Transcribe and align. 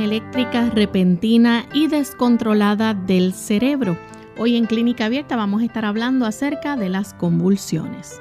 Eléctrica 0.00 0.68
repentina 0.68 1.64
y 1.72 1.86
descontrolada 1.86 2.92
del 2.92 3.32
cerebro. 3.32 3.96
Hoy 4.38 4.56
en 4.56 4.66
Clínica 4.66 5.06
Abierta 5.06 5.36
vamos 5.36 5.62
a 5.62 5.64
estar 5.64 5.86
hablando 5.86 6.26
acerca 6.26 6.76
de 6.76 6.90
las 6.90 7.14
convulsiones. 7.14 8.20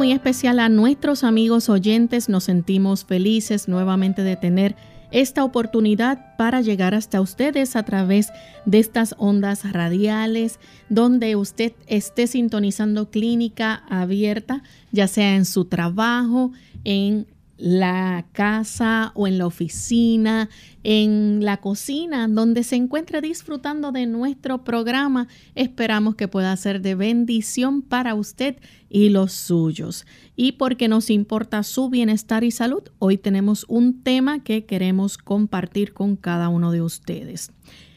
Muy 0.00 0.12
especial 0.12 0.60
a 0.60 0.70
nuestros 0.70 1.24
amigos 1.24 1.68
oyentes. 1.68 2.30
Nos 2.30 2.44
sentimos 2.44 3.04
felices 3.04 3.68
nuevamente 3.68 4.22
de 4.22 4.34
tener 4.34 4.74
esta 5.10 5.44
oportunidad 5.44 6.36
para 6.38 6.62
llegar 6.62 6.94
hasta 6.94 7.20
ustedes 7.20 7.76
a 7.76 7.82
través 7.82 8.32
de 8.64 8.78
estas 8.78 9.14
ondas 9.18 9.70
radiales, 9.70 10.58
donde 10.88 11.36
usted 11.36 11.74
esté 11.86 12.28
sintonizando 12.28 13.10
clínica 13.10 13.82
abierta, 13.90 14.62
ya 14.90 15.06
sea 15.06 15.36
en 15.36 15.44
su 15.44 15.66
trabajo, 15.66 16.50
en 16.84 17.26
la 17.60 18.24
casa 18.32 19.12
o 19.14 19.26
en 19.26 19.36
la 19.36 19.46
oficina, 19.46 20.48
en 20.82 21.44
la 21.44 21.58
cocina, 21.58 22.26
donde 22.26 22.64
se 22.64 22.76
encuentre 22.76 23.20
disfrutando 23.20 23.92
de 23.92 24.06
nuestro 24.06 24.64
programa. 24.64 25.28
Esperamos 25.54 26.14
que 26.14 26.26
pueda 26.26 26.56
ser 26.56 26.80
de 26.80 26.94
bendición 26.94 27.82
para 27.82 28.14
usted 28.14 28.56
y 28.88 29.10
los 29.10 29.32
suyos. 29.32 30.06
Y 30.36 30.52
porque 30.52 30.88
nos 30.88 31.10
importa 31.10 31.62
su 31.62 31.90
bienestar 31.90 32.44
y 32.44 32.50
salud, 32.50 32.82
hoy 32.98 33.18
tenemos 33.18 33.66
un 33.68 34.02
tema 34.02 34.42
que 34.42 34.64
queremos 34.64 35.18
compartir 35.18 35.92
con 35.92 36.16
cada 36.16 36.48
uno 36.48 36.72
de 36.72 36.80
ustedes. 36.80 37.52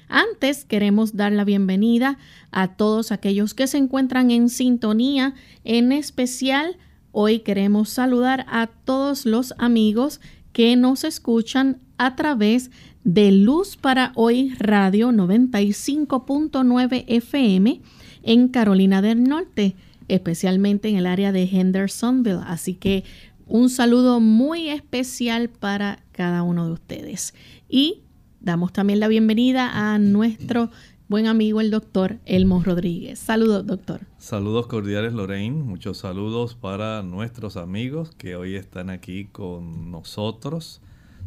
Antes 0.09 0.65
queremos 0.65 1.15
dar 1.15 1.31
la 1.31 1.45
bienvenida 1.45 2.17
a 2.51 2.75
todos 2.75 3.13
aquellos 3.13 3.53
que 3.53 3.67
se 3.67 3.77
encuentran 3.77 4.29
en 4.29 4.49
sintonía, 4.49 5.33
en 5.63 5.93
especial 5.93 6.77
Hoy 7.15 7.41
queremos 7.41 7.89
saludar 7.89 8.43
a 8.49 8.65
todos 8.65 9.27
los 9.27 9.53
amigos 9.59 10.19
que 10.51 10.75
nos 10.75 11.03
escuchan 11.03 11.77
a 11.99 12.15
través 12.15 12.71
de 13.03 13.31
Luz 13.31 13.77
para 13.77 14.13
Hoy 14.15 14.55
Radio 14.57 15.11
95.9 15.11 17.05
FM 17.05 17.81
en 18.23 18.47
Carolina 18.47 19.03
del 19.03 19.25
Norte, 19.25 19.75
especialmente 20.07 20.89
en 20.89 20.95
el 20.95 21.05
área 21.05 21.31
de 21.31 21.43
Hendersonville. 21.43 22.41
Así 22.47 22.73
que 22.73 23.03
un 23.45 23.69
saludo 23.69 24.19
muy 24.19 24.69
especial 24.69 25.49
para 25.49 25.99
cada 26.13 26.41
uno 26.41 26.65
de 26.65 26.73
ustedes. 26.73 27.35
Y 27.69 28.01
damos 28.41 28.73
también 28.73 28.99
la 28.99 29.07
bienvenida 29.07 29.69
a 29.71 29.99
nuestro 29.99 30.71
buen 31.13 31.27
amigo 31.27 31.61
el 31.61 31.69
doctor 31.69 32.17
Elmo 32.25 32.63
Rodríguez. 32.63 33.19
Saludos, 33.19 33.67
doctor. 33.67 34.01
Saludos 34.17 34.65
cordiales, 34.65 35.13
Lorraine. 35.13 35.61
Muchos 35.61 35.99
saludos 35.99 36.55
para 36.55 37.03
nuestros 37.03 37.55
amigos 37.55 38.09
que 38.17 38.35
hoy 38.35 38.55
están 38.55 38.89
aquí 38.89 39.25
con 39.25 39.91
nosotros. 39.91 40.81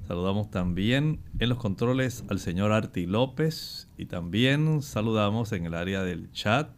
Saludamos 0.09 0.51
también 0.51 1.21
en 1.39 1.49
los 1.49 1.59
controles 1.59 2.25
al 2.29 2.41
señor 2.41 2.73
Arti 2.73 3.07
López 3.07 3.87
y 3.97 4.07
también 4.07 4.83
saludamos 4.83 5.53
en 5.53 5.67
el 5.67 5.75
área 5.75 6.03
del 6.03 6.33
chat 6.33 6.69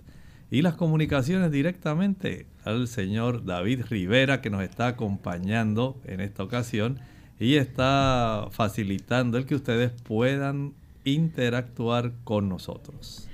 y 0.50 0.60
las 0.60 0.74
comunicaciones 0.74 1.50
directamente 1.50 2.46
al 2.62 2.88
señor 2.88 3.46
David 3.46 3.86
Rivera 3.88 4.42
que 4.42 4.50
nos 4.50 4.62
está 4.62 4.86
acompañando 4.86 5.98
en 6.04 6.20
esta 6.20 6.42
ocasión 6.42 7.00
y 7.40 7.54
está 7.54 8.48
facilitando 8.50 9.38
el 9.38 9.46
que 9.46 9.54
ustedes 9.54 9.92
puedan 10.02 10.74
interactuar 11.12 12.12
con 12.24 12.48
nosotros. 12.48 13.28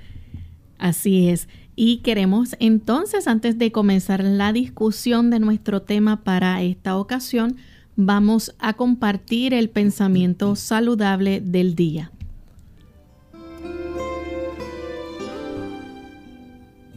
Así 0.77 1.29
es. 1.29 1.47
Y 1.75 1.97
queremos 1.97 2.55
entonces, 2.59 3.27
antes 3.27 3.57
de 3.57 3.71
comenzar 3.71 4.23
la 4.23 4.53
discusión 4.53 5.29
de 5.29 5.39
nuestro 5.39 5.81
tema 5.81 6.23
para 6.23 6.61
esta 6.61 6.97
ocasión, 6.97 7.57
vamos 7.95 8.55
a 8.59 8.73
compartir 8.73 9.53
el 9.53 9.69
pensamiento 9.69 10.55
saludable 10.55 11.41
del 11.41 11.75
día. 11.75 12.11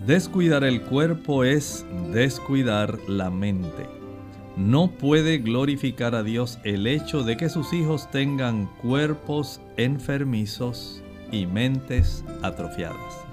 Descuidar 0.06 0.64
el 0.64 0.82
cuerpo 0.82 1.44
es 1.44 1.84
descuidar 2.12 2.98
la 3.08 3.28
mente 3.28 3.97
no 4.58 4.90
puede 4.90 5.38
glorificar 5.38 6.16
a 6.16 6.24
Dios 6.24 6.58
el 6.64 6.88
hecho 6.88 7.22
de 7.22 7.36
que 7.36 7.48
sus 7.48 7.72
hijos 7.72 8.10
tengan 8.10 8.66
cuerpos 8.82 9.60
enfermizos 9.76 11.00
y 11.30 11.46
mentes 11.46 12.24
atrofiadas. 12.42 13.24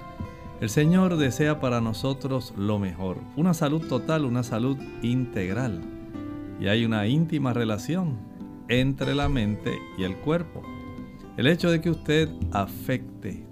El 0.61 0.69
Señor 0.69 1.17
desea 1.17 1.59
para 1.59 1.81
nosotros 1.81 2.53
lo 2.55 2.77
mejor, 2.77 3.17
una 3.35 3.55
salud 3.55 3.87
total, 3.87 4.23
una 4.23 4.43
salud 4.43 4.77
integral. 5.01 5.81
Y 6.59 6.67
hay 6.67 6.85
una 6.85 7.07
íntima 7.07 7.53
relación 7.53 8.17
entre 8.69 9.15
la 9.15 9.27
mente 9.27 9.79
y 9.97 10.03
el 10.03 10.15
cuerpo. 10.17 10.61
El 11.37 11.47
hecho 11.47 11.71
de 11.71 11.81
que 11.81 11.89
usted 11.89 12.29
afecte 12.51 13.45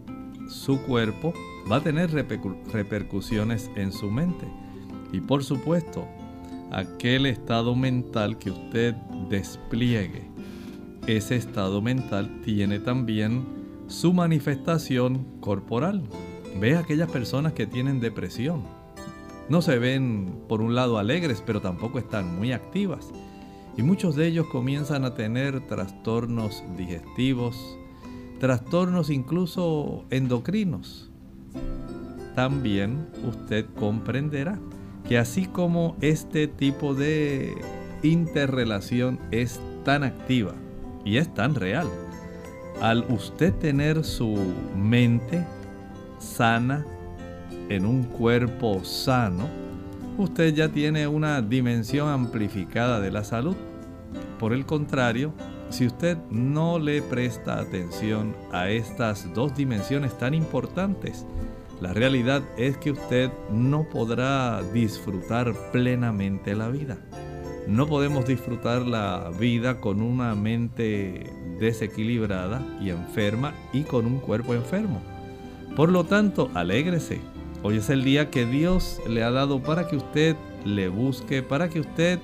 su 0.48 0.80
cuerpo 0.84 1.34
va 1.72 1.78
a 1.78 1.84
tener 1.84 2.12
repercusiones 2.12 3.72
en 3.76 3.92
su 3.92 4.12
mente. 4.12 4.46
Y 5.12 5.20
por 5.22 5.44
supuesto, 5.44 6.08
aquel 6.74 7.26
estado 7.28 7.76
mental 7.76 8.38
que 8.38 8.50
usted 8.52 8.96
despliegue. 9.30 10.30
Ese 11.08 11.36
estado 11.36 11.82
mental 11.82 12.42
tiene 12.44 12.80
también 12.80 13.46
su 13.88 14.14
manifestación 14.14 15.26
corporal. 15.40 16.04
Ve 16.60 16.76
a 16.76 16.80
aquellas 16.80 17.10
personas 17.10 17.54
que 17.54 17.68
tienen 17.68 18.00
depresión. 18.00 18.64
No 19.50 19.62
se 19.62 19.78
ven 19.78 20.44
por 20.48 20.62
un 20.62 20.76
lado 20.76 20.98
alegres, 20.98 21.44
pero 21.46 21.62
tampoco 21.62 22.00
están 22.00 22.38
muy 22.38 22.54
activas. 22.54 23.12
Y 23.78 23.84
muchos 23.84 24.16
de 24.16 24.28
ellos 24.28 24.48
comienzan 24.48 25.04
a 25.04 25.14
tener 25.14 25.68
trastornos 25.68 26.64
digestivos, 26.78 27.78
trastornos 28.40 29.10
incluso 29.10 30.06
endocrinos. 30.10 31.12
También 32.36 33.08
usted 33.28 33.66
comprenderá 33.78 34.60
que 35.08 35.18
así 35.18 35.46
como 35.46 35.96
este 36.02 36.48
tipo 36.48 36.94
de 36.94 37.56
interrelación 38.04 39.20
es 39.32 39.60
tan 39.84 40.04
activa 40.04 40.54
y 41.06 41.18
es 41.18 41.34
tan 41.34 41.56
real, 41.56 41.88
al 42.82 43.06
usted 43.10 43.54
tener 43.54 44.04
su 44.04 44.36
mente 44.76 45.46
sana 46.20 46.86
en 47.70 47.86
un 47.86 48.04
cuerpo 48.04 48.84
sano, 48.84 49.48
usted 50.18 50.54
ya 50.54 50.70
tiene 50.70 51.08
una 51.08 51.42
dimensión 51.42 52.10
amplificada 52.10 53.00
de 53.00 53.12
la 53.12 53.24
salud. 53.24 53.56
Por 54.40 54.54
el 54.54 54.66
contrario, 54.66 55.34
si 55.70 55.88
usted 55.88 56.18
no 56.30 56.78
le 56.78 57.02
presta 57.02 57.60
atención 57.60 58.36
a 58.52 58.70
estas 58.70 59.34
dos 59.34 59.56
dimensiones 59.56 60.18
tan 60.18 60.34
importantes, 60.34 61.26
la 61.84 61.92
realidad 61.92 62.44
es 62.58 62.78
que 62.78 62.92
usted 62.92 63.30
no 63.52 63.84
podrá 63.90 64.64
disfrutar 64.72 65.54
plenamente 65.74 66.56
la 66.56 66.70
vida. 66.70 66.98
No 67.68 67.88
podemos 67.88 68.26
disfrutar 68.26 68.84
la 68.84 69.30
vida 69.38 69.82
con 69.82 70.02
una 70.02 70.34
mente 70.34 71.30
desequilibrada 71.60 72.66
y 72.80 72.90
enferma 72.90 73.54
y 73.74 73.84
con 73.84 74.06
un 74.06 74.20
cuerpo 74.20 74.54
enfermo. 74.54 75.02
Por 75.76 75.92
lo 75.92 76.06
tanto, 76.06 76.50
alégrese. 76.54 77.20
Hoy 77.64 77.78
es 77.78 77.90
el 77.90 78.06
día 78.06 78.32
que 78.32 78.46
Dios 78.46 79.02
le 79.06 79.22
ha 79.22 79.32
dado 79.32 79.62
para 79.62 79.90
que 79.90 79.98
usted 79.98 80.38
le 80.64 80.88
busque, 80.88 81.44
para 81.44 81.68
que 81.68 81.82
usted 81.82 82.20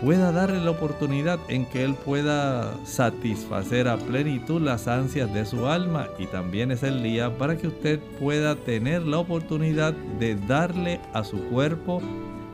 pueda 0.00 0.30
darle 0.32 0.60
la 0.60 0.70
oportunidad 0.70 1.38
en 1.48 1.66
que 1.66 1.84
Él 1.84 1.94
pueda 1.94 2.74
satisfacer 2.84 3.88
a 3.88 3.96
plenitud 3.96 4.60
las 4.60 4.86
ansias 4.86 5.32
de 5.32 5.44
su 5.44 5.66
alma. 5.66 6.08
Y 6.18 6.26
también 6.26 6.70
es 6.70 6.82
el 6.82 7.02
día 7.02 7.36
para 7.36 7.56
que 7.56 7.68
usted 7.68 8.00
pueda 8.18 8.56
tener 8.56 9.02
la 9.02 9.18
oportunidad 9.18 9.92
de 9.92 10.36
darle 10.36 11.00
a 11.12 11.24
su 11.24 11.38
cuerpo 11.44 12.00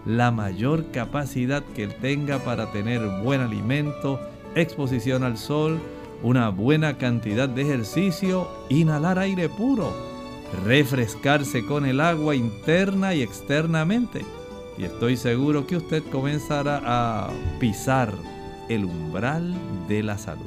la 0.06 0.30
mayor 0.30 0.90
capacidad 0.90 1.62
que 1.74 1.84
Él 1.84 1.94
tenga 2.00 2.38
para 2.38 2.70
tener 2.72 3.00
buen 3.22 3.40
alimento, 3.40 4.20
exposición 4.54 5.22
al 5.22 5.38
sol, 5.38 5.78
una 6.22 6.48
buena 6.48 6.96
cantidad 6.96 7.48
de 7.48 7.62
ejercicio, 7.62 8.48
inhalar 8.68 9.18
aire 9.18 9.48
puro, 9.48 9.92
refrescarse 10.64 11.64
con 11.66 11.84
el 11.86 12.00
agua 12.00 12.34
interna 12.34 13.14
y 13.14 13.22
externamente 13.22 14.24
y 14.78 14.84
estoy 14.84 15.16
seguro 15.16 15.66
que 15.66 15.76
usted 15.76 16.02
comenzará 16.10 16.82
a 16.84 17.30
pisar 17.58 18.12
el 18.68 18.84
umbral 18.84 19.54
de 19.88 20.02
la 20.02 20.18
salud. 20.18 20.42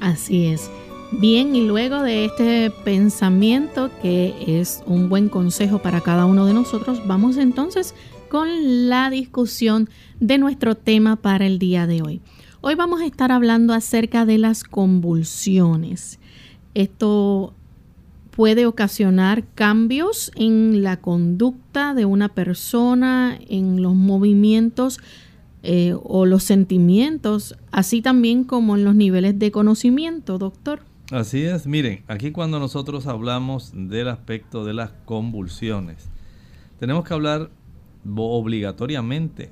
Así 0.00 0.46
es. 0.46 0.70
Bien, 1.12 1.56
y 1.56 1.66
luego 1.66 2.02
de 2.02 2.26
este 2.26 2.70
pensamiento 2.84 3.90
que 4.00 4.60
es 4.60 4.82
un 4.86 5.08
buen 5.08 5.28
consejo 5.28 5.80
para 5.80 6.00
cada 6.00 6.24
uno 6.24 6.46
de 6.46 6.54
nosotros, 6.54 7.06
vamos 7.06 7.36
entonces 7.36 7.94
con 8.28 8.88
la 8.88 9.10
discusión 9.10 9.90
de 10.20 10.38
nuestro 10.38 10.76
tema 10.76 11.16
para 11.16 11.46
el 11.46 11.58
día 11.58 11.88
de 11.88 12.02
hoy. 12.02 12.20
Hoy 12.60 12.76
vamos 12.76 13.00
a 13.00 13.06
estar 13.06 13.32
hablando 13.32 13.74
acerca 13.74 14.24
de 14.24 14.38
las 14.38 14.62
convulsiones. 14.62 16.20
Esto 16.74 17.54
puede 18.40 18.64
ocasionar 18.64 19.44
cambios 19.54 20.32
en 20.34 20.82
la 20.82 20.96
conducta 20.96 21.92
de 21.92 22.06
una 22.06 22.30
persona, 22.30 23.38
en 23.50 23.82
los 23.82 23.94
movimientos 23.94 24.98
eh, 25.62 25.94
o 26.02 26.24
los 26.24 26.42
sentimientos, 26.42 27.58
así 27.70 28.00
también 28.00 28.44
como 28.44 28.78
en 28.78 28.84
los 28.84 28.94
niveles 28.94 29.38
de 29.38 29.50
conocimiento, 29.50 30.38
doctor. 30.38 30.80
Así 31.10 31.42
es, 31.42 31.66
miren, 31.66 32.02
aquí 32.08 32.30
cuando 32.30 32.58
nosotros 32.58 33.06
hablamos 33.06 33.72
del 33.74 34.08
aspecto 34.08 34.64
de 34.64 34.72
las 34.72 34.92
convulsiones, 35.04 36.08
tenemos 36.78 37.04
que 37.04 37.12
hablar 37.12 37.50
obligatoriamente 38.16 39.50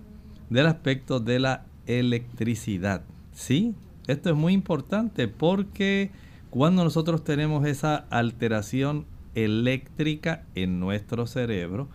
del 0.49 0.64
aspecto 0.64 1.20
de 1.20 1.40
la 1.40 1.67
electricidad. 1.87 3.02
¿Sí? 3.32 3.75
Esto 4.06 4.31
es 4.31 4.35
muy 4.35 4.55
importante 4.55 5.29
porque 5.29 6.11
cuando 6.50 6.84
nosotros 6.84 7.24
tenemos 7.24 7.66
esa 7.66 8.06
alteración 8.10 9.06
eléctrica 9.34 10.44
en 10.54 10.80
nuestro 10.80 11.26
cerebro, 11.26 11.88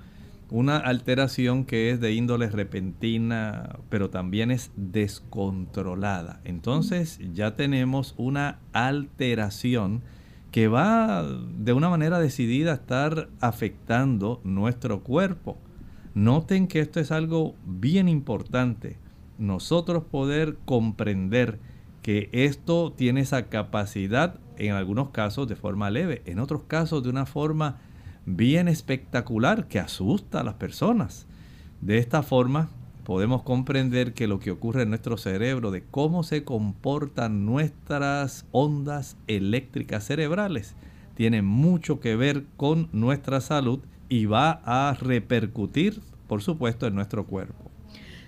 una 0.50 0.78
alteración 0.78 1.66
que 1.66 1.90
es 1.90 2.00
de 2.00 2.14
índole 2.14 2.48
repentina, 2.50 3.80
pero 3.90 4.12
también 4.12 4.52
es 4.52 4.72
descontrolada. 4.76 6.42
Entonces 6.44 7.20
ya 7.34 7.56
tenemos 7.56 8.14
una 8.18 8.60
alteración 8.72 10.04
que 10.52 10.68
va 10.68 11.24
de 11.24 11.74
una 11.74 11.90
manera 11.90 12.20
decidida 12.20 12.72
a 12.72 12.76
estar 12.76 13.30
afectando 13.42 14.40
nuestro 14.44 15.02
cuerpo. 15.02 15.58
Noten 16.14 16.68
que 16.68 16.80
esto 16.80 17.00
es 17.00 17.12
algo 17.12 17.56
bien 17.66 18.08
importante. 18.08 18.98
Nosotros 19.40 20.04
poder 20.04 20.58
comprender 20.66 21.58
que 22.04 22.30
esto 22.32 22.94
tiene 22.96 23.22
esa 23.22 23.48
capacidad 23.48 24.36
en 24.58 24.74
algunos 24.74 25.10
casos 25.10 25.48
de 25.48 25.56
forma 25.56 25.90
leve, 25.90 26.22
en 26.26 26.40
otros 26.40 26.64
casos 26.64 27.04
de 27.04 27.10
una 27.10 27.26
forma 27.26 27.78
bien 28.26 28.68
espectacular 28.68 29.68
que 29.68 29.80
asusta 29.80 30.42
a 30.42 30.44
las 30.44 30.56
personas. 30.56 31.26
De 31.82 31.98
esta 31.98 32.24
forma 32.24 32.70
podemos 33.04 33.44
comprender 33.44 34.14
que 34.14 34.28
lo 34.28 34.40
que 34.40 34.52
ocurre 34.52 34.84
en 34.84 34.90
nuestro 34.90 35.18
cerebro, 35.18 35.72
de 35.72 35.84
cómo 35.84 36.24
se 36.24 36.44
comportan 36.44 37.46
nuestras 37.46 38.46
ondas 38.52 39.18
eléctricas 39.28 40.06
cerebrales, 40.06 40.76
tiene 41.16 41.42
mucho 41.42 42.00
que 42.00 42.16
ver 42.16 42.46
con 42.58 42.90
nuestra 42.92 43.42
salud 43.42 43.80
y 44.10 44.26
va 44.26 44.62
a 44.64 44.94
repercutir, 44.94 46.02
por 46.28 46.42
supuesto, 46.42 46.88
en 46.88 46.96
nuestro 46.96 47.26
cuerpo. 47.26 47.72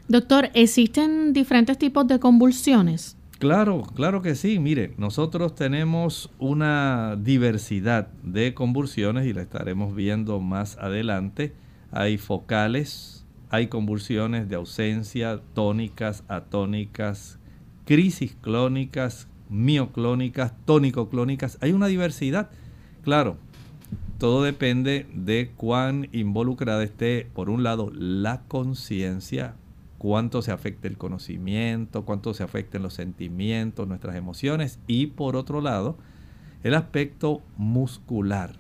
Doctor, 0.08 0.50
¿existen 0.54 1.34
diferentes 1.34 1.78
tipos 1.78 2.08
de 2.08 2.20
convulsiones? 2.20 3.18
Claro, 3.46 3.84
claro 3.94 4.24
que 4.24 4.34
sí. 4.34 4.58
Mire, 4.58 4.96
nosotros 4.98 5.54
tenemos 5.54 6.32
una 6.40 7.16
diversidad 7.16 8.08
de 8.24 8.56
convulsiones 8.56 9.28
y 9.28 9.34
la 9.34 9.44
estaremos 9.44 9.94
viendo 9.94 10.40
más 10.40 10.80
adelante. 10.80 11.54
Hay 11.92 12.18
focales, 12.18 13.24
hay 13.52 13.68
convulsiones 13.68 14.50
de 14.50 14.56
ausencia, 14.56 15.42
tónicas, 15.54 16.24
atónicas, 16.28 17.38
crisis 17.86 18.36
clónicas, 18.42 19.28
mioclónicas, 19.48 20.54
tónico-clónicas. 20.66 21.60
Hay 21.62 21.72
una 21.72 21.86
diversidad. 21.86 22.50
Claro, 23.04 23.38
todo 24.18 24.42
depende 24.42 25.06
de 25.14 25.52
cuán 25.56 26.10
involucrada 26.14 26.84
esté, 26.84 27.28
por 27.32 27.52
un 27.52 27.62
lado, 27.62 27.92
la 27.94 28.42
conciencia 28.48 29.54
cuánto 29.98 30.42
se 30.42 30.52
afecta 30.52 30.88
el 30.88 30.98
conocimiento, 30.98 32.06
cuánto 32.06 32.34
se 32.34 32.44
afectan 32.44 32.84
los 32.84 32.94
sentimientos, 32.94 33.88
nuestras 33.88 34.16
emociones 34.16 34.80
y 34.88 35.08
por 35.08 35.36
otro 35.36 35.62
lado, 35.62 35.98
el 36.64 36.74
aspecto 36.74 37.42
muscular. 37.58 38.56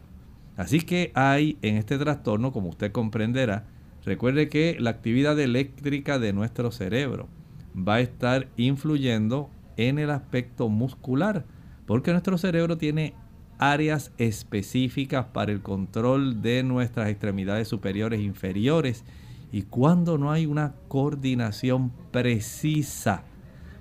Así 0.58 0.80
que 0.82 1.12
hay 1.15 1.58
en 1.62 1.75
este 1.75 1.98
trastorno, 1.98 2.51
como 2.51 2.70
usted 2.70 2.92
comprenderá, 2.92 3.65
recuerde 4.06 4.48
que 4.48 4.77
la 4.80 4.92
actividad 4.92 5.39
eléctrica 5.39 6.20
de 6.20 6.32
nuestro 6.32 6.72
cerebro 6.72 7.27
va 7.75 7.96
a 7.96 8.00
estar 8.00 8.48
influyendo 8.56 9.50
en 9.75 10.00
el 10.00 10.10
aspecto 10.12 10.70
muscular, 10.70 11.46
porque 11.86 12.12
nuestro 12.12 12.38
cerebro 12.38 12.77
tiene 12.77 13.13
áreas 13.58 14.12
específicas 14.18 15.25
para 15.34 15.51
el 15.51 15.62
control 15.62 16.42
de 16.42 16.63
nuestras 16.63 17.10
extremidades 17.10 17.68
superiores 17.68 18.20
e 18.20 18.24
inferiores 18.24 19.04
y 19.52 19.64
cuando 19.64 20.18
no 20.18 20.32
hay 20.32 20.46
una 20.46 20.75
coordinación 20.88 21.92
precisa, 22.12 23.24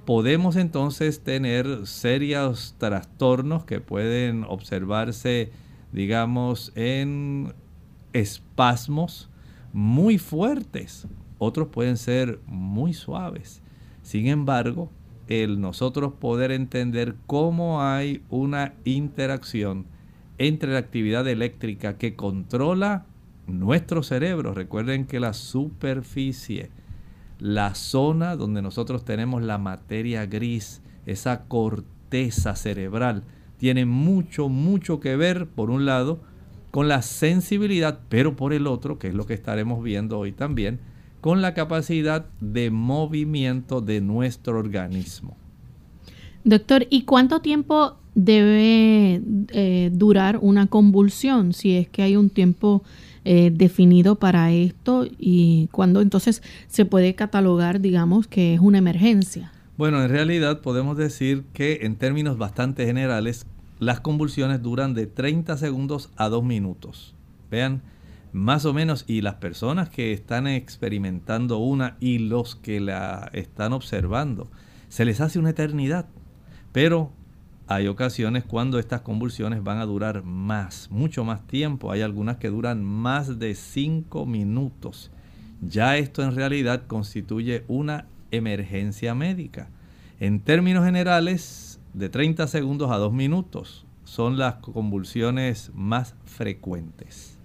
podemos 0.04 0.56
entonces 0.56 1.20
tener 1.20 1.86
serios 1.86 2.74
trastornos 2.78 3.64
que 3.64 3.80
pueden 3.80 4.44
observarse, 4.44 5.50
digamos, 5.92 6.72
en 6.74 7.54
espasmos 8.12 9.30
muy 9.72 10.18
fuertes. 10.18 11.06
Otros 11.38 11.68
pueden 11.68 11.96
ser 11.96 12.40
muy 12.46 12.94
suaves. 12.94 13.62
Sin 14.02 14.28
embargo, 14.28 14.90
el 15.28 15.60
nosotros 15.60 16.12
poder 16.20 16.52
entender 16.52 17.16
cómo 17.26 17.82
hay 17.82 18.22
una 18.30 18.74
interacción 18.84 19.86
entre 20.38 20.72
la 20.72 20.78
actividad 20.78 21.26
eléctrica 21.26 21.96
que 21.96 22.14
controla 22.14 23.06
nuestro 23.46 24.02
cerebro. 24.02 24.54
Recuerden 24.54 25.06
que 25.06 25.20
la 25.20 25.32
superficie, 25.32 26.70
la 27.38 27.74
zona 27.74 28.36
donde 28.36 28.62
nosotros 28.62 29.04
tenemos 29.04 29.42
la 29.42 29.58
materia 29.58 30.26
gris, 30.26 30.82
esa 31.06 31.44
corteza 31.44 32.56
cerebral, 32.56 33.24
tiene 33.58 33.86
mucho, 33.86 34.48
mucho 34.48 35.00
que 35.00 35.16
ver, 35.16 35.46
por 35.46 35.70
un 35.70 35.84
lado, 35.84 36.20
con 36.70 36.88
la 36.88 37.02
sensibilidad, 37.02 38.00
pero 38.08 38.36
por 38.36 38.52
el 38.52 38.66
otro, 38.66 38.98
que 38.98 39.08
es 39.08 39.14
lo 39.14 39.26
que 39.26 39.34
estaremos 39.34 39.82
viendo 39.82 40.18
hoy 40.18 40.32
también, 40.32 40.80
con 41.20 41.40
la 41.40 41.54
capacidad 41.54 42.26
de 42.40 42.70
movimiento 42.70 43.80
de 43.80 44.00
nuestro 44.00 44.58
organismo. 44.58 45.36
Doctor, 46.42 46.86
¿y 46.90 47.02
cuánto 47.02 47.40
tiempo 47.40 47.96
debe 48.14 49.22
eh, 49.48 49.90
durar 49.92 50.38
una 50.40 50.66
convulsión, 50.66 51.52
si 51.52 51.76
es 51.76 51.88
que 51.88 52.02
hay 52.02 52.16
un 52.16 52.30
tiempo 52.30 52.82
eh, 53.24 53.50
definido 53.52 54.16
para 54.16 54.52
esto 54.52 55.06
y 55.18 55.68
cuando 55.72 56.00
entonces 56.00 56.42
se 56.68 56.84
puede 56.84 57.14
catalogar, 57.14 57.80
digamos, 57.80 58.26
que 58.26 58.54
es 58.54 58.60
una 58.60 58.78
emergencia. 58.78 59.52
Bueno, 59.76 60.02
en 60.02 60.10
realidad 60.10 60.60
podemos 60.60 60.96
decir 60.96 61.44
que 61.52 61.80
en 61.82 61.96
términos 61.96 62.38
bastante 62.38 62.86
generales, 62.86 63.46
las 63.78 64.00
convulsiones 64.00 64.62
duran 64.62 64.94
de 64.94 65.06
30 65.06 65.56
segundos 65.56 66.10
a 66.16 66.28
2 66.28 66.44
minutos. 66.44 67.14
Vean, 67.50 67.82
más 68.32 68.66
o 68.66 68.72
menos, 68.72 69.04
y 69.08 69.20
las 69.20 69.36
personas 69.36 69.88
que 69.88 70.12
están 70.12 70.46
experimentando 70.46 71.58
una 71.58 71.96
y 72.00 72.18
los 72.18 72.56
que 72.56 72.78
la 72.78 73.30
están 73.32 73.72
observando, 73.72 74.50
se 74.88 75.04
les 75.04 75.20
hace 75.20 75.38
una 75.38 75.50
eternidad. 75.50 76.06
Pero 76.72 77.10
hay 77.66 77.86
ocasiones 77.86 78.44
cuando 78.44 78.78
estas 78.78 79.00
convulsiones 79.00 79.62
van 79.62 79.78
a 79.78 79.86
durar 79.86 80.22
más, 80.22 80.88
mucho 80.90 81.24
más 81.24 81.46
tiempo. 81.46 81.90
Hay 81.90 82.02
algunas 82.02 82.36
que 82.36 82.50
duran 82.50 82.84
más 82.84 83.38
de 83.38 83.54
5 83.54 84.26
minutos. 84.26 85.10
Ya 85.62 85.96
esto 85.96 86.22
en 86.22 86.34
realidad 86.34 86.86
constituye 86.86 87.64
una 87.68 88.06
emergencia 88.30 89.14
médica. 89.14 89.70
En 90.20 90.40
términos 90.40 90.84
generales, 90.84 91.80
de 91.94 92.08
30 92.08 92.46
segundos 92.48 92.90
a 92.90 92.96
2 92.96 93.12
minutos 93.12 93.86
son 94.04 94.36
las 94.36 94.56
convulsiones 94.56 95.70
más 95.74 96.14
frecuentes. 96.24 97.38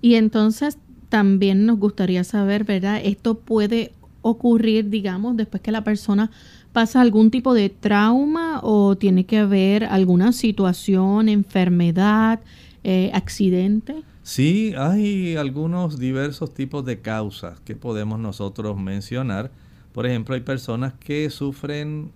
Y 0.00 0.14
entonces 0.14 0.78
también 1.08 1.66
nos 1.66 1.78
gustaría 1.78 2.24
saber, 2.24 2.64
¿verdad? 2.64 3.00
Esto 3.04 3.38
puede 3.38 3.92
ocurrir, 4.22 4.90
digamos, 4.90 5.36
después 5.36 5.62
que 5.62 5.70
la 5.70 5.84
persona 5.84 6.30
pasa 6.76 7.00
algún 7.00 7.30
tipo 7.30 7.54
de 7.54 7.70
trauma 7.70 8.60
o 8.62 8.96
tiene 8.98 9.24
que 9.24 9.38
haber 9.38 9.84
alguna 9.84 10.32
situación, 10.32 11.30
enfermedad, 11.30 12.40
eh, 12.84 13.10
accidente? 13.14 14.02
Sí, 14.22 14.74
hay 14.76 15.36
algunos 15.36 15.98
diversos 15.98 16.52
tipos 16.52 16.84
de 16.84 17.00
causas 17.00 17.60
que 17.60 17.76
podemos 17.76 18.18
nosotros 18.18 18.76
mencionar. 18.76 19.50
Por 19.94 20.04
ejemplo, 20.04 20.34
hay 20.34 20.42
personas 20.42 20.92
que 20.92 21.30
sufren 21.30 22.10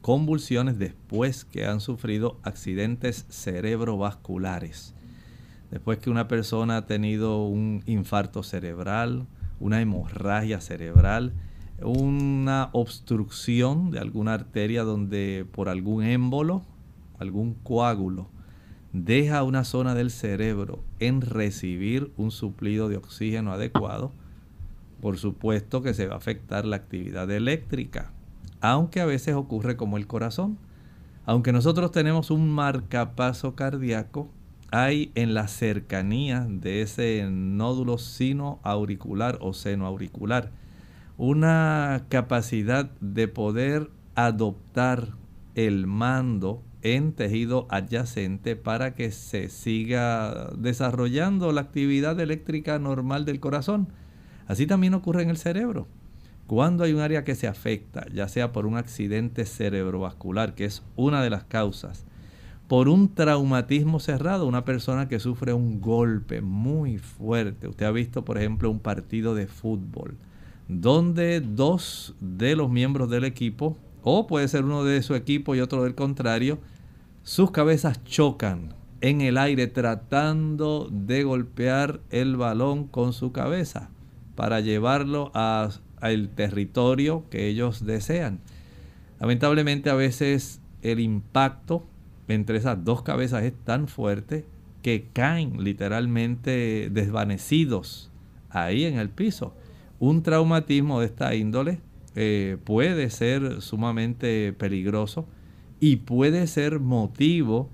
convulsiones 0.00 0.78
después 0.78 1.44
que 1.44 1.66
han 1.66 1.80
sufrido 1.80 2.38
accidentes 2.44 3.26
cerebrovasculares. 3.30 4.94
Después 5.72 5.98
que 5.98 6.08
una 6.08 6.28
persona 6.28 6.76
ha 6.76 6.86
tenido 6.86 7.42
un 7.46 7.82
infarto 7.84 8.44
cerebral, 8.44 9.26
una 9.58 9.80
hemorragia 9.80 10.60
cerebral, 10.60 11.32
una 11.82 12.70
obstrucción 12.72 13.90
de 13.90 14.00
alguna 14.00 14.34
arteria 14.34 14.82
donde 14.82 15.46
por 15.52 15.68
algún 15.68 16.02
émbolo, 16.04 16.62
algún 17.18 17.54
coágulo, 17.54 18.28
deja 18.92 19.42
una 19.42 19.64
zona 19.64 19.94
del 19.94 20.10
cerebro 20.10 20.82
en 20.98 21.20
recibir 21.20 22.12
un 22.16 22.30
suplido 22.30 22.88
de 22.88 22.96
oxígeno 22.96 23.52
adecuado, 23.52 24.12
por 25.00 25.18
supuesto 25.18 25.82
que 25.82 25.94
se 25.94 26.06
va 26.06 26.14
a 26.14 26.18
afectar 26.18 26.64
la 26.64 26.76
actividad 26.76 27.30
eléctrica, 27.30 28.10
aunque 28.60 29.00
a 29.00 29.06
veces 29.06 29.34
ocurre 29.34 29.76
como 29.76 29.96
el 29.96 30.06
corazón. 30.06 30.58
Aunque 31.26 31.52
nosotros 31.52 31.92
tenemos 31.92 32.30
un 32.30 32.50
marcapaso 32.50 33.54
cardíaco, 33.54 34.30
hay 34.70 35.12
en 35.14 35.34
la 35.34 35.46
cercanía 35.46 36.46
de 36.48 36.82
ese 36.82 37.26
nódulo 37.30 37.98
sino 37.98 38.58
auricular 38.62 39.38
o 39.42 39.52
seno 39.52 39.86
auricular 39.86 40.50
una 41.18 42.04
capacidad 42.08 42.92
de 43.00 43.26
poder 43.26 43.90
adoptar 44.14 45.08
el 45.56 45.88
mando 45.88 46.62
en 46.82 47.12
tejido 47.12 47.66
adyacente 47.70 48.54
para 48.54 48.94
que 48.94 49.10
se 49.10 49.48
siga 49.48 50.50
desarrollando 50.56 51.50
la 51.50 51.62
actividad 51.62 52.18
eléctrica 52.20 52.78
normal 52.78 53.24
del 53.24 53.40
corazón. 53.40 53.88
Así 54.46 54.68
también 54.68 54.94
ocurre 54.94 55.24
en 55.24 55.30
el 55.30 55.36
cerebro. 55.36 55.88
Cuando 56.46 56.84
hay 56.84 56.92
un 56.92 57.00
área 57.00 57.24
que 57.24 57.34
se 57.34 57.48
afecta, 57.48 58.06
ya 58.14 58.28
sea 58.28 58.52
por 58.52 58.64
un 58.64 58.76
accidente 58.76 59.44
cerebrovascular, 59.44 60.54
que 60.54 60.66
es 60.66 60.84
una 60.94 61.20
de 61.20 61.30
las 61.30 61.42
causas, 61.42 62.06
por 62.68 62.88
un 62.88 63.12
traumatismo 63.12 63.98
cerrado, 63.98 64.46
una 64.46 64.64
persona 64.64 65.08
que 65.08 65.18
sufre 65.18 65.52
un 65.52 65.80
golpe 65.80 66.42
muy 66.42 66.98
fuerte. 66.98 67.66
Usted 67.66 67.86
ha 67.86 67.90
visto, 67.90 68.24
por 68.24 68.38
ejemplo, 68.38 68.70
un 68.70 68.78
partido 68.78 69.34
de 69.34 69.48
fútbol 69.48 70.16
donde 70.68 71.40
dos 71.40 72.14
de 72.20 72.54
los 72.54 72.70
miembros 72.70 73.10
del 73.10 73.24
equipo, 73.24 73.76
o 74.02 74.26
puede 74.26 74.48
ser 74.48 74.64
uno 74.64 74.84
de 74.84 75.02
su 75.02 75.14
equipo 75.14 75.54
y 75.54 75.60
otro 75.60 75.82
del 75.82 75.94
contrario, 75.94 76.58
sus 77.22 77.50
cabezas 77.50 78.04
chocan 78.04 78.74
en 79.00 79.20
el 79.20 79.38
aire 79.38 79.66
tratando 79.66 80.88
de 80.90 81.24
golpear 81.24 82.00
el 82.10 82.36
balón 82.36 82.86
con 82.86 83.12
su 83.12 83.32
cabeza 83.32 83.90
para 84.34 84.60
llevarlo 84.60 85.30
al 85.34 86.28
territorio 86.34 87.24
que 87.30 87.48
ellos 87.48 87.84
desean. 87.84 88.40
Lamentablemente 89.20 89.90
a 89.90 89.94
veces 89.94 90.60
el 90.82 91.00
impacto 91.00 91.84
entre 92.28 92.58
esas 92.58 92.84
dos 92.84 93.02
cabezas 93.02 93.42
es 93.42 93.54
tan 93.64 93.88
fuerte 93.88 94.44
que 94.82 95.08
caen 95.12 95.64
literalmente 95.64 96.88
desvanecidos 96.90 98.10
ahí 98.50 98.84
en 98.84 98.98
el 98.98 99.08
piso. 99.08 99.54
Un 100.00 100.22
traumatismo 100.22 101.00
de 101.00 101.06
esta 101.06 101.34
índole 101.34 101.80
eh, 102.14 102.56
puede 102.64 103.10
ser 103.10 103.60
sumamente 103.62 104.52
peligroso 104.52 105.26
y 105.80 105.96
puede 105.96 106.46
ser 106.46 106.80
motivo 106.80 107.70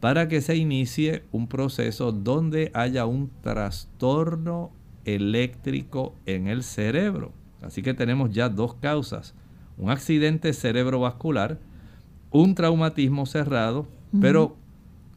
para 0.00 0.28
que 0.28 0.40
se 0.40 0.56
inicie 0.56 1.24
un 1.32 1.48
proceso 1.48 2.12
donde 2.12 2.70
haya 2.74 3.06
un 3.06 3.30
trastorno 3.42 4.70
eléctrico 5.04 6.14
en 6.26 6.48
el 6.48 6.62
cerebro. 6.62 7.32
Así 7.62 7.82
que 7.82 7.94
tenemos 7.94 8.30
ya 8.30 8.48
dos 8.48 8.74
causas, 8.74 9.34
un 9.76 9.90
accidente 9.90 10.52
cerebrovascular, 10.52 11.58
un 12.30 12.54
traumatismo 12.54 13.26
cerrado, 13.26 13.88
pero 14.20 14.56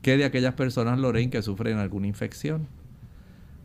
¿qué 0.02 0.18
de 0.18 0.26
aquellas 0.26 0.56
personas, 0.56 1.00
Lorraine, 1.00 1.30
que 1.30 1.42
sufren 1.42 1.78
alguna 1.78 2.08
infección? 2.08 2.68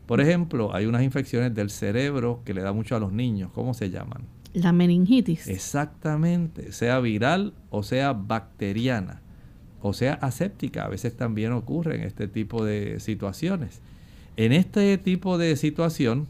Por 0.07 0.21
ejemplo, 0.21 0.73
hay 0.73 0.87
unas 0.87 1.03
infecciones 1.03 1.53
del 1.53 1.69
cerebro 1.69 2.41
que 2.43 2.55
le 2.55 2.61
da 2.61 2.73
mucho 2.73 2.95
a 2.95 2.99
los 2.99 3.11
niños. 3.11 3.51
¿Cómo 3.53 3.75
se 3.75 3.91
llaman? 3.91 4.23
La 4.53 4.71
meningitis. 4.71 5.47
Exactamente, 5.47 6.71
sea 6.71 6.99
viral 6.99 7.53
o 7.69 7.83
sea 7.83 8.13
bacteriana 8.13 9.21
o 9.81 9.93
sea 9.93 10.13
aséptica. 10.15 10.85
A 10.85 10.89
veces 10.89 11.15
también 11.15 11.51
ocurren 11.51 12.01
este 12.01 12.27
tipo 12.27 12.63
de 12.63 12.99
situaciones. 12.99 13.81
En 14.35 14.51
este 14.51 14.97
tipo 14.97 15.37
de 15.37 15.55
situación, 15.55 16.27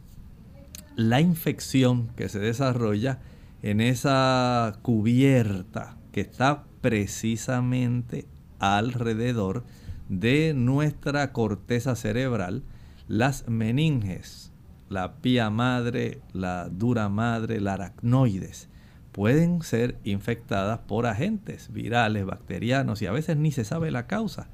la 0.96 1.22
infección 1.22 2.10
que 2.16 2.30
se 2.30 2.40
desarrolla 2.40 3.20
en 3.62 3.82
esa 3.82 4.80
cubierta 4.82 5.98
que 6.12 6.22
está 6.22 6.64
precisamente 6.82 8.26
alrededor 8.60 9.64
de 10.10 10.54
nuestra 10.56 11.34
corteza 11.34 11.96
cerebral, 11.96 12.64
las 13.08 13.48
meninges, 13.48 14.52
la 14.90 15.16
pía 15.22 15.50
madre, 15.50 16.20
la 16.34 16.68
dura 16.70 17.08
madre, 17.08 17.62
la 17.62 17.74
aracnoides, 17.74 18.70
pueden 19.14 19.62
ser 19.62 19.98
infectadas 20.04 20.80
por 20.80 21.06
agentes 21.06 21.72
virales, 21.72 22.26
bacterianos 22.26 23.02
y 23.02 23.06
a 23.06 23.12
veces 23.12 23.38
ni 23.38 23.52
se 23.52 23.64
sabe 23.64 23.92
la 23.92 24.08
causa. 24.08 24.50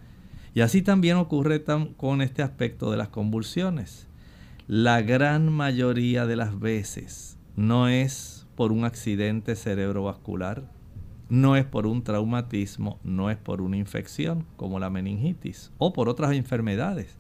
Y 0.54 0.62
así 0.62 0.84
también 0.84 1.18
ocurre 1.18 1.64
con 1.98 2.22
este 2.22 2.44
aspecto 2.44 2.92
de 2.92 2.98
las 2.98 3.10
convulsiones. 3.10 4.08
La 4.68 5.02
gran 5.02 5.52
mayoría 5.52 6.28
de 6.28 6.36
las 6.36 6.60
veces 6.60 7.38
no 7.56 7.88
es 7.88 8.46
por 8.56 8.72
un 8.72 8.86
accidente 8.86 9.56
cerebrovascular, 9.56 10.64
no 11.28 11.56
es 11.56 11.66
por 11.66 11.88
un 11.88 12.04
traumatismo, 12.04 13.00
no 13.04 13.32
es 13.32 13.38
por 13.38 13.62
una 13.62 13.78
infección 13.78 14.46
como 14.58 14.80
la 14.80 14.92
meningitis 14.92 15.72
o 15.80 15.92
por 15.92 16.08
otras 16.08 16.34
enfermedades 16.34 17.18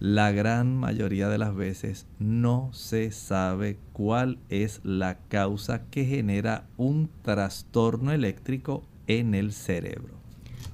la 0.00 0.32
gran 0.32 0.76
mayoría 0.76 1.28
de 1.28 1.38
las 1.38 1.54
veces 1.54 2.06
no 2.18 2.70
se 2.72 3.10
sabe 3.10 3.78
cuál 3.92 4.38
es 4.48 4.80
la 4.84 5.18
causa 5.28 5.82
que 5.90 6.04
genera 6.04 6.66
un 6.76 7.08
trastorno 7.22 8.12
eléctrico 8.12 8.84
en 9.06 9.34
el 9.34 9.52
cerebro. 9.52 10.14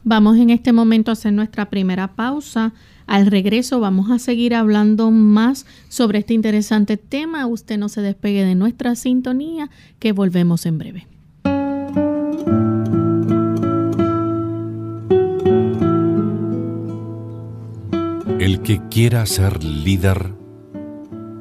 Vamos 0.03 0.39
en 0.39 0.51
este 0.51 0.73
momento 0.73 1.11
a 1.11 1.13
hacer 1.13 1.33
nuestra 1.33 1.69
primera 1.69 2.15
pausa. 2.15 2.73
Al 3.07 3.27
regreso 3.27 3.81
vamos 3.81 4.11
a 4.11 4.19
seguir 4.19 4.55
hablando 4.55 5.11
más 5.11 5.67
sobre 5.89 6.21
este 6.21 6.33
interesante 6.33 6.97
tema. 6.97 7.47
Usted 7.47 7.77
no 7.77 7.89
se 7.89 8.01
despegue 8.01 8.45
de 8.45 8.55
nuestra 8.55 8.95
sintonía, 8.95 9.69
que 9.99 10.13
volvemos 10.13 10.65
en 10.65 10.79
breve. 10.79 11.07
El 18.51 18.63
que 18.63 18.81
quiera 18.91 19.27
ser 19.27 19.63
líder 19.63 20.35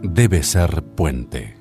debe 0.03 0.43
ser 0.43 0.83
puente. 0.83 1.57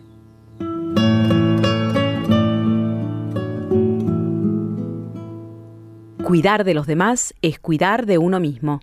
Cuidar 6.23 6.65
de 6.65 6.75
los 6.75 6.87
demás 6.87 7.33
es 7.41 7.59
cuidar 7.59 8.05
de 8.05 8.19
uno 8.19 8.41
mismo. 8.41 8.83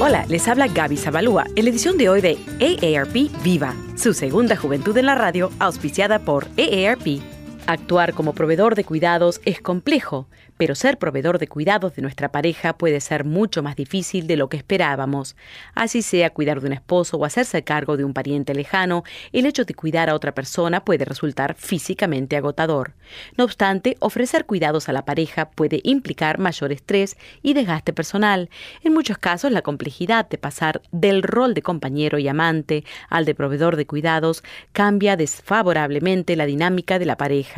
Hola, 0.00 0.24
les 0.30 0.48
habla 0.48 0.66
Gaby 0.66 0.96
Zabalúa 0.96 1.44
en 1.54 1.64
la 1.66 1.70
edición 1.70 1.98
de 1.98 2.08
hoy 2.08 2.22
de 2.22 2.38
AARP 2.62 3.30
Viva, 3.42 3.74
su 3.96 4.14
segunda 4.14 4.56
juventud 4.56 4.96
en 4.96 5.04
la 5.04 5.14
radio, 5.14 5.50
auspiciada 5.58 6.20
por 6.20 6.46
AARP. 6.56 7.33
Actuar 7.66 8.12
como 8.12 8.34
proveedor 8.34 8.74
de 8.74 8.84
cuidados 8.84 9.40
es 9.46 9.58
complejo, 9.58 10.28
pero 10.58 10.74
ser 10.74 10.98
proveedor 10.98 11.38
de 11.38 11.48
cuidados 11.48 11.96
de 11.96 12.02
nuestra 12.02 12.30
pareja 12.30 12.76
puede 12.76 13.00
ser 13.00 13.24
mucho 13.24 13.62
más 13.62 13.74
difícil 13.74 14.26
de 14.26 14.36
lo 14.36 14.50
que 14.50 14.58
esperábamos. 14.58 15.34
Así 15.74 16.02
sea 16.02 16.28
cuidar 16.28 16.60
de 16.60 16.66
un 16.66 16.74
esposo 16.74 17.16
o 17.16 17.24
hacerse 17.24 17.64
cargo 17.64 17.96
de 17.96 18.04
un 18.04 18.12
pariente 18.12 18.54
lejano, 18.54 19.02
el 19.32 19.46
hecho 19.46 19.64
de 19.64 19.74
cuidar 19.74 20.10
a 20.10 20.14
otra 20.14 20.34
persona 20.34 20.84
puede 20.84 21.06
resultar 21.06 21.54
físicamente 21.54 22.36
agotador. 22.36 22.92
No 23.38 23.44
obstante, 23.44 23.96
ofrecer 24.00 24.44
cuidados 24.44 24.90
a 24.90 24.92
la 24.92 25.06
pareja 25.06 25.50
puede 25.50 25.80
implicar 25.84 26.38
mayor 26.38 26.70
estrés 26.70 27.16
y 27.42 27.54
desgaste 27.54 27.94
personal. 27.94 28.50
En 28.82 28.92
muchos 28.92 29.16
casos, 29.16 29.50
la 29.52 29.62
complejidad 29.62 30.28
de 30.28 30.36
pasar 30.36 30.82
del 30.92 31.22
rol 31.22 31.54
de 31.54 31.62
compañero 31.62 32.18
y 32.18 32.28
amante 32.28 32.84
al 33.08 33.24
de 33.24 33.34
proveedor 33.34 33.76
de 33.76 33.86
cuidados 33.86 34.44
cambia 34.72 35.16
desfavorablemente 35.16 36.36
la 36.36 36.44
dinámica 36.44 36.98
de 36.98 37.06
la 37.06 37.16
pareja. 37.16 37.53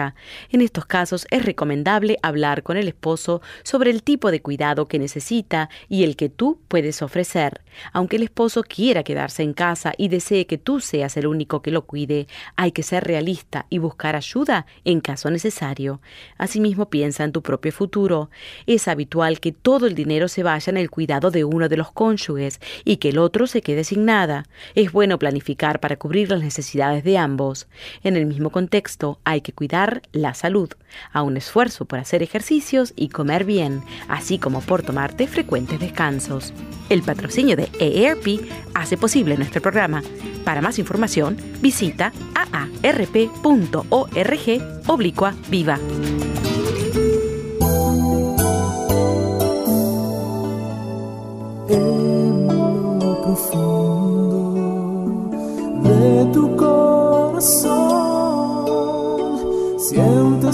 En 0.50 0.60
estos 0.60 0.86
casos 0.86 1.26
es 1.30 1.44
recomendable 1.44 2.18
hablar 2.22 2.62
con 2.62 2.76
el 2.76 2.88
esposo 2.88 3.40
sobre 3.62 3.90
el 3.90 4.02
tipo 4.02 4.30
de 4.30 4.40
cuidado 4.40 4.86
que 4.86 4.98
necesita 4.98 5.70
y 5.88 6.04
el 6.04 6.16
que 6.16 6.28
tú 6.28 6.60
puedes 6.68 7.02
ofrecer. 7.02 7.62
Aunque 7.92 8.16
el 8.16 8.22
esposo 8.22 8.62
quiera 8.62 9.02
quedarse 9.02 9.42
en 9.42 9.52
casa 9.52 9.92
y 9.96 10.08
desee 10.08 10.46
que 10.46 10.58
tú 10.58 10.80
seas 10.80 11.16
el 11.16 11.26
único 11.26 11.62
que 11.62 11.70
lo 11.70 11.86
cuide, 11.86 12.26
hay 12.56 12.72
que 12.72 12.82
ser 12.82 13.04
realista 13.04 13.66
y 13.70 13.78
buscar 13.78 14.16
ayuda 14.16 14.66
en 14.84 15.00
caso 15.00 15.30
necesario. 15.30 16.00
Asimismo, 16.38 16.90
piensa 16.90 17.24
en 17.24 17.32
tu 17.32 17.42
propio 17.42 17.72
futuro. 17.72 18.30
Es 18.66 18.88
habitual 18.88 19.40
que 19.40 19.52
todo 19.52 19.86
el 19.86 19.94
dinero 19.94 20.28
se 20.28 20.42
vaya 20.42 20.70
en 20.70 20.76
el 20.76 20.90
cuidado 20.90 21.30
de 21.30 21.44
uno 21.44 21.68
de 21.68 21.76
los 21.76 21.92
cónyuges 21.92 22.60
y 22.84 22.96
que 22.96 23.10
el 23.10 23.18
otro 23.18 23.46
se 23.46 23.62
quede 23.62 23.84
sin 23.84 24.04
nada. 24.04 24.44
Es 24.74 24.92
bueno 24.92 25.18
planificar 25.18 25.80
para 25.80 25.96
cubrir 25.96 26.30
las 26.30 26.40
necesidades 26.40 27.04
de 27.04 27.18
ambos. 27.18 27.68
En 28.02 28.16
el 28.16 28.26
mismo 28.26 28.50
contexto, 28.50 29.18
hay 29.24 29.40
que 29.40 29.52
cuidar 29.52 29.85
la 30.12 30.34
salud, 30.34 30.70
a 31.12 31.22
un 31.22 31.36
esfuerzo 31.36 31.84
por 31.84 31.98
hacer 31.98 32.22
ejercicio 32.22 32.84
y 32.94 33.08
comer 33.08 33.44
bien, 33.44 33.82
así 34.08 34.38
como 34.38 34.60
por 34.60 34.82
tomarte 34.82 35.26
frecuentes 35.26 35.80
descansos. 35.80 36.52
El 36.88 37.02
patrocinio 37.02 37.56
de 37.56 37.68
EARP 37.80 38.40
hace 38.74 38.96
posible 38.96 39.36
nuestro 39.36 39.60
programa. 39.60 40.02
Para 40.44 40.60
más 40.60 40.78
información, 40.78 41.36
visita 41.60 42.12
aarp.org 42.34 43.82
oblicua 44.86 45.34
viva. 45.48 45.78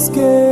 escape. 0.02 0.51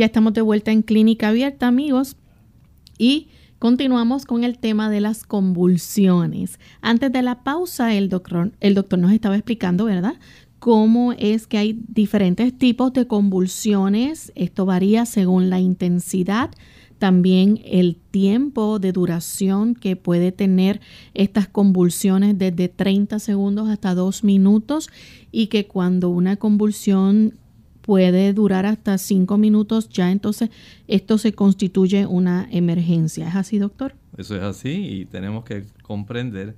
Ya 0.00 0.06
estamos 0.06 0.32
de 0.32 0.40
vuelta 0.40 0.72
en 0.72 0.80
Clínica 0.80 1.28
Abierta, 1.28 1.68
amigos, 1.68 2.16
y 2.96 3.28
continuamos 3.58 4.24
con 4.24 4.44
el 4.44 4.56
tema 4.56 4.88
de 4.88 5.02
las 5.02 5.24
convulsiones. 5.24 6.58
Antes 6.80 7.12
de 7.12 7.20
la 7.20 7.42
pausa, 7.42 7.94
el 7.94 8.08
doctor, 8.08 8.50
nos 8.98 9.12
estaba 9.12 9.36
explicando, 9.36 9.84
¿verdad? 9.84 10.14
Cómo 10.58 11.12
es 11.12 11.46
que 11.46 11.58
hay 11.58 11.84
diferentes 11.86 12.56
tipos 12.56 12.94
de 12.94 13.06
convulsiones. 13.06 14.32
Esto 14.36 14.64
varía 14.64 15.04
según 15.04 15.50
la 15.50 15.60
intensidad, 15.60 16.50
también 16.98 17.60
el 17.66 17.96
tiempo 17.96 18.78
de 18.78 18.92
duración 18.92 19.74
que 19.74 19.96
puede 19.96 20.32
tener 20.32 20.80
estas 21.12 21.46
convulsiones 21.46 22.38
desde 22.38 22.68
30 22.68 23.18
segundos 23.18 23.68
hasta 23.68 23.94
2 23.94 24.24
minutos 24.24 24.88
y 25.30 25.48
que 25.48 25.66
cuando 25.66 26.08
una 26.08 26.36
convulsión 26.36 27.34
puede 27.90 28.32
durar 28.32 28.66
hasta 28.66 28.98
cinco 28.98 29.36
minutos, 29.36 29.88
ya 29.88 30.12
entonces 30.12 30.50
esto 30.86 31.18
se 31.18 31.32
constituye 31.32 32.06
una 32.06 32.46
emergencia. 32.52 33.28
¿Es 33.28 33.34
así, 33.34 33.58
doctor? 33.58 33.96
Eso 34.16 34.36
es 34.36 34.42
así 34.44 34.86
y 34.86 35.06
tenemos 35.06 35.42
que 35.42 35.64
comprender 35.82 36.54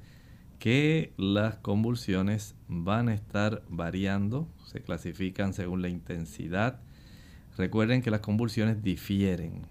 que 0.58 1.14
las 1.16 1.56
convulsiones 1.56 2.54
van 2.68 3.08
a 3.08 3.14
estar 3.14 3.62
variando, 3.70 4.46
se 4.66 4.82
clasifican 4.82 5.54
según 5.54 5.80
la 5.80 5.88
intensidad. 5.88 6.80
Recuerden 7.56 8.02
que 8.02 8.10
las 8.10 8.20
convulsiones 8.20 8.82
difieren, 8.82 9.62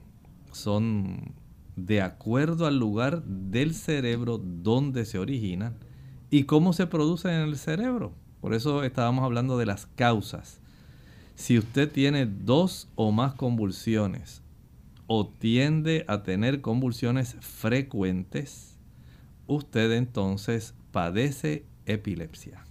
son 0.51 1.35
de 1.75 2.01
acuerdo 2.01 2.65
al 2.65 2.79
lugar 2.79 3.23
del 3.23 3.75
cerebro 3.75 4.39
donde 4.39 5.05
se 5.05 5.19
originan 5.19 5.75
y 6.31 6.45
cómo 6.45 6.73
se 6.73 6.87
producen 6.87 7.33
en 7.33 7.49
el 7.49 7.55
cerebro. 7.55 8.15
Por 8.39 8.55
eso 8.55 8.83
estábamos 8.83 9.23
hablando 9.23 9.59
de 9.59 9.67
las 9.67 9.85
causas. 9.85 10.60
Si 11.35 11.57
usted 11.57 11.91
tiene 11.91 12.25
dos 12.25 12.87
o 12.95 13.11
más 13.11 13.33
convulsiones 13.33 14.41
o 15.07 15.27
tiende 15.27 16.05
a 16.07 16.23
tener 16.23 16.61
convulsiones 16.61 17.35
frecuentes, 17.39 18.77
usted 19.47 19.91
entonces 19.91 20.73
padece 20.91 21.65
epilepsia. 21.85 22.65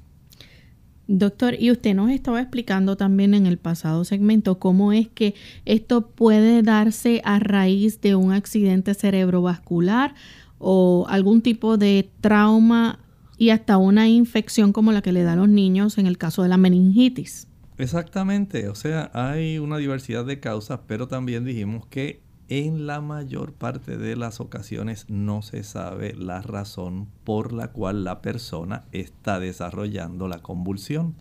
Doctor, 1.12 1.56
y 1.58 1.72
usted 1.72 1.94
nos 1.96 2.10
estaba 2.10 2.40
explicando 2.40 2.96
también 2.96 3.34
en 3.34 3.46
el 3.46 3.58
pasado 3.58 4.04
segmento 4.04 4.60
cómo 4.60 4.92
es 4.92 5.08
que 5.08 5.34
esto 5.64 6.06
puede 6.06 6.62
darse 6.62 7.20
a 7.24 7.40
raíz 7.40 8.00
de 8.00 8.14
un 8.14 8.32
accidente 8.32 8.94
cerebrovascular 8.94 10.14
o 10.58 11.06
algún 11.08 11.42
tipo 11.42 11.78
de 11.78 12.08
trauma 12.20 13.00
y 13.36 13.50
hasta 13.50 13.76
una 13.76 14.08
infección 14.08 14.72
como 14.72 14.92
la 14.92 15.02
que 15.02 15.10
le 15.10 15.24
da 15.24 15.32
a 15.32 15.36
los 15.36 15.48
niños 15.48 15.98
en 15.98 16.06
el 16.06 16.16
caso 16.16 16.44
de 16.44 16.48
la 16.48 16.58
meningitis. 16.58 17.48
Exactamente, 17.80 18.68
o 18.68 18.74
sea, 18.74 19.10
hay 19.14 19.58
una 19.58 19.78
diversidad 19.78 20.26
de 20.26 20.38
causas, 20.38 20.80
pero 20.86 21.08
también 21.08 21.46
dijimos 21.46 21.86
que 21.86 22.20
en 22.48 22.86
la 22.86 23.00
mayor 23.00 23.54
parte 23.54 23.96
de 23.96 24.16
las 24.16 24.38
ocasiones 24.38 25.06
no 25.08 25.40
se 25.40 25.62
sabe 25.62 26.12
la 26.14 26.42
razón 26.42 27.08
por 27.24 27.54
la 27.54 27.68
cual 27.68 28.04
la 28.04 28.20
persona 28.20 28.84
está 28.92 29.40
desarrollando 29.40 30.28
la 30.28 30.40
convulsión. 30.40 31.14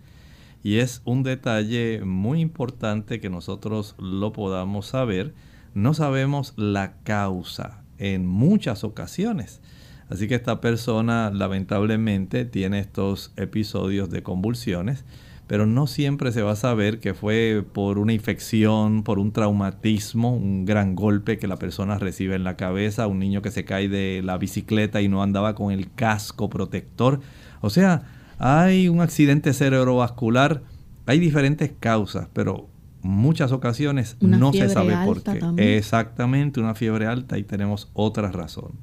Y 0.61 0.79
es 0.79 1.01
un 1.05 1.23
detalle 1.23 2.01
muy 2.03 2.41
importante 2.41 3.21
que 3.21 3.29
nosotros 3.29 3.95
lo 3.97 4.33
podamos 4.33 4.87
saber. 4.87 5.33
No 5.73 5.93
sabemos 5.93 6.55
la 6.57 6.97
causa 7.03 7.85
en 7.99 8.27
muchas 8.27 8.83
ocasiones. 8.83 9.61
Así 10.09 10.27
que 10.27 10.35
esta 10.35 10.59
persona 10.59 11.31
lamentablemente 11.33 12.43
tiene 12.43 12.79
estos 12.79 13.31
episodios 13.37 14.09
de 14.09 14.23
convulsiones 14.23 15.05
pero 15.49 15.65
no 15.65 15.87
siempre 15.87 16.31
se 16.31 16.43
va 16.43 16.51
a 16.51 16.55
saber 16.55 16.99
que 16.99 17.15
fue 17.15 17.65
por 17.73 17.97
una 17.97 18.13
infección, 18.13 19.01
por 19.01 19.17
un 19.17 19.31
traumatismo, 19.31 20.31
un 20.31 20.63
gran 20.63 20.95
golpe 20.95 21.39
que 21.39 21.47
la 21.47 21.57
persona 21.57 21.97
recibe 21.97 22.35
en 22.35 22.43
la 22.43 22.55
cabeza, 22.55 23.07
un 23.07 23.17
niño 23.17 23.41
que 23.41 23.49
se 23.49 23.65
cae 23.65 23.89
de 23.89 24.21
la 24.23 24.37
bicicleta 24.37 25.01
y 25.01 25.07
no 25.07 25.23
andaba 25.23 25.55
con 25.55 25.71
el 25.71 25.91
casco 25.91 26.51
protector, 26.51 27.21
O 27.61 27.71
sea, 27.71 28.03
hay 28.37 28.89
un 28.89 29.01
accidente 29.01 29.53
cerebrovascular, 29.53 30.61
hay 31.07 31.17
diferentes 31.17 31.71
causas, 31.79 32.27
pero 32.31 32.69
muchas 33.01 33.51
ocasiones 33.51 34.17
no 34.19 34.53
se 34.53 34.69
sabe 34.69 34.95
por 35.03 35.23
qué. 35.23 35.77
Exactamente, 35.77 36.59
una 36.59 36.75
fiebre 36.75 37.07
alta 37.07 37.39
y 37.39 37.43
tenemos 37.43 37.89
otra 37.93 38.31
razón. 38.31 38.73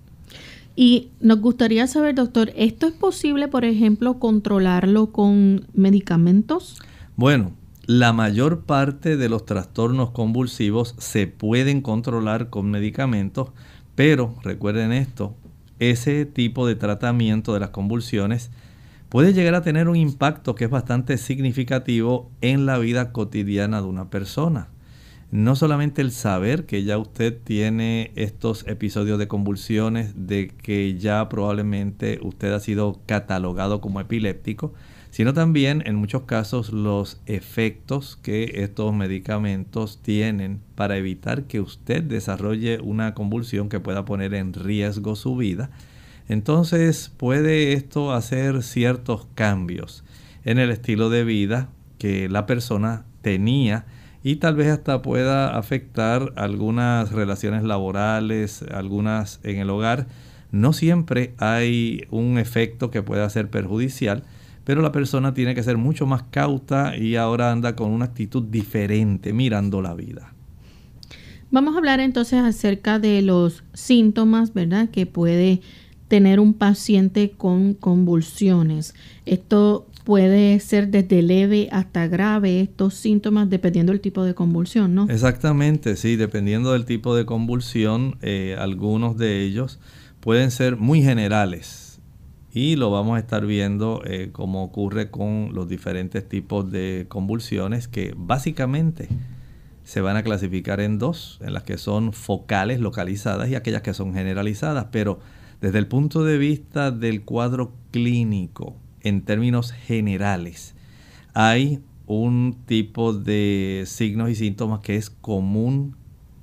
Y 0.77 1.09
nos 1.21 1.41
gustaría 1.41 1.87
saber, 1.87 2.15
doctor, 2.15 2.53
¿esto 2.55 2.87
es 2.87 2.93
posible, 2.93 3.49
por 3.49 3.65
ejemplo, 3.65 4.19
controlarlo 4.19 5.11
con 5.11 5.67
medicamentos? 5.73 6.79
Bueno, 7.17 7.53
la 7.87 8.13
mayor 8.13 8.61
parte 8.65 9.17
de 9.17 9.31
los 9.31 9.47
trastornos 9.47 10.11
convulsivos 10.11 10.95
se 10.99 11.27
pueden 11.27 11.81
controlar 11.81 12.51
con 12.51 12.71
medicamentos, 12.71 13.49
pero 13.95 14.35
recuerden 14.43 14.93
esto, 14.93 15.35
ese 15.79 16.27
tipo 16.27 16.67
de 16.67 16.75
tratamiento 16.75 17.55
de 17.55 17.61
las 17.61 17.71
convulsiones 17.71 18.51
puede 19.09 19.33
llegar 19.33 19.55
a 19.55 19.63
tener 19.63 19.89
un 19.89 19.97
impacto 19.97 20.55
que 20.55 20.65
es 20.65 20.71
bastante 20.71 21.17
significativo 21.17 22.31
en 22.43 22.67
la 22.67 22.77
vida 22.77 23.13
cotidiana 23.13 23.81
de 23.81 23.87
una 23.87 24.11
persona. 24.11 24.69
No 25.31 25.57
solamente 25.57 26.03
el 26.03 26.13
saber 26.13 26.67
que 26.67 26.85
ya 26.85 26.99
usted 26.99 27.37
tiene 27.43 28.13
estos 28.15 28.67
episodios 28.69 29.19
de 29.19 29.27
convulsiones, 29.27 30.13
de 30.15 30.49
que 30.49 30.97
ya 30.99 31.29
probablemente 31.29 32.21
usted 32.23 32.53
ha 32.53 32.61
sido 32.61 33.01
catalogado 33.07 33.81
como 33.81 34.01
epiléptico, 34.01 34.73
sino 35.11 35.35
también 35.35 35.83
en 35.87 35.97
muchos 35.97 36.23
casos 36.23 36.73
los 36.73 37.21
efectos 37.27 38.19
que 38.23 38.63
estos 38.63 38.95
medicamentos 38.95 40.01
tienen 40.01 40.61
para 40.75 40.97
evitar 40.97 41.45
que 41.45 41.61
usted 41.61 42.03
desarrolle 42.03 42.81
una 42.81 43.15
convulsión 43.15 43.69
que 43.69 43.81
pueda 43.81 44.05
poner 44.05 44.35
en 44.35 44.53
riesgo 44.53 45.17
su 45.17 45.35
vida. 45.35 45.71
Entonces 46.29 47.11
puede 47.17 47.73
esto 47.73 48.13
hacer 48.13 48.63
ciertos 48.63 49.27
cambios 49.35 50.05
en 50.45 50.59
el 50.59 50.71
estilo 50.71 51.11
de 51.11 51.25
vida 51.25 51.71
que 51.99 52.29
la 52.29 52.47
persona 52.47 53.05
tenía 53.23 53.87
y 54.27 54.37
tal 54.37 54.57
vez 54.57 54.67
hasta 54.67 55.03
pueda 55.03 55.57
afectar 55.57 56.33
algunas 56.35 57.13
relaciones 57.13 57.63
laborales, 57.63 58.65
algunas 58.75 59.39
en 59.45 59.59
el 59.59 59.71
hogar. 59.71 60.09
No 60.51 60.73
siempre 60.73 61.33
hay 61.39 62.03
un 62.11 62.37
efecto 62.37 62.91
que 62.91 63.05
pueda 63.05 63.31
ser 63.31 63.49
perjudicial, 63.51 64.25
pero 64.65 64.83
la 64.83 64.91
persona 64.91 65.33
tiene 65.33 65.55
que 65.55 65.63
ser 65.63 65.77
mucho 65.77 66.07
más 66.07 66.25
cauta 66.25 66.97
y 66.97 67.15
ahora 67.15 67.53
anda 67.53 67.77
con 67.77 67.93
una 67.93 68.07
actitud 68.07 68.43
diferente 68.43 69.33
mirando 69.33 69.81
la 69.81 69.95
vida. 69.95 70.35
Vamos 71.53 71.77
a 71.77 71.79
hablar 71.79 72.01
entonces 72.01 72.41
acerca 72.41 72.99
de 72.99 73.23
los 73.23 73.63
síntomas, 73.75 74.53
¿verdad? 74.53 74.89
Que 74.89 75.07
puede 75.07 75.61
tener 76.09 76.41
un 76.41 76.53
paciente 76.53 77.31
con 77.31 77.75
convulsiones. 77.75 78.97
Esto 79.25 79.87
puede 80.07 80.61
ser 80.61 80.87
desde 80.87 81.21
leve 81.21 81.69
hasta 81.73 82.07
grave 82.07 82.61
estos 82.61 82.95
síntomas 82.95 83.51
dependiendo 83.51 83.91
del 83.91 84.01
tipo 84.01 84.23
de 84.23 84.37
convulsión, 84.37 84.95
¿no? 84.95 85.09
Exactamente, 85.11 85.97
sí, 85.97 86.15
dependiendo 86.15 86.73
del 86.75 86.85
tipo 86.85 87.17
de 87.17 87.27
convulsión, 87.27 88.17
eh, 88.23 88.55
algunos 88.57 89.17
de 89.17 89.43
ellos 89.43 89.81
pueden 90.21 90.53
ser 90.53 90.77
muy 90.77 91.03
generales 91.03 92.01
y 92.53 92.77
lo 92.77 92.93
vamos 92.93 93.17
a 93.17 93.19
estar 93.19 93.47
viendo 93.47 94.01
eh, 94.07 94.31
como 94.31 94.63
ocurre 94.63 95.11
con 95.11 95.51
los 95.53 95.69
diferentes 95.69 96.29
tipos 96.29 96.71
de 96.71 97.07
convulsiones 97.09 97.89
que 97.89 98.15
básicamente 98.17 99.09
se 99.83 100.01
van 100.03 100.17
a 100.17 100.23
clasificar 100.23 100.79
en 100.79 101.01
dos, 101.01 101.41
en 101.43 101.53
las 101.53 101.65
que 101.65 101.79
son 101.79 102.13
focales 102.13 102.79
localizadas 102.79 103.49
y 103.49 103.57
aquellas 103.57 103.83
que 103.83 103.93
son 103.93 104.15
generalizadas, 104.15 104.87
pero 104.93 105.19
desde 105.61 105.81
el 105.81 105.89
punto 105.89 106.23
de 106.23 106.39
vista 106.39 106.93
del 106.93 107.25
cuadro 107.25 107.73
clínico, 107.91 108.77
en 109.07 109.23
términos 109.23 109.71
generales, 109.71 110.75
hay 111.33 111.79
un 112.07 112.57
tipo 112.67 113.13
de 113.13 113.85
signos 113.87 114.31
y 114.31 114.35
síntomas 114.35 114.81
que 114.81 114.97
es 114.97 115.11
común 115.11 115.95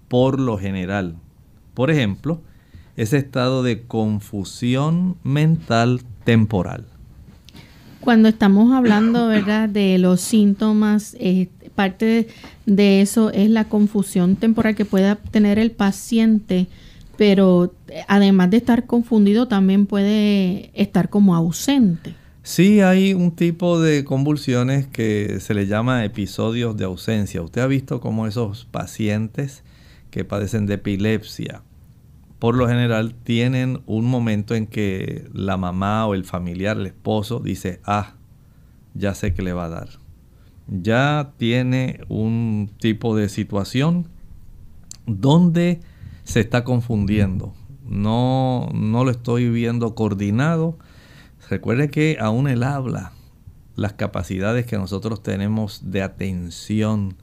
por 0.08 0.40
lo 0.40 0.58
general. 0.58 1.18
Por 1.74 1.92
ejemplo, 1.92 2.42
ese 2.96 3.18
estado 3.18 3.64
de 3.64 3.84
confusión 3.84 5.18
mental 5.24 6.04
temporal. 6.24 6.86
Cuando 8.00 8.30
estamos 8.30 8.74
hablando, 8.74 9.28
¿verdad?, 9.30 9.68
de 9.68 9.98
los 9.98 10.22
síntomas, 10.22 11.18
eh, 11.20 11.50
parte 11.76 12.30
de 12.66 13.02
eso 13.02 13.30
es 13.32 13.50
la 13.50 13.66
confusión 13.66 14.38
temporal 14.38 14.76
que 14.76 14.86
pueda 14.86 15.16
tener 15.16 15.60
el 15.60 15.72
paciente, 15.72 16.68
pero 17.18 17.74
eh, 17.90 18.04
además 18.08 18.52
de 18.52 18.58
estar 18.58 18.86
confundido, 18.86 19.50
también 19.50 19.86
puede 19.86 20.72
estar 20.74 21.10
como 21.10 21.36
ausente. 21.36 22.23
Sí, 22.44 22.82
hay 22.82 23.14
un 23.14 23.32
tipo 23.32 23.80
de 23.80 24.04
convulsiones 24.04 24.86
que 24.86 25.40
se 25.40 25.54
le 25.54 25.66
llama 25.66 26.06
episodios 26.06 26.78
de 26.78 26.86
ausencia. 26.86 27.42
Usted 27.42 27.62
ha 27.62 27.68
visto 27.68 28.02
cómo 28.02 28.28
esos 28.28 28.66
pacientes 28.66 29.64
que 30.12 30.26
padecen 30.26 30.66
de 30.66 30.76
epilepsia 30.76 31.64
por 32.44 32.56
lo 32.56 32.68
general 32.68 33.16
tienen 33.24 33.84
un 33.86 34.04
momento 34.04 34.54
en 34.54 34.68
que 34.68 35.30
la 35.32 35.56
mamá 35.56 36.06
o 36.06 36.14
el 36.14 36.26
familiar, 36.26 36.76
el 36.76 36.88
esposo, 36.88 37.40
dice, 37.40 37.80
ah, 37.86 38.16
ya 38.94 39.16
sé 39.16 39.34
que 39.34 39.44
le 39.44 39.54
va 39.54 39.64
a 39.64 39.70
dar. 39.70 39.88
Ya 40.68 41.32
tiene 41.38 42.02
un 42.10 42.70
tipo 42.82 43.16
de 43.16 43.30
situación 43.30 44.10
donde 45.06 45.80
se 46.26 46.42
está 46.42 46.66
confundiendo. 46.66 47.54
No, 47.88 48.68
no 48.74 49.06
lo 49.06 49.12
estoy 49.12 49.50
viendo 49.50 49.96
coordinado. 49.96 50.78
Recuerde 51.54 51.92
que 51.92 52.18
aún 52.20 52.48
él 52.48 52.64
habla, 52.64 53.12
las 53.76 53.94
capacidades 53.94 54.66
que 54.66 54.76
nosotros 54.76 55.22
tenemos 55.22 55.92
de 55.92 56.02
atención, 56.02 57.16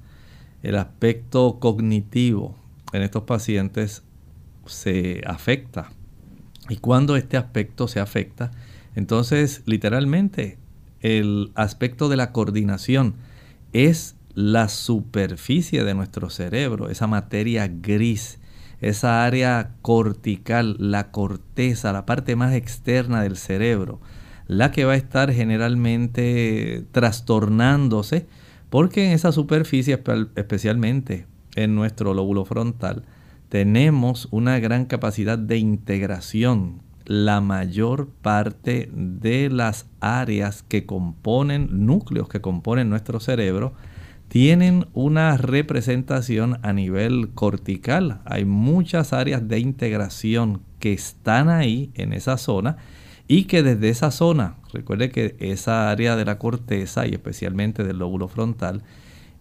el 0.63 0.77
aspecto 0.77 1.59
cognitivo 1.59 2.55
en 2.93 3.03
estos 3.03 3.25
pacientes 3.25 4.05
se 4.67 5.23
afecta. 5.27 5.91
Y 6.69 6.77
cuando 6.77 7.17
este 7.17 7.39
aspecto 7.39 7.89
se 7.89 7.99
afecta, 7.99 8.53
entonces 8.95 9.63
literalmente 9.67 10.59
el 11.01 11.51
aspecto 11.57 12.09
de 12.09 12.17
la 12.17 12.31
coordinación 12.31 13.17
es 13.73 14.15
la 14.35 14.69
superficie 14.69 15.83
de 15.83 15.95
nuestro 15.95 16.31
cerebro, 16.31 16.89
esa 16.89 17.09
materia 17.09 17.67
gris, 17.67 18.39
esa 18.81 19.25
área 19.25 19.73
cortical, 19.83 20.77
la 20.79 21.11
corteza, 21.11 21.93
la 21.93 22.07
parte 22.07 22.37
más 22.37 22.55
externa 22.55 23.23
del 23.23 23.37
cerebro, 23.37 24.01
la 24.51 24.73
que 24.73 24.85
va 24.85 24.95
a 24.95 24.97
estar 24.97 25.33
generalmente 25.33 26.85
trastornándose, 26.91 28.27
porque 28.69 29.07
en 29.07 29.13
esa 29.13 29.31
superficie, 29.31 30.03
especialmente 30.35 31.29
en 31.55 31.77
nuestro 31.77 32.15
lóbulo 32.15 32.45
frontal, 32.45 33.05
tenemos 33.49 34.27
una 34.33 34.59
gran 34.59 34.87
capacidad 34.87 35.39
de 35.39 35.59
integración. 35.59 36.83
La 37.05 37.41
mayor 37.41 38.09
parte 38.09 38.91
de 38.93 39.51
las 39.51 39.87
áreas 40.01 40.65
que 40.65 40.85
componen, 40.85 41.87
núcleos 41.87 42.29
que 42.29 42.41
componen 42.41 42.91
nuestro 42.91 43.21
cerebro, 43.21 43.75
tienen 44.27 44.89
una 44.95 45.37
representación 45.37 46.59
a 46.63 46.73
nivel 46.73 47.31
cortical. 47.35 48.21
Hay 48.25 48.45
muchas 48.47 49.13
áreas 49.13 49.47
de 49.47 49.61
integración 49.61 50.63
que 50.81 50.93
están 50.93 51.51
ahí 51.51 51.93
en 51.95 52.13
esa 52.13 52.37
zona 52.37 52.79
y 53.31 53.45
que 53.45 53.63
desde 53.63 53.91
esa 53.91 54.11
zona, 54.11 54.57
recuerde 54.73 55.11
que 55.11 55.37
esa 55.39 55.89
área 55.89 56.17
de 56.17 56.25
la 56.25 56.41
corteza 56.41 57.07
y 57.07 57.11
especialmente 57.11 57.85
del 57.85 57.99
lóbulo 57.99 58.27
frontal 58.27 58.83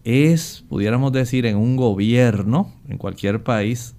es, 0.04 0.64
pudiéramos 0.68 1.10
decir, 1.10 1.44
en 1.44 1.56
un 1.56 1.74
gobierno, 1.74 2.72
en 2.88 2.98
cualquier 2.98 3.42
país, 3.42 3.96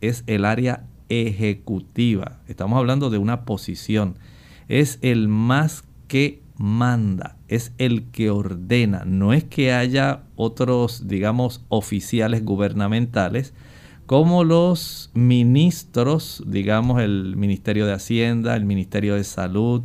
es 0.00 0.24
el 0.26 0.44
área 0.44 0.86
ejecutiva. 1.08 2.40
Estamos 2.48 2.78
hablando 2.78 3.10
de 3.10 3.18
una 3.18 3.44
posición. 3.44 4.16
Es 4.66 4.98
el 5.02 5.28
más 5.28 5.84
que 6.08 6.42
manda, 6.56 7.36
es 7.46 7.70
el 7.78 8.06
que 8.10 8.30
ordena. 8.30 9.04
No 9.04 9.32
es 9.32 9.44
que 9.44 9.72
haya 9.72 10.22
otros, 10.34 11.06
digamos, 11.06 11.64
oficiales 11.68 12.44
gubernamentales 12.44 13.54
como 14.08 14.42
los 14.42 15.10
ministros, 15.12 16.42
digamos, 16.46 17.02
el 17.02 17.36
Ministerio 17.36 17.84
de 17.84 17.92
Hacienda, 17.92 18.56
el 18.56 18.64
Ministerio 18.64 19.16
de 19.16 19.22
Salud. 19.22 19.82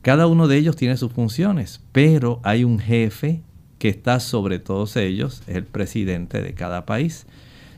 Cada 0.00 0.26
uno 0.26 0.48
de 0.48 0.56
ellos 0.56 0.76
tiene 0.76 0.96
sus 0.96 1.12
funciones, 1.12 1.82
pero 1.92 2.40
hay 2.42 2.64
un 2.64 2.78
jefe 2.78 3.42
que 3.78 3.90
está 3.90 4.18
sobre 4.18 4.60
todos 4.60 4.96
ellos, 4.96 5.42
es 5.46 5.56
el 5.56 5.66
presidente 5.66 6.40
de 6.40 6.54
cada 6.54 6.86
país. 6.86 7.26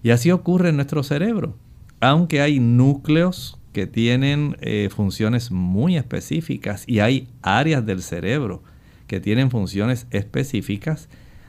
Y 0.05 0.11
así 0.11 0.31
ocurre 0.31 0.69
en 0.69 0.77
nuestro 0.77 1.03
cerebro. 1.03 1.57
Aunque 1.99 2.41
hay 2.41 2.61
núcleos 2.61 3.59
que 3.73 3.89
tienen 3.89 4.57
eh, 4.61 4.89
funciones 4.89 5.51
muy 5.51 5.97
específicas 5.97 6.85
y 6.87 7.01
hay 7.01 7.27
áreas 7.43 7.85
del 7.85 8.03
cerebro 8.03 8.63
que 9.09 9.19
tienen 9.19 9.51
funciones 9.51 10.07
específicas, 10.13 11.09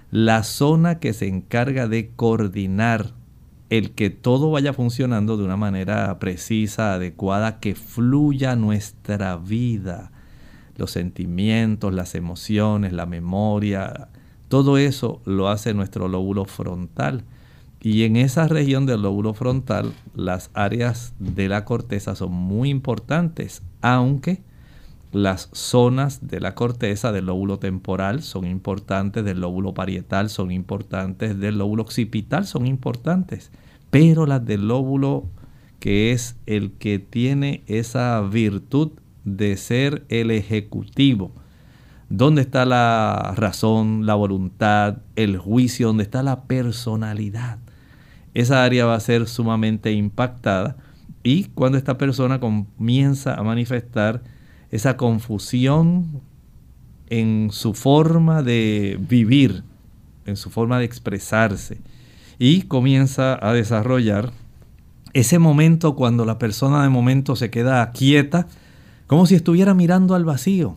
la 0.09 0.41
zona 0.41 0.97
que 0.97 1.13
se 1.13 1.27
encarga 1.27 1.87
de 1.87 2.09
coordinar 2.15 3.13
el 3.69 3.91
que 3.91 4.09
todo 4.09 4.51
vaya 4.51 4.73
funcionando 4.73 5.37
de 5.37 5.43
una 5.43 5.57
manera 5.57 6.19
precisa, 6.19 6.93
adecuada, 6.93 7.59
que 7.59 7.75
fluya 7.75 8.55
nuestra 8.55 9.37
vida, 9.37 10.11
los 10.77 10.91
sentimientos, 10.91 11.93
las 11.93 12.15
emociones, 12.15 12.93
la 12.93 13.05
memoria, 13.05 14.09
todo 14.53 14.77
eso 14.77 15.19
lo 15.25 15.49
hace 15.49 15.73
nuestro 15.73 16.07
lóbulo 16.07 16.45
frontal. 16.45 17.23
Y 17.81 18.03
en 18.03 18.15
esa 18.15 18.47
región 18.47 18.85
del 18.85 19.01
lóbulo 19.01 19.33
frontal, 19.33 19.93
las 20.15 20.51
áreas 20.53 21.13
de 21.17 21.49
la 21.49 21.65
corteza 21.65 22.15
son 22.15 22.33
muy 22.33 22.69
importantes, 22.69 23.63
aunque 23.81 24.43
las 25.13 25.49
zonas 25.53 26.27
de 26.27 26.39
la 26.39 26.55
corteza 26.55 27.11
del 27.11 27.27
lóbulo 27.27 27.59
temporal 27.59 28.21
son 28.21 28.45
importantes, 28.45 29.23
del 29.23 29.39
lóbulo 29.39 29.73
parietal 29.73 30.29
son 30.29 30.51
importantes, 30.51 31.39
del 31.39 31.59
lóbulo 31.59 31.83
occipital 31.83 32.45
son 32.45 32.65
importantes, 32.65 33.51
pero 33.89 34.25
las 34.25 34.45
del 34.45 34.67
lóbulo 34.67 35.29
que 35.79 36.11
es 36.11 36.35
el 36.45 36.73
que 36.73 36.99
tiene 36.99 37.63
esa 37.67 38.19
virtud 38.21 38.91
de 39.23 39.55
ser 39.57 40.05
el 40.09 40.31
ejecutivo, 40.31 41.31
¿Dónde 42.09 42.43
está 42.43 42.65
la 42.65 43.33
razón, 43.35 44.05
la 44.05 44.13
voluntad, 44.13 44.97
el 45.15 45.37
juicio? 45.37 45.87
¿Dónde 45.87 46.03
está 46.03 46.21
la 46.21 46.43
personalidad? 46.43 47.57
esa 48.33 48.63
área 48.63 48.85
va 48.85 48.95
a 48.95 48.99
ser 48.99 49.27
sumamente 49.27 49.91
impactada 49.91 50.77
y 51.23 51.45
cuando 51.45 51.77
esta 51.77 51.97
persona 51.97 52.39
comienza 52.39 53.35
a 53.35 53.43
manifestar 53.43 54.23
esa 54.73 54.97
confusión 54.97 56.21
en 57.07 57.49
su 57.51 57.75
forma 57.75 58.41
de 58.41 58.97
vivir, 59.07 59.63
en 60.25 60.35
su 60.35 60.49
forma 60.49 60.79
de 60.79 60.85
expresarse 60.85 61.77
y 62.39 62.63
comienza 62.63 63.37
a 63.39 63.53
desarrollar 63.53 64.31
ese 65.13 65.37
momento 65.37 65.95
cuando 65.95 66.25
la 66.25 66.39
persona 66.39 66.81
de 66.81 66.89
momento 66.89 67.35
se 67.35 67.51
queda 67.51 67.91
quieta, 67.91 68.47
como 69.05 69.27
si 69.27 69.35
estuviera 69.35 69.75
mirando 69.75 70.15
al 70.15 70.25
vacío, 70.25 70.75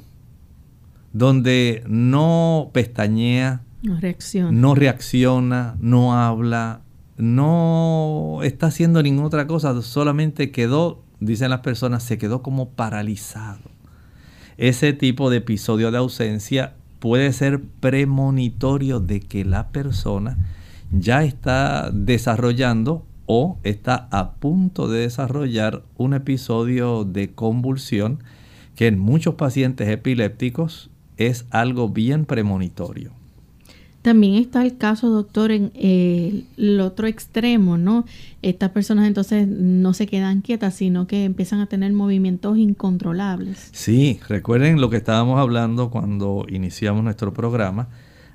donde 1.15 1.83
no 1.89 2.69
pestañea, 2.75 3.63
no 3.83 3.99
reacciona, 3.99 4.51
no, 4.53 4.75
reacciona, 4.75 5.77
no 5.81 6.21
habla, 6.21 6.83
no 7.17 8.41
está 8.43 8.67
haciendo 8.67 9.03
ninguna 9.03 9.29
otra 9.29 9.47
cosa, 9.47 9.81
solamente 9.81 10.51
quedó, 10.51 11.03
dicen 11.19 11.49
las 11.49 11.61
personas, 11.61 12.03
se 12.03 12.19
quedó 12.19 12.43
como 12.43 12.69
paralizado. 12.69 13.76
Ese 14.59 14.92
tipo 14.95 15.29
de 15.29 15.38
episodio 15.38 15.90
de 15.90 15.99
ausencia 15.99 16.75
puede 16.99 17.33
ser 17.33 17.61
premonitorio 17.81 19.01
de 19.01 19.21
que 19.21 19.45
la 19.45 19.69
persona 19.69 20.38
ya 20.90 21.25
está 21.25 21.90
desarrollando 21.92 23.05
o 23.27 23.59
está 23.64 24.09
a 24.11 24.33
punto 24.35 24.88
de 24.88 25.01
desarrollar 25.01 25.83
un 25.99 26.14
episodio 26.14 27.05
de 27.05 27.33
convulsión 27.33 28.21
que 28.77 28.87
en 28.87 28.99
muchos 28.99 29.35
pacientes 29.35 29.88
epilépticos 29.88 30.90
es 31.16 31.47
algo 31.51 31.88
bien 31.88 32.25
premonitorio. 32.25 33.16
También 34.07 34.35
está 34.35 34.62
el 34.62 34.77
caso, 34.77 35.11
doctor, 35.11 35.51
en 35.51 35.73
el 35.75 36.81
otro 36.81 37.09
extremo, 37.09 37.77
¿no? 37.77 38.05
Estas 38.40 38.71
personas 38.71 39.09
entonces 39.09 39.49
no 39.49 39.95
se 39.95 40.07
quedan 40.07 40.42
quietas, 40.42 40.75
sino 40.75 41.09
que 41.09 41.25
empiezan 41.25 41.59
a 41.59 41.66
tener 41.66 41.92
movimientos 41.92 42.57
incontrolables. 42.57 43.69
Sí, 43.73 44.21
recuerden 44.29 44.81
lo 44.81 44.90
que 44.90 44.97
estábamos 44.99 45.40
hablando 45.40 45.90
cuando 45.90 46.47
iniciamos 46.49 47.03
nuestro 47.03 47.35
programa. 47.35 47.88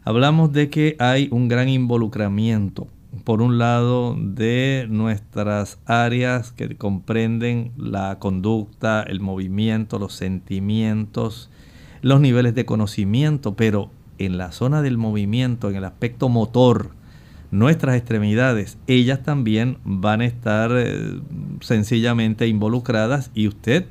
Hablamos 0.04 0.52
de 0.52 0.70
que 0.70 0.98
hay 1.00 1.30
un 1.32 1.48
gran 1.48 1.70
involucramiento, 1.70 2.90
por 3.24 3.42
un 3.42 3.58
lado, 3.58 4.18
de 4.20 4.88
nuestras 4.90 5.80
áreas 5.86 6.52
que 6.52 6.76
comprenden 6.76 7.72
la 7.78 8.20
conducta, 8.20 9.04
el 9.04 9.22
movimiento, 9.22 10.00
los 10.00 10.16
sentimientos, 10.16 11.50
los 12.02 12.20
niveles 12.20 12.56
de 12.56 12.66
conocimiento, 12.66 13.56
pero 13.56 13.90
en 14.26 14.38
la 14.38 14.52
zona 14.52 14.82
del 14.82 14.98
movimiento, 14.98 15.70
en 15.70 15.76
el 15.76 15.86
aspecto 15.86 16.30
motor, 16.30 16.92
nuestras 17.52 17.98
extremidades, 17.98 18.78
ellas 18.88 19.24
también 19.24 19.78
van 19.84 20.22
a 20.22 20.26
estar 20.26 20.72
eh, 20.74 21.20
sencillamente 21.60 22.48
involucradas 22.48 23.30
y 23.34 23.48
usted, 23.48 23.86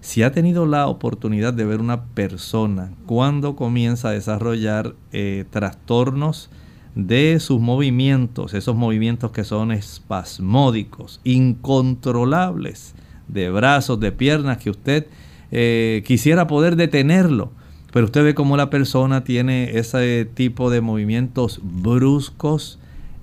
si 0.00 0.22
ha 0.22 0.32
tenido 0.32 0.66
la 0.66 0.88
oportunidad 0.88 1.54
de 1.54 1.64
ver 1.64 1.80
una 1.80 2.04
persona 2.06 2.92
cuando 3.06 3.56
comienza 3.56 4.08
a 4.08 4.12
desarrollar 4.12 4.94
eh, 5.12 5.44
trastornos 5.50 6.50
de 6.94 7.38
sus 7.40 7.60
movimientos, 7.60 8.54
esos 8.54 8.76
movimientos 8.76 9.30
que 9.30 9.44
son 9.44 9.72
espasmódicos, 9.72 11.20
incontrolables, 11.24 12.94
de 13.28 13.50
brazos, 13.50 14.00
de 14.00 14.12
piernas, 14.12 14.58
que 14.58 14.70
usted 14.70 15.06
eh, 15.50 16.02
quisiera 16.06 16.46
poder 16.46 16.76
detenerlo, 16.76 17.52
pero 17.94 18.06
usted 18.06 18.24
ve 18.24 18.34
cómo 18.34 18.56
la 18.56 18.70
persona 18.70 19.22
tiene 19.22 19.78
ese 19.78 20.24
tipo 20.24 20.68
de 20.68 20.80
movimientos 20.80 21.60
bruscos, 21.62 22.80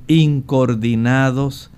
incoordinados, 0.07 1.71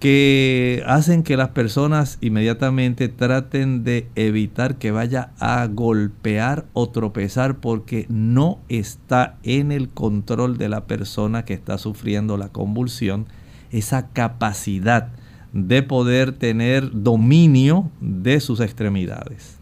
que 0.00 0.82
hacen 0.84 1.22
que 1.22 1.36
las 1.36 1.50
personas 1.50 2.18
inmediatamente 2.20 3.06
traten 3.06 3.84
de 3.84 4.08
evitar 4.16 4.74
que 4.74 4.90
vaya 4.90 5.30
a 5.38 5.64
golpear 5.68 6.64
o 6.72 6.88
tropezar 6.88 7.58
porque 7.60 8.06
no 8.08 8.58
está 8.68 9.38
en 9.44 9.70
el 9.70 9.88
control 9.88 10.58
de 10.58 10.68
la 10.68 10.86
persona 10.86 11.44
que 11.44 11.54
está 11.54 11.78
sufriendo 11.78 12.36
la 12.36 12.48
convulsión 12.48 13.26
esa 13.70 14.08
capacidad 14.08 15.10
de 15.52 15.84
poder 15.84 16.32
tener 16.32 16.90
dominio 16.92 17.88
de 18.00 18.40
sus 18.40 18.58
extremidades. 18.58 19.61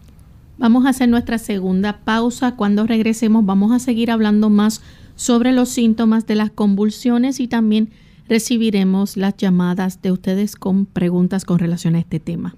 Vamos 0.61 0.85
a 0.85 0.89
hacer 0.89 1.09
nuestra 1.09 1.39
segunda 1.39 2.01
pausa. 2.05 2.55
Cuando 2.55 2.85
regresemos 2.85 3.43
vamos 3.43 3.71
a 3.71 3.79
seguir 3.79 4.11
hablando 4.11 4.51
más 4.51 4.83
sobre 5.15 5.53
los 5.53 5.69
síntomas 5.69 6.27
de 6.27 6.35
las 6.35 6.51
convulsiones 6.51 7.39
y 7.39 7.47
también 7.47 7.89
recibiremos 8.29 9.17
las 9.17 9.35
llamadas 9.37 10.03
de 10.03 10.11
ustedes 10.11 10.55
con 10.55 10.85
preguntas 10.85 11.45
con 11.45 11.57
relación 11.57 11.95
a 11.95 11.99
este 11.99 12.19
tema. 12.19 12.55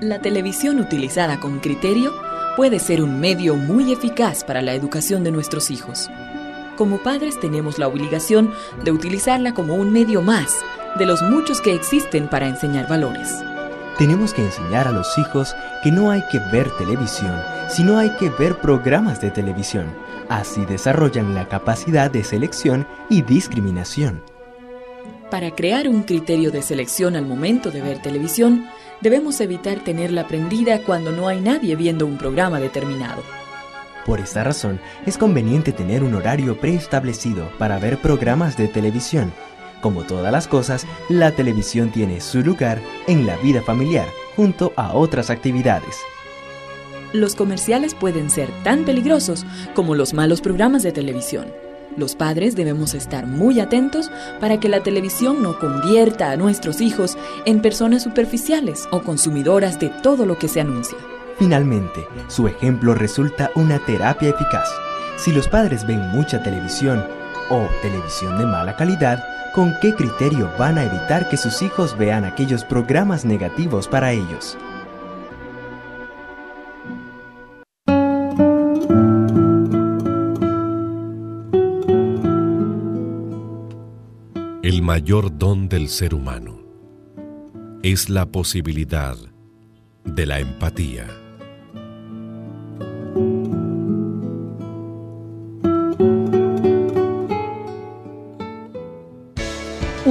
La 0.00 0.22
televisión 0.22 0.78
utilizada 0.78 1.40
con 1.40 1.58
criterio 1.58 2.12
puede 2.56 2.78
ser 2.78 3.02
un 3.02 3.18
medio 3.18 3.56
muy 3.56 3.92
eficaz 3.92 4.44
para 4.44 4.62
la 4.62 4.74
educación 4.74 5.24
de 5.24 5.32
nuestros 5.32 5.72
hijos. 5.72 6.08
Como 6.78 6.98
padres 6.98 7.40
tenemos 7.40 7.80
la 7.80 7.88
obligación 7.88 8.52
de 8.84 8.92
utilizarla 8.92 9.54
como 9.54 9.74
un 9.74 9.92
medio 9.92 10.22
más 10.22 10.54
de 10.98 11.06
los 11.06 11.22
muchos 11.22 11.60
que 11.60 11.74
existen 11.74 12.28
para 12.28 12.48
enseñar 12.48 12.88
valores. 12.88 13.42
Tenemos 13.98 14.32
que 14.32 14.42
enseñar 14.42 14.88
a 14.88 14.92
los 14.92 15.18
hijos 15.18 15.54
que 15.82 15.92
no 15.92 16.10
hay 16.10 16.22
que 16.30 16.38
ver 16.50 16.70
televisión, 16.78 17.38
sino 17.68 17.98
hay 17.98 18.10
que 18.16 18.30
ver 18.30 18.56
programas 18.56 19.20
de 19.20 19.30
televisión. 19.30 19.86
Así 20.28 20.64
desarrollan 20.64 21.34
la 21.34 21.48
capacidad 21.48 22.10
de 22.10 22.24
selección 22.24 22.86
y 23.10 23.22
discriminación. 23.22 24.22
Para 25.30 25.54
crear 25.54 25.86
un 25.88 26.02
criterio 26.02 26.50
de 26.50 26.62
selección 26.62 27.14
al 27.14 27.26
momento 27.26 27.70
de 27.70 27.82
ver 27.82 28.00
televisión, 28.00 28.66
debemos 29.00 29.40
evitar 29.40 29.80
tenerla 29.80 30.26
prendida 30.26 30.82
cuando 30.82 31.12
no 31.12 31.28
hay 31.28 31.40
nadie 31.40 31.76
viendo 31.76 32.06
un 32.06 32.16
programa 32.16 32.58
determinado. 32.58 33.22
Por 34.06 34.18
esta 34.18 34.42
razón, 34.42 34.80
es 35.06 35.18
conveniente 35.18 35.72
tener 35.72 36.02
un 36.02 36.14
horario 36.14 36.58
preestablecido 36.58 37.50
para 37.58 37.78
ver 37.78 37.98
programas 37.98 38.56
de 38.56 38.66
televisión 38.66 39.30
como 39.80 40.02
todas 40.04 40.32
las 40.32 40.48
cosas, 40.48 40.86
la 41.08 41.32
televisión 41.32 41.90
tiene 41.90 42.20
su 42.20 42.40
lugar 42.42 42.80
en 43.06 43.26
la 43.26 43.36
vida 43.36 43.62
familiar, 43.62 44.06
junto 44.36 44.72
a 44.76 44.94
otras 44.94 45.30
actividades. 45.30 45.96
Los 47.12 47.34
comerciales 47.34 47.94
pueden 47.94 48.30
ser 48.30 48.48
tan 48.62 48.84
peligrosos 48.84 49.44
como 49.74 49.94
los 49.94 50.14
malos 50.14 50.40
programas 50.40 50.82
de 50.82 50.92
televisión. 50.92 51.46
Los 51.96 52.14
padres 52.14 52.54
debemos 52.54 52.94
estar 52.94 53.26
muy 53.26 53.58
atentos 53.58 54.10
para 54.38 54.60
que 54.60 54.68
la 54.68 54.82
televisión 54.82 55.42
no 55.42 55.58
convierta 55.58 56.30
a 56.30 56.36
nuestros 56.36 56.80
hijos 56.80 57.18
en 57.46 57.60
personas 57.60 58.04
superficiales 58.04 58.86
o 58.92 59.02
consumidoras 59.02 59.80
de 59.80 59.88
todo 59.88 60.24
lo 60.24 60.38
que 60.38 60.46
se 60.46 60.60
anuncia. 60.60 60.96
Finalmente, 61.36 62.06
su 62.28 62.46
ejemplo 62.46 62.94
resulta 62.94 63.50
una 63.56 63.78
terapia 63.80 64.28
eficaz. 64.28 64.68
Si 65.16 65.32
los 65.32 65.48
padres 65.48 65.84
ven 65.84 66.00
mucha 66.12 66.42
televisión 66.42 67.04
o 67.48 67.66
televisión 67.82 68.38
de 68.38 68.46
mala 68.46 68.76
calidad, 68.76 69.24
¿Con 69.54 69.74
qué 69.80 69.92
criterio 69.96 70.48
van 70.56 70.78
a 70.78 70.84
evitar 70.84 71.28
que 71.28 71.36
sus 71.36 71.60
hijos 71.60 71.98
vean 71.98 72.24
aquellos 72.24 72.64
programas 72.64 73.24
negativos 73.24 73.88
para 73.88 74.12
ellos? 74.12 74.56
El 84.62 84.82
mayor 84.82 85.36
don 85.36 85.68
del 85.68 85.88
ser 85.88 86.14
humano 86.14 86.60
es 87.82 88.08
la 88.08 88.26
posibilidad 88.26 89.16
de 90.04 90.26
la 90.26 90.38
empatía. 90.38 91.08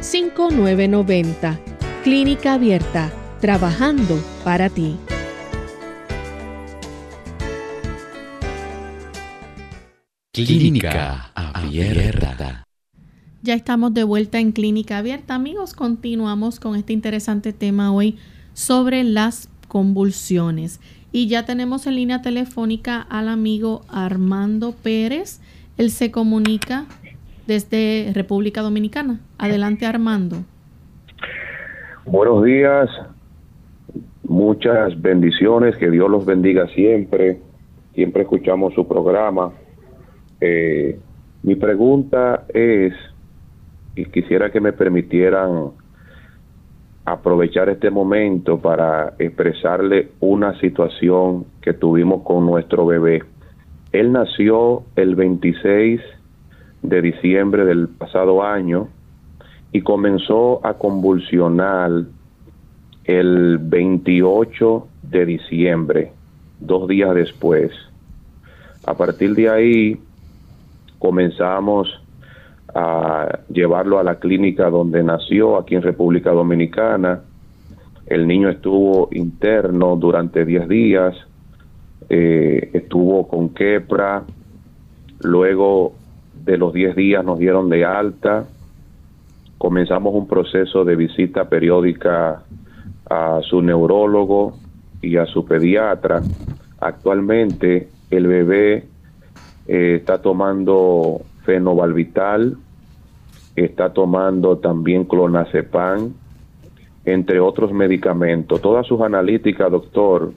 787-282-5990. 0.00 1.58
Clínica 2.02 2.54
Abierta, 2.54 3.12
trabajando 3.40 4.22
para 4.44 4.68
ti. 4.68 4.96
Clínica 10.32 11.30
Abierta. 11.34 12.64
Ya 13.42 13.54
estamos 13.54 13.94
de 13.94 14.04
vuelta 14.04 14.38
en 14.40 14.52
Clínica 14.52 14.98
Abierta. 14.98 15.34
Amigos, 15.34 15.74
continuamos 15.74 16.58
con 16.60 16.76
este 16.76 16.92
interesante 16.92 17.52
tema 17.52 17.92
hoy 17.92 18.16
sobre 18.54 19.04
las 19.04 19.48
convulsiones. 19.68 20.80
Y 21.12 21.28
ya 21.28 21.44
tenemos 21.44 21.86
en 21.86 21.96
línea 21.96 22.22
telefónica 22.22 23.00
al 23.00 23.28
amigo 23.28 23.84
Armando 23.88 24.72
Pérez. 24.72 25.40
Él 25.76 25.90
se 25.90 26.10
comunica 26.10 26.86
desde 27.46 28.12
República 28.14 28.62
Dominicana. 28.62 29.20
Adelante, 29.38 29.86
Armando. 29.86 30.38
Buenos 32.06 32.44
días, 32.44 32.90
muchas 34.24 35.00
bendiciones, 35.00 35.76
que 35.76 35.90
Dios 35.90 36.10
los 36.10 36.26
bendiga 36.26 36.66
siempre. 36.68 37.40
Siempre 37.94 38.22
escuchamos 38.22 38.74
su 38.74 38.86
programa. 38.86 39.52
Eh, 40.40 40.98
mi 41.42 41.54
pregunta 41.54 42.44
es, 42.52 42.92
y 43.94 44.04
quisiera 44.06 44.50
que 44.50 44.60
me 44.60 44.72
permitieran 44.72 45.70
aprovechar 47.04 47.68
este 47.68 47.90
momento 47.90 48.58
para 48.58 49.14
expresarle 49.18 50.08
una 50.20 50.58
situación 50.60 51.44
que 51.60 51.74
tuvimos 51.74 52.22
con 52.22 52.46
nuestro 52.46 52.86
bebé. 52.86 53.22
Él 53.92 54.12
nació 54.12 54.84
el 54.96 55.14
26 55.14 56.00
de 56.84 57.00
diciembre 57.00 57.64
del 57.64 57.88
pasado 57.88 58.44
año 58.44 58.88
y 59.72 59.80
comenzó 59.80 60.64
a 60.64 60.74
convulsionar 60.74 61.90
el 63.04 63.58
28 63.58 64.86
de 65.02 65.26
diciembre, 65.26 66.12
dos 66.60 66.86
días 66.86 67.14
después. 67.14 67.72
A 68.86 68.94
partir 68.94 69.34
de 69.34 69.48
ahí 69.48 70.00
comenzamos 70.98 71.88
a 72.74 73.40
llevarlo 73.48 73.98
a 73.98 74.04
la 74.04 74.16
clínica 74.16 74.68
donde 74.68 75.02
nació, 75.02 75.56
aquí 75.56 75.74
en 75.76 75.82
República 75.82 76.32
Dominicana. 76.32 77.22
El 78.06 78.26
niño 78.26 78.50
estuvo 78.50 79.08
interno 79.12 79.96
durante 79.96 80.44
10 80.44 80.68
días, 80.68 81.16
eh, 82.10 82.70
estuvo 82.74 83.26
con 83.26 83.48
quepra, 83.48 84.24
luego 85.20 85.94
de 86.44 86.58
los 86.58 86.72
10 86.72 86.94
días 86.94 87.24
nos 87.24 87.38
dieron 87.38 87.70
de 87.70 87.84
alta, 87.84 88.44
comenzamos 89.56 90.14
un 90.14 90.28
proceso 90.28 90.84
de 90.84 90.94
visita 90.94 91.48
periódica 91.48 92.42
a 93.08 93.40
su 93.42 93.62
neurólogo 93.62 94.58
y 95.00 95.16
a 95.16 95.24
su 95.26 95.46
pediatra. 95.46 96.20
Actualmente 96.80 97.88
el 98.10 98.26
bebé 98.26 98.84
eh, 99.66 99.96
está 99.98 100.20
tomando 100.20 101.22
fenobarbital, 101.44 102.58
está 103.56 103.94
tomando 103.94 104.58
también 104.58 105.04
clonazepam, 105.04 106.12
entre 107.06 107.40
otros 107.40 107.72
medicamentos. 107.72 108.60
Todas 108.60 108.86
sus 108.86 109.00
analíticas, 109.00 109.70
doctor, 109.70 110.32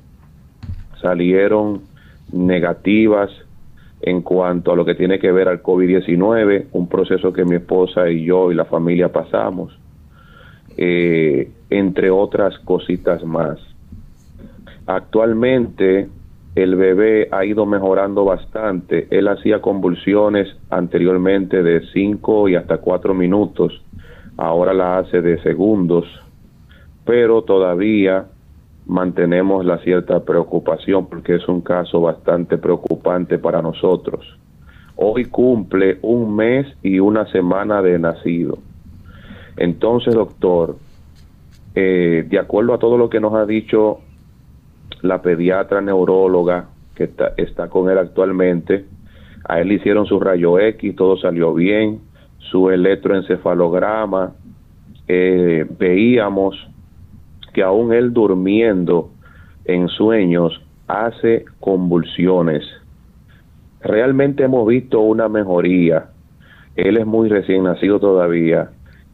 salieron 1.02 1.82
negativas 2.32 3.30
en 4.10 4.22
cuanto 4.22 4.72
a 4.72 4.76
lo 4.76 4.86
que 4.86 4.96
tiene 4.96 5.20
que 5.20 5.32
ver 5.32 5.50
al 5.50 5.62
COVID-19, 5.62 6.68
un 6.72 6.88
proceso 6.88 7.34
que 7.34 7.44
mi 7.44 7.56
esposa 7.56 8.10
y 8.10 8.24
yo 8.24 8.52
y 8.52 8.56
la 8.56 8.66
familia 8.66 9.12
pasamos, 9.12 9.78
eh, 10.78 11.52
entre 11.70 12.10
otras 12.10 12.58
cositas 12.60 13.24
más. 13.26 13.60
Actualmente 14.86 16.08
el 16.56 16.76
bebé 16.76 17.28
ha 17.32 17.44
ido 17.44 17.66
mejorando 17.66 18.24
bastante. 18.24 19.08
Él 19.12 19.28
hacía 19.28 19.60
convulsiones 19.60 20.48
anteriormente 20.70 21.62
de 21.62 21.82
5 21.94 22.50
y 22.50 22.56
hasta 22.56 22.78
4 22.78 23.14
minutos, 23.14 23.84
ahora 24.38 24.74
la 24.74 25.00
hace 25.00 25.22
de 25.22 25.42
segundos, 25.42 26.06
pero 27.06 27.42
todavía 27.42 28.26
mantenemos 28.88 29.66
la 29.66 29.78
cierta 29.80 30.24
preocupación 30.24 31.08
porque 31.08 31.36
es 31.36 31.48
un 31.48 31.62
caso 31.62 32.02
bastante 32.02 32.58
preocupante 32.58 33.38
para 33.38 33.62
nosotros. 33.62 34.26
Hoy 34.96 35.26
cumple 35.26 36.00
un 36.02 36.36
mes 36.36 36.66
y 36.82 37.00
una 37.00 37.30
semana 37.32 37.82
de 37.82 38.00
nacido. 38.00 38.58
Entonces, 39.58 40.16
doctor, 40.16 40.78
eh, 41.76 42.26
de 42.28 42.40
acuerdo 42.40 42.74
a 42.74 42.80
todo 42.80 42.98
lo 42.98 43.10
que 43.10 43.20
nos 43.20 43.34
ha 43.34 43.46
dicho 43.46 44.00
la 45.02 45.22
pediatra 45.22 45.82
neuróloga 45.82 46.70
que 46.96 47.04
está, 47.04 47.34
está 47.38 47.70
con 47.70 47.90
él 47.92 47.98
actualmente, 47.98 48.86
a 49.48 49.60
él 49.60 49.72
hicieron 49.72 50.06
su 50.06 50.20
rayo 50.20 50.60
X, 50.60 50.96
todo 50.96 51.18
salió 51.18 51.54
bien, 51.54 52.00
su 52.40 52.72
electroencefalograma, 52.72 54.34
eh, 55.08 55.66
veíamos 55.78 56.56
que 57.58 57.64
aún 57.64 57.92
él 57.92 58.14
durmiendo 58.14 59.10
en 59.66 59.88
sueños 59.88 60.62
hace 60.88 61.46
convulsiones. 61.60 62.64
Realmente 63.82 64.44
hemos 64.44 64.68
visto 64.68 65.00
una 65.00 65.28
mejoría. 65.28 66.12
Él 66.76 66.98
es 66.98 67.08
muy 67.08 67.30
recién 67.30 67.64
nacido 67.64 68.00
todavía. 68.00 68.70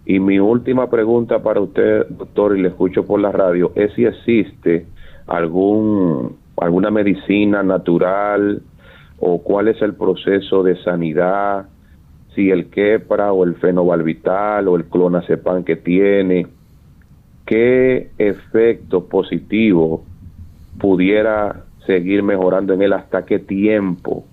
Y 0.06 0.19
mi 0.19 0.39
última 0.39 0.89
pregunta 0.89 1.41
para 1.41 1.62
usted, 1.62 2.06
doctor, 2.10 2.58
y 2.58 2.62
le 2.63 2.67
escucho 2.67 3.06
por 3.06 3.21
la 3.21 3.32
radio, 3.32 3.71
es 3.75 3.93
si 3.93 4.03
existe 4.03 4.88
algún 5.25 6.36
alguna 6.58 6.91
medicina 6.91 7.63
natural 7.63 8.62
o 9.19 9.41
cuál 9.41 9.69
es 9.69 9.82
el 9.82 9.95
proceso 9.95 10.63
de 10.63 10.75
sanidad, 10.84 11.67
si 12.36 12.51
el 12.51 12.69
quepra 12.69 13.32
o 13.32 13.45
el 13.45 13.56
fenobarbital 13.56 14.67
o 14.67 14.75
el 14.75 14.84
clonazepam 14.84 15.63
que 15.63 15.77
tiene, 15.77 16.47
qué 17.45 18.12
efecto 18.17 19.06
positivo 19.06 20.03
pudiera 20.79 21.63
seguir 21.86 22.23
mejorando 22.23 22.73
en 22.73 22.82
él, 22.82 22.93
hasta 22.93 23.25
qué 23.25 23.39
tiempo 23.39 24.25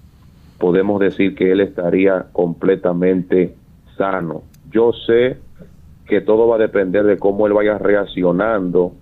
podemos 0.59 1.01
decir 1.01 1.35
que 1.35 1.53
él 1.53 1.61
estaría 1.61 2.27
completamente 2.33 3.55
sano. 3.97 4.43
Yo 4.71 4.93
sé 4.93 5.39
que 6.07 6.21
todo 6.21 6.49
va 6.49 6.57
a 6.57 6.59
depender 6.59 7.05
de 7.05 7.19
cómo 7.19 7.47
él 7.47 7.53
vaya 7.53 7.79
reaccionando 7.79 8.93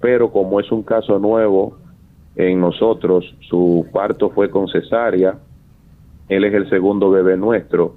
pero 0.00 0.32
como 0.32 0.58
es 0.60 0.72
un 0.72 0.82
caso 0.82 1.18
nuevo 1.18 1.76
en 2.34 2.60
nosotros, 2.60 3.34
su 3.40 3.86
parto 3.92 4.30
fue 4.30 4.50
con 4.50 4.66
cesárea, 4.68 5.38
él 6.28 6.44
es 6.44 6.54
el 6.54 6.68
segundo 6.70 7.10
bebé 7.10 7.36
nuestro 7.36 7.96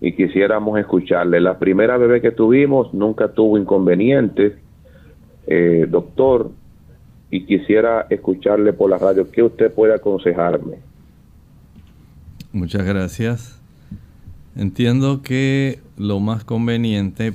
y 0.00 0.12
quisiéramos 0.12 0.78
escucharle. 0.78 1.40
La 1.40 1.58
primera 1.58 1.96
bebé 1.96 2.20
que 2.20 2.30
tuvimos 2.30 2.92
nunca 2.92 3.28
tuvo 3.28 3.56
inconvenientes, 3.56 4.54
eh, 5.48 5.86
doctor, 5.88 6.50
y 7.30 7.44
quisiera 7.44 8.06
escucharle 8.08 8.72
por 8.72 8.90
la 8.90 8.98
radio. 8.98 9.30
¿Qué 9.30 9.42
usted 9.42 9.72
puede 9.72 9.94
aconsejarme? 9.94 10.76
Muchas 12.52 12.84
gracias. 12.84 13.60
Entiendo 14.56 15.22
que 15.22 15.80
lo 15.96 16.20
más 16.20 16.44
conveniente 16.44 17.34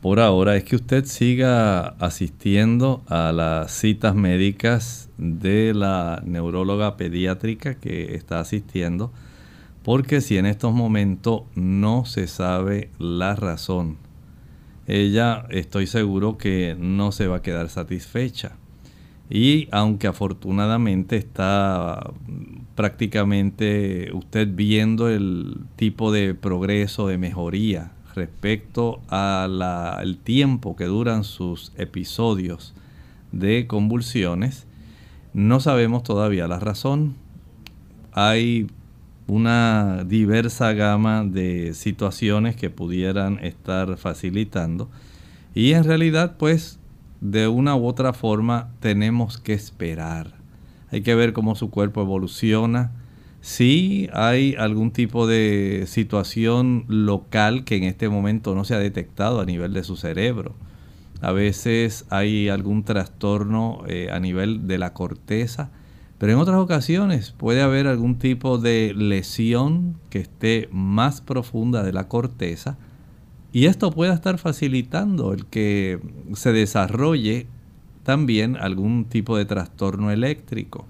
por 0.00 0.20
ahora 0.20 0.56
es 0.56 0.64
que 0.64 0.76
usted 0.76 1.04
siga 1.04 1.88
asistiendo 1.98 3.02
a 3.08 3.32
las 3.32 3.72
citas 3.72 4.14
médicas 4.14 5.08
de 5.18 5.72
la 5.74 6.22
neuróloga 6.24 6.96
pediátrica 6.96 7.74
que 7.74 8.14
está 8.14 8.40
asistiendo, 8.40 9.10
porque 9.82 10.20
si 10.20 10.36
en 10.36 10.46
estos 10.46 10.72
momentos 10.72 11.42
no 11.54 12.04
se 12.04 12.26
sabe 12.26 12.90
la 12.98 13.34
razón, 13.34 13.96
ella 14.86 15.46
estoy 15.50 15.86
seguro 15.86 16.38
que 16.38 16.76
no 16.78 17.12
se 17.12 17.26
va 17.26 17.36
a 17.36 17.42
quedar 17.42 17.68
satisfecha. 17.68 18.56
Y 19.28 19.68
aunque 19.72 20.06
afortunadamente 20.06 21.16
está 21.16 22.12
prácticamente 22.76 24.10
usted 24.12 24.48
viendo 24.52 25.08
el 25.08 25.64
tipo 25.74 26.12
de 26.12 26.34
progreso, 26.34 27.08
de 27.08 27.18
mejoría 27.18 27.92
respecto 28.14 29.00
al 29.08 30.18
tiempo 30.22 30.76
que 30.76 30.84
duran 30.84 31.24
sus 31.24 31.72
episodios 31.76 32.74
de 33.32 33.66
convulsiones. 33.66 34.66
No 35.34 35.60
sabemos 35.60 36.02
todavía 36.02 36.48
la 36.48 36.58
razón. 36.58 37.14
Hay 38.12 38.68
una 39.26 40.04
diversa 40.04 40.72
gama 40.72 41.24
de 41.24 41.74
situaciones 41.74 42.56
que 42.56 42.70
pudieran 42.70 43.38
estar 43.44 43.96
facilitando. 43.96 44.88
Y 45.54 45.72
en 45.72 45.84
realidad, 45.84 46.36
pues, 46.38 46.78
de 47.20 47.48
una 47.48 47.74
u 47.76 47.86
otra 47.86 48.12
forma 48.12 48.70
tenemos 48.80 49.38
que 49.38 49.52
esperar. 49.52 50.34
Hay 50.90 51.02
que 51.02 51.14
ver 51.14 51.32
cómo 51.32 51.56
su 51.56 51.70
cuerpo 51.70 52.02
evoluciona. 52.02 52.92
Si 53.40 54.08
hay 54.12 54.54
algún 54.58 54.92
tipo 54.92 55.26
de 55.26 55.84
situación 55.86 56.84
local 56.88 57.64
que 57.64 57.76
en 57.76 57.84
este 57.84 58.08
momento 58.08 58.54
no 58.54 58.64
se 58.64 58.74
ha 58.74 58.78
detectado 58.78 59.40
a 59.40 59.46
nivel 59.46 59.72
de 59.72 59.84
su 59.84 59.96
cerebro. 59.96 60.54
A 61.20 61.32
veces 61.32 62.06
hay 62.10 62.48
algún 62.48 62.84
trastorno 62.84 63.82
eh, 63.88 64.08
a 64.12 64.20
nivel 64.20 64.66
de 64.68 64.78
la 64.78 64.92
corteza 64.92 65.70
pero 66.18 66.32
en 66.32 66.38
otras 66.38 66.58
ocasiones 66.58 67.32
puede 67.36 67.62
haber 67.62 67.86
algún 67.86 68.18
tipo 68.18 68.58
de 68.58 68.94
lesión 68.96 69.96
que 70.08 70.18
esté 70.18 70.68
más 70.72 71.20
profunda 71.20 71.82
de 71.82 71.92
la 71.92 72.08
corteza 72.08 72.78
y 73.52 73.66
esto 73.66 73.90
puede 73.90 74.12
estar 74.12 74.38
facilitando 74.38 75.32
el 75.32 75.46
que 75.46 76.00
se 76.34 76.52
desarrolle 76.52 77.46
también 78.02 78.56
algún 78.56 79.06
tipo 79.06 79.36
de 79.36 79.46
trastorno 79.46 80.10
eléctrico. 80.10 80.86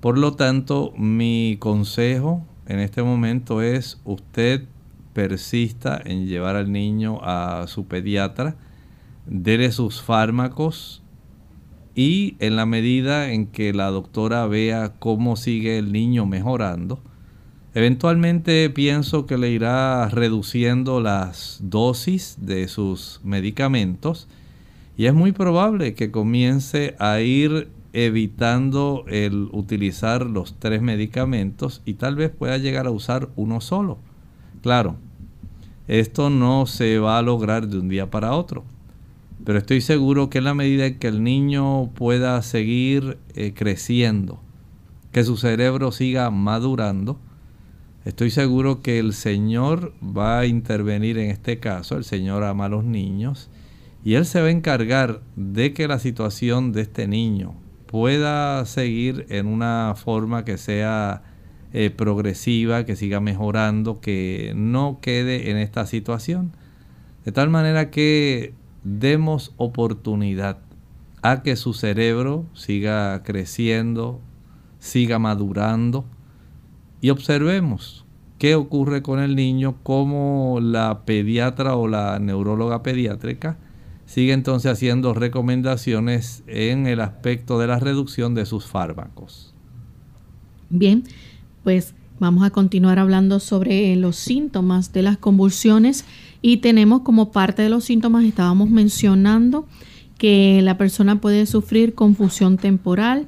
Por 0.00 0.16
lo 0.16 0.34
tanto, 0.34 0.92
mi 0.96 1.56
consejo 1.58 2.44
en 2.66 2.80
este 2.80 3.02
momento 3.02 3.62
es 3.62 4.00
usted 4.04 4.64
persista 5.12 6.00
en 6.04 6.26
llevar 6.26 6.56
al 6.56 6.70
niño 6.70 7.18
a 7.22 7.66
su 7.66 7.86
pediatra, 7.86 8.56
dele 9.26 9.72
sus 9.72 10.00
fármacos 10.00 10.99
y 11.94 12.36
en 12.38 12.56
la 12.56 12.66
medida 12.66 13.32
en 13.32 13.46
que 13.46 13.72
la 13.72 13.90
doctora 13.90 14.46
vea 14.46 14.92
cómo 14.98 15.36
sigue 15.36 15.78
el 15.78 15.92
niño 15.92 16.26
mejorando, 16.26 17.00
eventualmente 17.74 18.70
pienso 18.70 19.26
que 19.26 19.38
le 19.38 19.50
irá 19.50 20.08
reduciendo 20.08 21.00
las 21.00 21.58
dosis 21.62 22.36
de 22.40 22.68
sus 22.68 23.20
medicamentos 23.24 24.28
y 24.96 25.06
es 25.06 25.14
muy 25.14 25.32
probable 25.32 25.94
que 25.94 26.10
comience 26.10 26.94
a 26.98 27.20
ir 27.20 27.68
evitando 27.92 29.04
el 29.08 29.48
utilizar 29.52 30.26
los 30.26 30.54
tres 30.58 30.82
medicamentos 30.82 31.82
y 31.84 31.94
tal 31.94 32.14
vez 32.14 32.30
pueda 32.30 32.58
llegar 32.58 32.86
a 32.86 32.90
usar 32.90 33.28
uno 33.34 33.60
solo. 33.60 33.98
Claro, 34.62 34.96
esto 35.88 36.30
no 36.30 36.66
se 36.66 36.98
va 36.98 37.18
a 37.18 37.22
lograr 37.22 37.66
de 37.66 37.78
un 37.78 37.88
día 37.88 38.10
para 38.10 38.32
otro 38.32 38.64
pero 39.44 39.58
estoy 39.58 39.80
seguro 39.80 40.30
que 40.30 40.38
en 40.38 40.44
la 40.44 40.54
medida 40.54 40.86
en 40.86 40.98
que 40.98 41.08
el 41.08 41.22
niño 41.22 41.90
pueda 41.94 42.40
seguir 42.42 43.18
eh, 43.34 43.52
creciendo, 43.54 44.40
que 45.12 45.24
su 45.24 45.36
cerebro 45.36 45.92
siga 45.92 46.30
madurando, 46.30 47.18
estoy 48.04 48.30
seguro 48.30 48.82
que 48.82 48.98
el 48.98 49.12
Señor 49.12 49.94
va 50.02 50.40
a 50.40 50.46
intervenir 50.46 51.18
en 51.18 51.30
este 51.30 51.58
caso. 51.58 51.96
El 51.96 52.04
Señor 52.04 52.44
ama 52.44 52.66
a 52.66 52.68
los 52.68 52.84
niños 52.84 53.50
y 54.04 54.14
Él 54.14 54.26
se 54.26 54.40
va 54.40 54.48
a 54.48 54.50
encargar 54.50 55.20
de 55.36 55.72
que 55.72 55.88
la 55.88 55.98
situación 55.98 56.72
de 56.72 56.82
este 56.82 57.08
niño 57.08 57.54
pueda 57.86 58.64
seguir 58.66 59.26
en 59.30 59.46
una 59.46 59.94
forma 59.96 60.44
que 60.44 60.58
sea 60.58 61.22
eh, 61.72 61.90
progresiva, 61.90 62.84
que 62.84 62.94
siga 62.94 63.20
mejorando, 63.20 64.00
que 64.00 64.52
no 64.54 64.98
quede 65.02 65.50
en 65.50 65.56
esta 65.56 65.86
situación. 65.86 66.52
De 67.24 67.32
tal 67.32 67.50
manera 67.50 67.90
que 67.90 68.54
demos 68.84 69.52
oportunidad 69.56 70.58
a 71.22 71.42
que 71.42 71.56
su 71.56 71.74
cerebro 71.74 72.46
siga 72.54 73.22
creciendo, 73.22 74.20
siga 74.78 75.18
madurando 75.18 76.04
y 77.00 77.10
observemos 77.10 78.04
qué 78.38 78.54
ocurre 78.54 79.02
con 79.02 79.20
el 79.20 79.36
niño, 79.36 79.76
cómo 79.82 80.60
la 80.62 81.04
pediatra 81.04 81.76
o 81.76 81.88
la 81.88 82.18
neuróloga 82.18 82.82
pediátrica 82.82 83.58
sigue 84.06 84.32
entonces 84.32 84.72
haciendo 84.72 85.14
recomendaciones 85.14 86.42
en 86.46 86.86
el 86.86 87.00
aspecto 87.00 87.58
de 87.58 87.66
la 87.66 87.78
reducción 87.78 88.34
de 88.34 88.46
sus 88.46 88.66
fármacos. 88.66 89.54
Bien, 90.70 91.04
pues 91.62 91.94
vamos 92.18 92.44
a 92.44 92.50
continuar 92.50 92.98
hablando 92.98 93.40
sobre 93.40 93.94
los 93.96 94.16
síntomas 94.16 94.92
de 94.92 95.02
las 95.02 95.18
convulsiones 95.18 96.04
y 96.42 96.58
tenemos 96.58 97.02
como 97.02 97.32
parte 97.32 97.62
de 97.62 97.68
los 97.68 97.84
síntomas, 97.84 98.24
estábamos 98.24 98.70
mencionando 98.70 99.66
que 100.18 100.60
la 100.62 100.76
persona 100.76 101.20
puede 101.20 101.46
sufrir 101.46 101.94
confusión 101.94 102.58
temporal, 102.58 103.26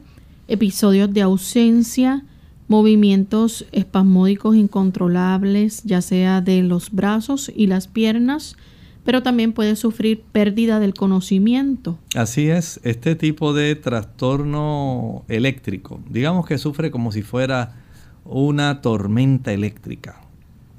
episodios 0.48 1.12
de 1.12 1.22
ausencia, 1.22 2.24
movimientos 2.68 3.66
espasmódicos 3.72 4.56
incontrolables, 4.56 5.82
ya 5.84 6.00
sea 6.00 6.40
de 6.40 6.62
los 6.62 6.90
brazos 6.90 7.50
y 7.54 7.66
las 7.66 7.86
piernas, 7.86 8.56
pero 9.04 9.22
también 9.22 9.52
puede 9.52 9.76
sufrir 9.76 10.22
pérdida 10.32 10.80
del 10.80 10.94
conocimiento. 10.94 11.98
Así 12.14 12.48
es, 12.48 12.80
este 12.84 13.14
tipo 13.16 13.52
de 13.52 13.74
trastorno 13.74 15.24
eléctrico, 15.28 16.00
digamos 16.08 16.46
que 16.46 16.56
sufre 16.58 16.90
como 16.90 17.10
si 17.10 17.22
fuera 17.22 17.76
una 18.24 18.80
tormenta 18.80 19.52
eléctrica 19.52 20.20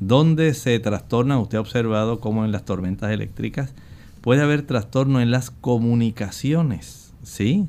donde 0.08 0.54
se 0.54 0.80
trastorna, 0.80 1.40
usted 1.40 1.58
ha 1.58 1.62
observado 1.62 2.20
cómo 2.20 2.46
en 2.46 2.52
las 2.52 2.66
tormentas 2.66 3.12
eléctricas 3.12 3.74
puede 4.22 4.42
haber 4.42 4.64
trastorno 4.64 5.22
en 5.22 5.32
las 5.32 5.52
comunicaciones, 5.52 7.14
¿sí? 7.24 7.68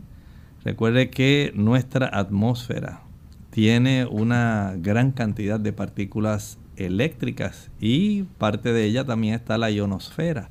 Recuerde 0.64 1.10
que 1.10 1.52
nuestra 1.54 2.08
atmósfera 2.12 3.02
tiene 3.50 4.06
una 4.06 4.74
gran 4.78 5.12
cantidad 5.12 5.60
de 5.60 5.72
partículas 5.72 6.58
eléctricas 6.76 7.70
y 7.80 8.22
parte 8.38 8.72
de 8.72 8.84
ella 8.84 9.04
también 9.04 9.34
está 9.34 9.58
la 9.58 9.70
ionosfera. 9.70 10.48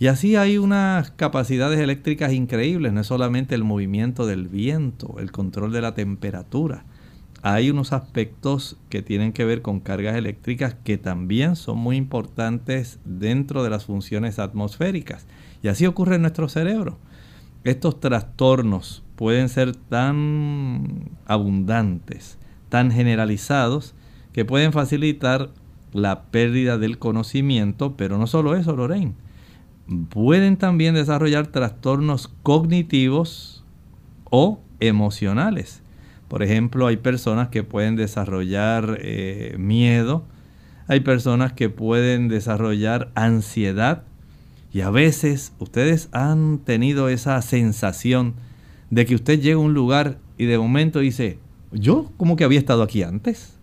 Y 0.00 0.06
así 0.06 0.36
hay 0.36 0.58
unas 0.58 1.10
capacidades 1.10 1.80
eléctricas 1.80 2.32
increíbles, 2.32 2.92
no 2.92 3.00
es 3.00 3.06
solamente 3.08 3.54
el 3.54 3.64
movimiento 3.64 4.26
del 4.26 4.46
viento, 4.46 5.16
el 5.18 5.32
control 5.32 5.72
de 5.72 5.80
la 5.80 5.94
temperatura, 5.94 6.84
hay 7.42 7.70
unos 7.70 7.92
aspectos 7.92 8.76
que 8.88 9.02
tienen 9.02 9.32
que 9.32 9.44
ver 9.44 9.62
con 9.62 9.80
cargas 9.80 10.16
eléctricas 10.16 10.74
que 10.82 10.98
también 10.98 11.56
son 11.56 11.78
muy 11.78 11.96
importantes 11.96 12.98
dentro 13.04 13.62
de 13.62 13.70
las 13.70 13.84
funciones 13.84 14.38
atmosféricas. 14.38 15.26
Y 15.62 15.68
así 15.68 15.86
ocurre 15.86 16.16
en 16.16 16.22
nuestro 16.22 16.48
cerebro. 16.48 16.98
Estos 17.64 18.00
trastornos 18.00 19.04
pueden 19.14 19.48
ser 19.48 19.76
tan 19.76 21.10
abundantes, 21.26 22.38
tan 22.68 22.90
generalizados, 22.90 23.94
que 24.32 24.44
pueden 24.44 24.72
facilitar 24.72 25.50
la 25.92 26.24
pérdida 26.24 26.78
del 26.78 26.98
conocimiento, 26.98 27.96
pero 27.96 28.18
no 28.18 28.26
solo 28.26 28.56
eso, 28.56 28.76
Lorraine. 28.76 29.14
Pueden 30.10 30.56
también 30.56 30.94
desarrollar 30.94 31.46
trastornos 31.46 32.28
cognitivos 32.42 33.64
o 34.24 34.60
emocionales 34.80 35.82
por 36.28 36.42
ejemplo, 36.42 36.86
hay 36.86 36.98
personas 36.98 37.48
que 37.48 37.64
pueden 37.64 37.96
desarrollar 37.96 38.98
eh, 39.00 39.56
miedo, 39.58 40.24
hay 40.86 41.00
personas 41.00 41.52
que 41.54 41.70
pueden 41.70 42.28
desarrollar 42.28 43.10
ansiedad 43.14 44.04
y 44.72 44.82
a 44.82 44.90
veces 44.90 45.52
ustedes 45.58 46.08
han 46.12 46.58
tenido 46.58 47.08
esa 47.08 47.40
sensación 47.40 48.34
de 48.90 49.06
que 49.06 49.14
usted 49.14 49.40
llega 49.40 49.56
a 49.56 49.60
un 49.60 49.74
lugar 49.74 50.18
y 50.36 50.44
de 50.44 50.58
momento 50.58 51.00
dice, 51.00 51.38
yo 51.72 52.10
como 52.16 52.36
que 52.36 52.44
había 52.44 52.58
estado 52.58 52.82
aquí 52.82 53.02
antes. 53.02 53.54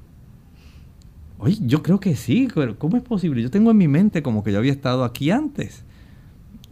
Oye, 1.38 1.58
yo 1.62 1.84
creo 1.84 2.00
que 2.00 2.16
sí, 2.16 2.48
pero 2.54 2.78
¿cómo 2.80 2.98
es 2.98 3.04
posible? 3.04 3.42
Yo 3.42 3.52
tengo 3.52 3.72
en 3.72 3.78
mi 3.78 3.88
mente 3.88 4.24
como 4.24 4.44
que 4.44 4.52
yo 4.52 4.58
había 4.58 4.72
estado 4.72 5.04
aquí 5.04 5.32
antes. 5.32 5.84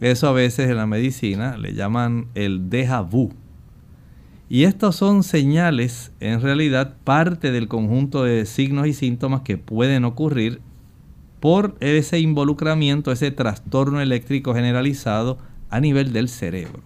Eso 0.00 0.28
a 0.28 0.32
veces 0.32 0.68
en 0.68 0.76
la 0.76 0.86
medicina 0.86 1.56
le 1.56 1.74
llaman 1.74 2.26
el 2.34 2.68
déjà 2.68 3.08
vu. 3.08 3.32
Y 4.54 4.66
estas 4.66 4.94
son 4.94 5.24
señales, 5.24 6.12
en 6.20 6.40
realidad, 6.40 6.94
parte 7.02 7.50
del 7.50 7.66
conjunto 7.66 8.22
de 8.22 8.46
signos 8.46 8.86
y 8.86 8.92
síntomas 8.92 9.40
que 9.40 9.58
pueden 9.58 10.04
ocurrir 10.04 10.60
por 11.40 11.74
ese 11.80 12.20
involucramiento, 12.20 13.10
ese 13.10 13.32
trastorno 13.32 14.00
eléctrico 14.00 14.54
generalizado 14.54 15.38
a 15.70 15.80
nivel 15.80 16.12
del 16.12 16.28
cerebro. 16.28 16.84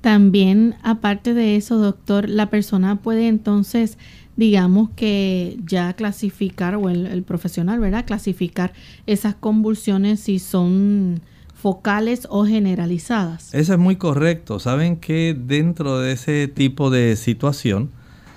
También, 0.00 0.76
aparte 0.84 1.34
de 1.34 1.56
eso, 1.56 1.78
doctor, 1.78 2.28
la 2.28 2.50
persona 2.50 3.02
puede 3.02 3.26
entonces, 3.26 3.98
digamos 4.36 4.90
que 4.90 5.58
ya 5.66 5.94
clasificar, 5.94 6.76
o 6.76 6.88
el, 6.88 7.06
el 7.06 7.24
profesional, 7.24 7.80
¿verdad? 7.80 8.06
Clasificar 8.06 8.72
esas 9.08 9.34
convulsiones 9.34 10.20
si 10.20 10.38
son 10.38 11.20
focales 11.64 12.26
o 12.28 12.44
generalizadas. 12.44 13.54
Eso 13.54 13.72
es 13.72 13.78
muy 13.78 13.96
correcto. 13.96 14.60
Saben 14.60 14.96
que 14.96 15.34
dentro 15.34 15.98
de 15.98 16.12
ese 16.12 16.46
tipo 16.46 16.90
de 16.90 17.16
situación 17.16 17.88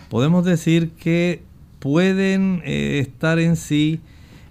podemos 0.08 0.46
decir 0.46 0.92
que 0.92 1.44
pueden 1.80 2.62
eh, 2.64 3.00
estar 3.00 3.38
en 3.40 3.58
sí 3.58 4.00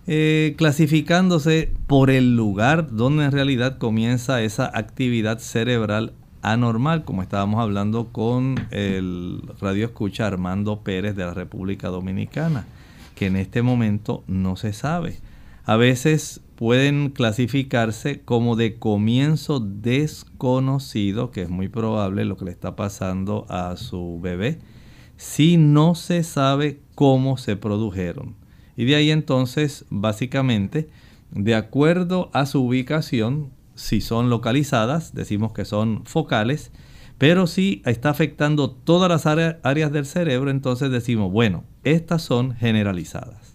eh, 0.06 0.56
clasificándose 0.58 1.72
por 1.86 2.10
el 2.10 2.36
lugar 2.36 2.94
donde 2.94 3.24
en 3.24 3.32
realidad 3.32 3.78
comienza 3.78 4.42
esa 4.42 4.70
actividad 4.74 5.38
cerebral 5.38 6.12
anormal, 6.42 7.02
como 7.04 7.22
estábamos 7.22 7.62
hablando 7.62 8.08
con 8.08 8.56
el 8.72 9.40
radio 9.58 9.86
escucha 9.86 10.26
Armando 10.26 10.80
Pérez 10.80 11.16
de 11.16 11.24
la 11.24 11.32
República 11.32 11.88
Dominicana, 11.88 12.66
que 13.14 13.24
en 13.24 13.36
este 13.36 13.62
momento 13.62 14.22
no 14.26 14.56
se 14.56 14.74
sabe. 14.74 15.16
A 15.68 15.76
veces 15.76 16.42
pueden 16.54 17.10
clasificarse 17.10 18.20
como 18.20 18.54
de 18.54 18.78
comienzo 18.78 19.58
desconocido, 19.58 21.32
que 21.32 21.42
es 21.42 21.50
muy 21.50 21.66
probable 21.66 22.24
lo 22.24 22.36
que 22.36 22.44
le 22.44 22.52
está 22.52 22.76
pasando 22.76 23.46
a 23.48 23.76
su 23.76 24.20
bebé, 24.22 24.60
si 25.16 25.56
no 25.56 25.96
se 25.96 26.22
sabe 26.22 26.82
cómo 26.94 27.36
se 27.36 27.56
produjeron. 27.56 28.36
Y 28.76 28.84
de 28.84 28.94
ahí 28.94 29.10
entonces, 29.10 29.86
básicamente, 29.90 30.88
de 31.32 31.56
acuerdo 31.56 32.30
a 32.32 32.46
su 32.46 32.62
ubicación, 32.62 33.50
si 33.74 34.00
son 34.00 34.30
localizadas, 34.30 35.14
decimos 35.14 35.52
que 35.52 35.64
son 35.64 36.04
focales, 36.04 36.70
pero 37.18 37.48
si 37.48 37.82
está 37.84 38.10
afectando 38.10 38.70
todas 38.70 39.08
las 39.08 39.26
áreas 39.26 39.90
del 39.90 40.06
cerebro, 40.06 40.48
entonces 40.48 40.92
decimos, 40.92 41.32
bueno, 41.32 41.64
estas 41.82 42.22
son 42.22 42.54
generalizadas. 42.54 43.45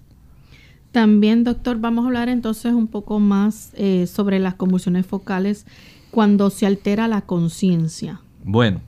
También, 0.91 1.45
doctor, 1.45 1.79
vamos 1.79 2.03
a 2.03 2.07
hablar 2.07 2.27
entonces 2.27 2.73
un 2.73 2.87
poco 2.87 3.19
más 3.19 3.71
eh, 3.75 4.07
sobre 4.07 4.39
las 4.39 4.55
convulsiones 4.55 5.05
focales 5.05 5.65
cuando 6.11 6.49
se 6.49 6.65
altera 6.65 7.07
la 7.07 7.21
conciencia. 7.21 8.19
Bueno, 8.43 8.81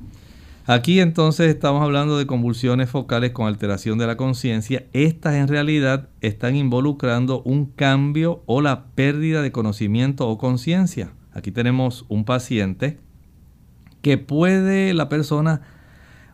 aquí 0.65 0.99
entonces 0.99 1.47
estamos 1.47 1.81
hablando 1.81 2.17
de 2.17 2.27
convulsiones 2.27 2.89
focales 2.89 3.31
con 3.31 3.47
alteración 3.47 3.97
de 3.97 4.07
la 4.07 4.17
conciencia. 4.17 4.85
Estas 4.91 5.35
en 5.35 5.47
realidad 5.47 6.09
están 6.19 6.57
involucrando 6.57 7.41
un 7.43 7.67
cambio 7.67 8.43
o 8.47 8.59
la 8.59 8.87
pérdida 8.87 9.41
de 9.41 9.53
conocimiento 9.53 10.27
o 10.27 10.37
conciencia. 10.37 11.13
Aquí 11.31 11.51
tenemos 11.51 12.05
un 12.09 12.25
paciente 12.25 12.99
que 14.01 14.17
puede 14.17 14.93
la 14.93 15.07
persona 15.07 15.61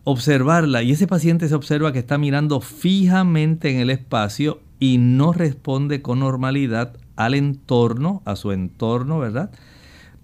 observarla 0.02 0.82
y 0.82 0.90
ese 0.90 1.06
paciente 1.06 1.48
se 1.48 1.54
observa 1.54 1.92
que 1.92 2.00
está 2.00 2.18
mirando 2.18 2.60
fijamente 2.60 3.70
en 3.70 3.78
el 3.78 3.90
espacio 3.90 4.60
y 4.80 4.98
no 4.98 5.32
responde 5.32 6.02
con 6.02 6.20
normalidad 6.20 6.96
al 7.14 7.34
entorno, 7.34 8.22
a 8.24 8.34
su 8.34 8.50
entorno, 8.50 9.18
¿verdad? 9.18 9.50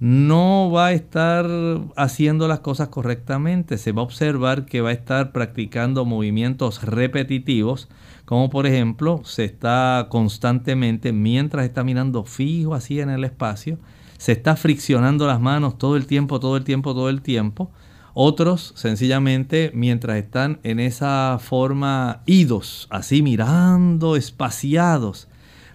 No 0.00 0.70
va 0.70 0.86
a 0.86 0.92
estar 0.92 1.46
haciendo 1.94 2.48
las 2.48 2.60
cosas 2.60 2.88
correctamente, 2.88 3.78
se 3.78 3.92
va 3.92 4.00
a 4.00 4.04
observar 4.04 4.66
que 4.66 4.80
va 4.80 4.90
a 4.90 4.92
estar 4.92 5.32
practicando 5.32 6.04
movimientos 6.04 6.82
repetitivos, 6.82 7.88
como 8.24 8.50
por 8.50 8.66
ejemplo 8.66 9.20
se 9.24 9.44
está 9.44 10.08
constantemente, 10.10 11.12
mientras 11.12 11.64
está 11.64 11.84
mirando 11.84 12.24
fijo 12.24 12.74
así 12.74 13.00
en 13.00 13.10
el 13.10 13.24
espacio, 13.24 13.78
se 14.18 14.32
está 14.32 14.56
friccionando 14.56 15.26
las 15.26 15.40
manos 15.40 15.78
todo 15.78 15.96
el 15.96 16.06
tiempo, 16.06 16.40
todo 16.40 16.56
el 16.56 16.64
tiempo, 16.64 16.94
todo 16.94 17.10
el 17.10 17.20
tiempo. 17.22 17.70
Otros 18.18 18.72
sencillamente 18.76 19.70
mientras 19.74 20.16
están 20.16 20.58
en 20.62 20.80
esa 20.80 21.38
forma 21.38 22.22
idos, 22.24 22.88
así 22.88 23.20
mirando, 23.20 24.16
espaciados, 24.16 25.28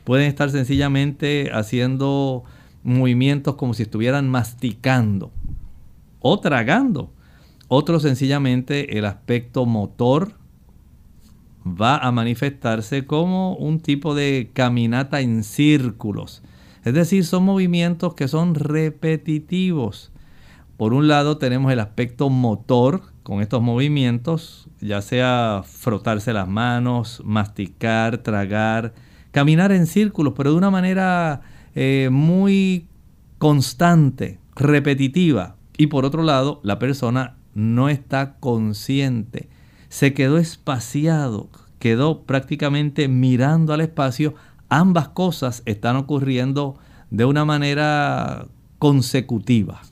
pueden 0.06 0.26
estar 0.26 0.50
sencillamente 0.50 1.52
haciendo 1.54 2.44
movimientos 2.82 3.54
como 3.58 3.76
si 3.76 3.84
estuvieran 3.84 4.28
masticando 4.28 5.32
o 6.20 6.40
tragando. 6.40 7.14
Otros 7.68 8.02
sencillamente 8.02 8.98
el 8.98 9.06
aspecto 9.06 9.68
motor 9.68 10.34
va 11.64 11.96
a 11.96 12.12
manifestarse 12.12 13.06
como 13.06 13.54
un 13.54 13.80
tipo 13.82 14.16
de 14.16 14.50
caminata 14.52 15.22
en 15.22 15.44
círculos. 15.44 16.42
Es 16.86 16.96
decir, 16.96 17.24
son 17.24 17.44
movimientos 17.44 18.16
que 18.16 18.28
son 18.28 18.56
repetitivos. 18.56 20.11
Por 20.82 20.96
un 20.96 21.08
lado 21.08 21.38
tenemos 21.38 21.72
el 21.72 21.80
aspecto 21.80 22.32
motor 22.32 23.04
con 23.22 23.44
estos 23.44 23.62
movimientos, 23.62 24.68
ya 24.80 25.04
sea 25.04 25.62
frotarse 25.64 26.34
las 26.34 26.48
manos, 26.48 27.22
masticar, 27.24 28.18
tragar, 28.18 28.96
caminar 29.30 29.72
en 29.72 29.86
círculos, 29.86 30.34
pero 30.36 30.50
de 30.50 30.58
una 30.58 30.72
manera 30.72 31.42
eh, 31.76 32.10
muy 32.12 32.88
constante, 33.38 34.40
repetitiva. 34.56 35.56
Y 35.78 35.86
por 35.86 36.04
otro 36.04 36.24
lado, 36.24 36.62
la 36.64 36.80
persona 36.80 37.38
no 37.54 37.88
está 37.88 38.38
consciente, 38.40 39.50
se 39.88 40.16
quedó 40.16 40.40
espaciado, 40.40 41.52
quedó 41.78 42.24
prácticamente 42.24 43.08
mirando 43.08 43.74
al 43.74 43.82
espacio. 43.82 44.34
Ambas 44.68 45.10
cosas 45.10 45.62
están 45.68 45.96
ocurriendo 45.96 46.80
de 47.12 47.26
una 47.26 47.46
manera 47.46 48.48
consecutiva. 48.80 49.84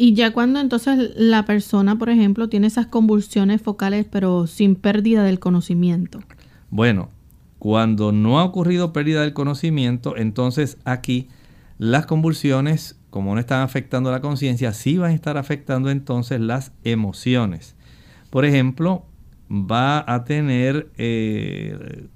Y 0.00 0.14
ya 0.14 0.32
cuando 0.32 0.60
entonces 0.60 1.10
la 1.16 1.44
persona, 1.44 1.98
por 1.98 2.08
ejemplo, 2.08 2.48
tiene 2.48 2.68
esas 2.68 2.86
convulsiones 2.86 3.60
focales 3.60 4.06
pero 4.08 4.46
sin 4.46 4.76
pérdida 4.76 5.24
del 5.24 5.40
conocimiento. 5.40 6.20
Bueno, 6.70 7.10
cuando 7.58 8.12
no 8.12 8.38
ha 8.38 8.44
ocurrido 8.44 8.92
pérdida 8.92 9.22
del 9.22 9.32
conocimiento, 9.32 10.16
entonces 10.16 10.78
aquí 10.84 11.28
las 11.78 12.06
convulsiones, 12.06 12.96
como 13.10 13.34
no 13.34 13.40
están 13.40 13.62
afectando 13.62 14.12
la 14.12 14.20
conciencia, 14.20 14.72
sí 14.72 14.98
van 14.98 15.10
a 15.10 15.14
estar 15.14 15.36
afectando 15.36 15.90
entonces 15.90 16.40
las 16.40 16.70
emociones. 16.84 17.74
Por 18.30 18.44
ejemplo, 18.44 19.04
va 19.50 20.04
a 20.06 20.22
tener 20.24 20.92
eh, 20.96 22.06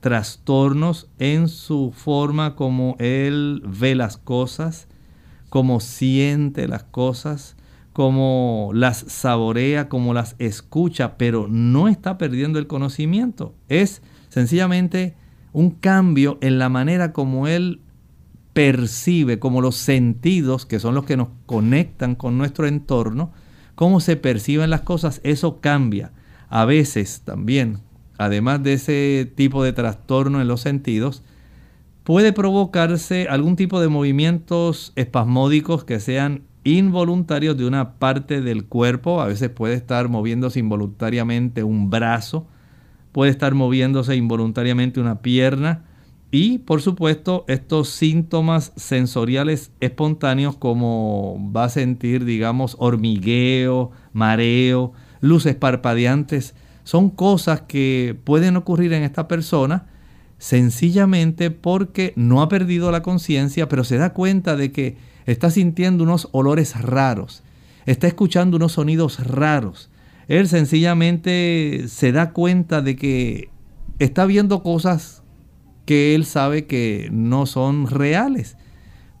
trastornos 0.00 1.10
en 1.18 1.48
su 1.48 1.92
forma 1.94 2.56
como 2.56 2.96
él 2.98 3.62
ve 3.66 3.94
las 3.94 4.16
cosas, 4.16 4.87
cómo 5.48 5.80
siente 5.80 6.68
las 6.68 6.84
cosas, 6.84 7.56
cómo 7.92 8.70
las 8.74 8.98
saborea, 9.08 9.88
cómo 9.88 10.14
las 10.14 10.36
escucha, 10.38 11.16
pero 11.16 11.48
no 11.48 11.88
está 11.88 12.18
perdiendo 12.18 12.58
el 12.58 12.66
conocimiento. 12.66 13.54
Es 13.68 14.02
sencillamente 14.28 15.16
un 15.52 15.70
cambio 15.70 16.38
en 16.40 16.58
la 16.58 16.68
manera 16.68 17.12
como 17.12 17.48
él 17.48 17.80
percibe, 18.52 19.38
como 19.38 19.60
los 19.60 19.76
sentidos, 19.76 20.66
que 20.66 20.80
son 20.80 20.94
los 20.94 21.04
que 21.04 21.16
nos 21.16 21.28
conectan 21.46 22.14
con 22.14 22.38
nuestro 22.38 22.66
entorno, 22.66 23.32
cómo 23.74 24.00
se 24.00 24.16
perciben 24.16 24.70
las 24.70 24.80
cosas, 24.82 25.20
eso 25.22 25.60
cambia. 25.60 26.12
A 26.48 26.64
veces 26.64 27.22
también, 27.24 27.78
además 28.16 28.62
de 28.62 28.72
ese 28.72 29.32
tipo 29.34 29.62
de 29.62 29.72
trastorno 29.72 30.40
en 30.40 30.48
los 30.48 30.60
sentidos, 30.60 31.22
puede 32.08 32.32
provocarse 32.32 33.26
algún 33.28 33.54
tipo 33.54 33.82
de 33.82 33.88
movimientos 33.88 34.94
espasmódicos 34.96 35.84
que 35.84 36.00
sean 36.00 36.40
involuntarios 36.64 37.54
de 37.58 37.66
una 37.66 37.98
parte 37.98 38.40
del 38.40 38.64
cuerpo. 38.64 39.20
A 39.20 39.26
veces 39.26 39.50
puede 39.50 39.74
estar 39.74 40.08
moviéndose 40.08 40.58
involuntariamente 40.58 41.64
un 41.64 41.90
brazo, 41.90 42.46
puede 43.12 43.30
estar 43.30 43.54
moviéndose 43.54 44.16
involuntariamente 44.16 45.00
una 45.00 45.20
pierna 45.20 45.84
y 46.30 46.60
por 46.60 46.80
supuesto 46.80 47.44
estos 47.46 47.90
síntomas 47.90 48.72
sensoriales 48.74 49.70
espontáneos 49.80 50.56
como 50.56 51.36
va 51.54 51.64
a 51.64 51.68
sentir 51.68 52.24
digamos 52.24 52.74
hormigueo, 52.78 53.90
mareo, 54.14 54.94
luces 55.20 55.56
parpadeantes, 55.56 56.54
son 56.84 57.10
cosas 57.10 57.60
que 57.68 58.18
pueden 58.24 58.56
ocurrir 58.56 58.94
en 58.94 59.02
esta 59.02 59.28
persona 59.28 59.88
sencillamente 60.38 61.50
porque 61.50 62.12
no 62.16 62.40
ha 62.42 62.48
perdido 62.48 62.90
la 62.90 63.02
conciencia, 63.02 63.68
pero 63.68 63.84
se 63.84 63.98
da 63.98 64.12
cuenta 64.12 64.56
de 64.56 64.72
que 64.72 64.96
está 65.26 65.50
sintiendo 65.50 66.04
unos 66.04 66.28
olores 66.32 66.80
raros, 66.80 67.42
está 67.86 68.06
escuchando 68.06 68.56
unos 68.56 68.72
sonidos 68.72 69.24
raros. 69.26 69.90
Él 70.28 70.48
sencillamente 70.48 71.84
se 71.88 72.12
da 72.12 72.32
cuenta 72.32 72.82
de 72.82 72.96
que 72.96 73.50
está 73.98 74.26
viendo 74.26 74.62
cosas 74.62 75.22
que 75.84 76.14
él 76.14 76.24
sabe 76.24 76.66
que 76.66 77.08
no 77.10 77.46
son 77.46 77.86
reales, 77.86 78.56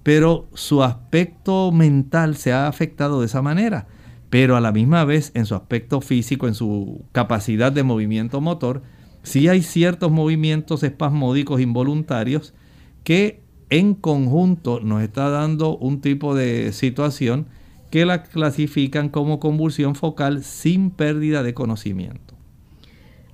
pero 0.02 0.48
su 0.54 0.82
aspecto 0.82 1.72
mental 1.72 2.36
se 2.36 2.52
ha 2.52 2.68
afectado 2.68 3.20
de 3.20 3.26
esa 3.26 3.42
manera, 3.42 3.86
pero 4.30 4.56
a 4.56 4.60
la 4.60 4.70
misma 4.70 5.04
vez 5.04 5.32
en 5.34 5.46
su 5.46 5.54
aspecto 5.54 6.00
físico, 6.00 6.46
en 6.46 6.54
su 6.54 7.04
capacidad 7.12 7.72
de 7.72 7.82
movimiento 7.82 8.40
motor, 8.40 8.82
sí 9.28 9.48
hay 9.48 9.62
ciertos 9.62 10.10
movimientos 10.10 10.82
espasmódicos 10.82 11.60
involuntarios 11.60 12.54
que 13.04 13.40
en 13.70 13.94
conjunto 13.94 14.80
nos 14.80 15.02
está 15.02 15.28
dando 15.28 15.76
un 15.76 16.00
tipo 16.00 16.34
de 16.34 16.72
situación 16.72 17.46
que 17.90 18.04
la 18.04 18.22
clasifican 18.22 19.08
como 19.08 19.40
convulsión 19.40 19.94
focal 19.94 20.42
sin 20.42 20.90
pérdida 20.90 21.42
de 21.42 21.54
conocimiento. 21.54 22.34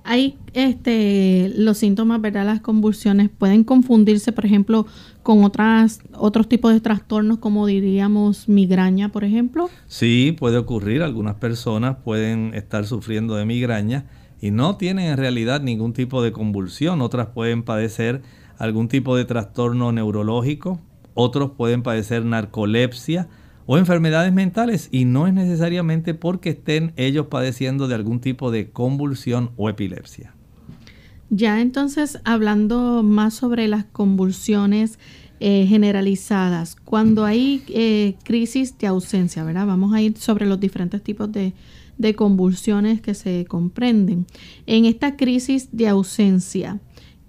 Hay 0.07 0.37
este, 0.53 1.51
los 1.57 1.79
síntomas, 1.79 2.21
¿verdad? 2.21 2.45
Las 2.45 2.61
convulsiones 2.61 3.29
pueden 3.35 3.63
confundirse, 3.63 4.31
por 4.31 4.45
ejemplo, 4.45 4.85
con 5.23 5.43
otras, 5.43 5.99
otros 6.13 6.47
tipos 6.47 6.73
de 6.73 6.79
trastornos, 6.79 7.39
como 7.39 7.65
diríamos 7.65 8.47
migraña, 8.47 9.09
por 9.09 9.23
ejemplo. 9.23 9.67
Sí, 9.87 10.35
puede 10.37 10.57
ocurrir. 10.57 11.01
Algunas 11.01 11.35
personas 11.35 11.97
pueden 12.03 12.53
estar 12.53 12.85
sufriendo 12.85 13.35
de 13.35 13.45
migraña 13.45 14.05
y 14.45 14.51
no 14.51 14.77
tienen 14.77 15.07
en 15.07 15.17
realidad 15.17 15.61
ningún 15.61 15.93
tipo 15.93 16.21
de 16.21 16.31
convulsión. 16.31 17.01
Otras 17.01 17.29
pueden 17.29 17.63
padecer 17.63 18.21
algún 18.59 18.89
tipo 18.89 19.17
de 19.17 19.25
trastorno 19.25 19.91
neurológico, 19.91 20.79
otros 21.15 21.53
pueden 21.57 21.81
padecer 21.81 22.23
narcolepsia, 22.23 23.27
o 23.65 23.79
enfermedades 23.79 24.31
mentales 24.31 24.89
y 24.91 25.05
no 25.05 25.25
es 25.25 25.33
necesariamente 25.33 26.13
porque 26.13 26.51
estén 26.51 26.93
ellos 26.95 27.25
padeciendo 27.25 27.87
de 27.87 27.95
algún 27.95 28.19
tipo 28.19 28.51
de 28.51 28.69
convulsión 28.69 29.49
o 29.57 29.67
epilepsia. 29.67 30.35
Ya 31.31 31.59
entonces 31.59 32.19
hablando 32.23 33.01
más 33.01 33.33
sobre 33.33 33.67
las 33.67 33.85
convulsiones 33.85 34.99
eh, 35.39 35.65
generalizadas, 35.67 36.75
cuando 36.75 37.25
hay 37.25 37.63
eh, 37.69 38.13
crisis 38.23 38.77
de 38.77 38.85
ausencia, 38.85 39.43
¿verdad? 39.43 39.65
Vamos 39.65 39.91
a 39.95 40.01
ir 40.01 40.15
sobre 40.17 40.45
los 40.45 40.59
diferentes 40.59 41.01
tipos 41.01 41.31
de, 41.31 41.55
convulsiones 42.15 43.01
que 43.01 43.13
se 43.13 43.45
comprenden. 43.45 44.25
En 44.65 44.85
esta 44.85 45.15
crisis 45.15 45.69
de 45.71 45.87
ausencia, 45.87 46.79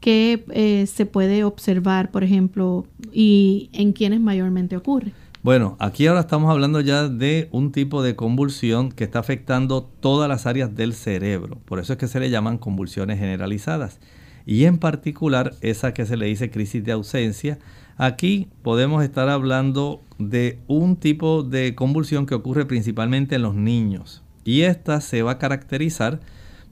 ¿qué 0.00 0.44
eh, 0.50 0.86
se 0.86 1.06
puede 1.06 1.44
observar, 1.44 2.10
por 2.10 2.24
ejemplo, 2.24 2.86
y 3.12 3.70
en 3.72 3.92
quiénes 3.92 4.20
mayormente 4.20 4.76
ocurre? 4.76 5.12
Bueno, 5.46 5.76
aquí 5.78 6.08
ahora 6.08 6.22
estamos 6.22 6.50
hablando 6.50 6.80
ya 6.80 7.08
de 7.08 7.48
un 7.52 7.70
tipo 7.70 8.02
de 8.02 8.16
convulsión 8.16 8.90
que 8.90 9.04
está 9.04 9.20
afectando 9.20 9.84
todas 9.84 10.28
las 10.28 10.44
áreas 10.44 10.74
del 10.74 10.92
cerebro. 10.92 11.58
Por 11.66 11.78
eso 11.78 11.92
es 11.92 12.00
que 12.00 12.08
se 12.08 12.18
le 12.18 12.30
llaman 12.30 12.58
convulsiones 12.58 13.20
generalizadas. 13.20 14.00
Y 14.44 14.64
en 14.64 14.78
particular 14.78 15.54
esa 15.60 15.94
que 15.94 16.04
se 16.04 16.16
le 16.16 16.26
dice 16.26 16.50
crisis 16.50 16.82
de 16.82 16.90
ausencia. 16.90 17.60
Aquí 17.96 18.48
podemos 18.62 19.04
estar 19.04 19.28
hablando 19.28 20.02
de 20.18 20.58
un 20.66 20.96
tipo 20.96 21.44
de 21.44 21.76
convulsión 21.76 22.26
que 22.26 22.34
ocurre 22.34 22.66
principalmente 22.66 23.36
en 23.36 23.42
los 23.42 23.54
niños. 23.54 24.24
Y 24.46 24.62
esta 24.62 25.02
se 25.02 25.22
va 25.22 25.32
a 25.32 25.38
caracterizar 25.38 26.20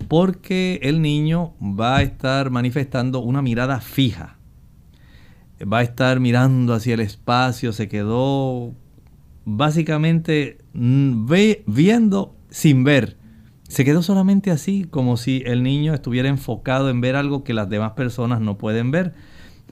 porque 0.08 0.80
el 0.82 1.02
niño 1.02 1.52
va 1.60 1.98
a 1.98 2.02
estar 2.02 2.48
manifestando 2.48 3.20
una 3.20 3.42
mirada 3.42 3.80
fija 3.80 4.38
va 5.60 5.78
a 5.78 5.82
estar 5.82 6.20
mirando 6.20 6.74
hacia 6.74 6.94
el 6.94 7.00
espacio, 7.00 7.72
se 7.72 7.88
quedó 7.88 8.72
básicamente 9.44 10.58
mm, 10.72 11.26
viendo 11.66 12.34
sin 12.50 12.84
ver. 12.84 13.16
Se 13.68 13.84
quedó 13.84 14.02
solamente 14.02 14.50
así, 14.50 14.86
como 14.88 15.16
si 15.16 15.42
el 15.46 15.62
niño 15.62 15.94
estuviera 15.94 16.28
enfocado 16.28 16.90
en 16.90 17.00
ver 17.00 17.16
algo 17.16 17.44
que 17.44 17.54
las 17.54 17.68
demás 17.68 17.92
personas 17.92 18.40
no 18.40 18.58
pueden 18.58 18.90
ver. 18.90 19.14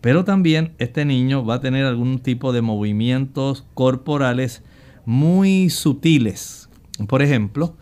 Pero 0.00 0.24
también 0.24 0.72
este 0.78 1.04
niño 1.04 1.44
va 1.44 1.56
a 1.56 1.60
tener 1.60 1.84
algún 1.84 2.18
tipo 2.18 2.52
de 2.52 2.62
movimientos 2.62 3.64
corporales 3.74 4.62
muy 5.04 5.70
sutiles. 5.70 6.68
Por 7.06 7.22
ejemplo, 7.22 7.76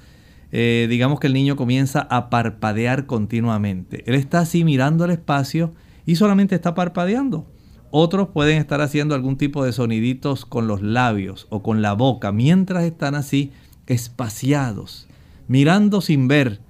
eh, 0.52 0.86
digamos 0.88 1.20
que 1.20 1.28
el 1.28 1.32
niño 1.32 1.56
comienza 1.56 2.06
a 2.10 2.30
parpadear 2.30 3.06
continuamente. 3.06 4.02
Él 4.06 4.14
está 4.14 4.40
así 4.40 4.64
mirando 4.64 5.04
el 5.04 5.12
espacio 5.12 5.72
y 6.06 6.16
solamente 6.16 6.54
está 6.54 6.74
parpadeando. 6.74 7.46
Otros 7.92 8.28
pueden 8.28 8.58
estar 8.58 8.80
haciendo 8.80 9.14
algún 9.14 9.36
tipo 9.36 9.64
de 9.64 9.72
soniditos 9.72 10.44
con 10.44 10.68
los 10.68 10.80
labios 10.82 11.46
o 11.50 11.62
con 11.62 11.82
la 11.82 11.92
boca 11.92 12.30
mientras 12.30 12.84
están 12.84 13.14
así 13.14 13.52
espaciados, 13.86 15.08
mirando 15.48 16.00
sin 16.00 16.28
ver, 16.28 16.60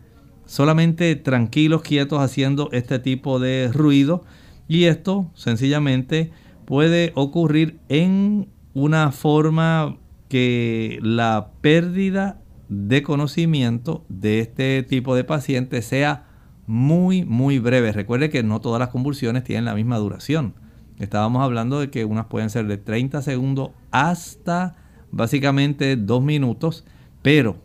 solamente 0.46 1.14
tranquilos, 1.16 1.82
quietos 1.82 2.20
haciendo 2.20 2.70
este 2.72 2.98
tipo 2.98 3.38
de 3.38 3.70
ruido. 3.72 4.24
Y 4.66 4.84
esto 4.84 5.30
sencillamente 5.34 6.30
puede 6.64 7.12
ocurrir 7.14 7.78
en 7.88 8.48
una 8.72 9.12
forma 9.12 9.98
que 10.28 10.98
la 11.02 11.50
pérdida 11.60 12.39
de 12.70 13.02
conocimiento 13.02 14.04
de 14.08 14.38
este 14.38 14.82
tipo 14.84 15.16
de 15.16 15.24
paciente 15.24 15.82
sea 15.82 16.28
muy, 16.66 17.24
muy 17.24 17.58
breve. 17.58 17.90
Recuerde 17.92 18.30
que 18.30 18.44
no 18.44 18.60
todas 18.60 18.78
las 18.78 18.90
convulsiones 18.90 19.42
tienen 19.42 19.64
la 19.64 19.74
misma 19.74 19.98
duración. 19.98 20.54
Estábamos 21.00 21.42
hablando 21.42 21.80
de 21.80 21.90
que 21.90 22.04
unas 22.04 22.26
pueden 22.26 22.48
ser 22.48 22.68
de 22.68 22.78
30 22.78 23.22
segundos 23.22 23.70
hasta 23.90 24.76
básicamente 25.10 25.96
2 25.96 26.22
minutos, 26.22 26.84
pero 27.22 27.56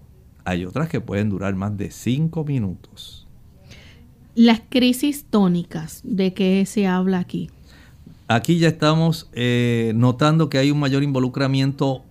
hay 0.44 0.66
otras 0.66 0.90
que 0.90 1.02
pueden 1.02 1.30
durar 1.30 1.54
más 1.54 1.78
de 1.78 1.92
5 1.92 2.44
minutos. 2.44 3.28
Las 4.34 4.62
crisis 4.68 5.26
tónicas, 5.30 6.02
¿de 6.04 6.34
qué 6.34 6.66
se 6.66 6.88
habla 6.88 7.20
aquí? 7.20 7.52
Aquí 8.28 8.58
ya 8.58 8.70
estamos 8.70 9.30
eh, 9.34 9.94
notando 9.96 10.50
que 10.50 10.58
hay 10.58 10.72
un 10.72 10.80
mayor 10.80 11.04
involucramiento 11.04 12.05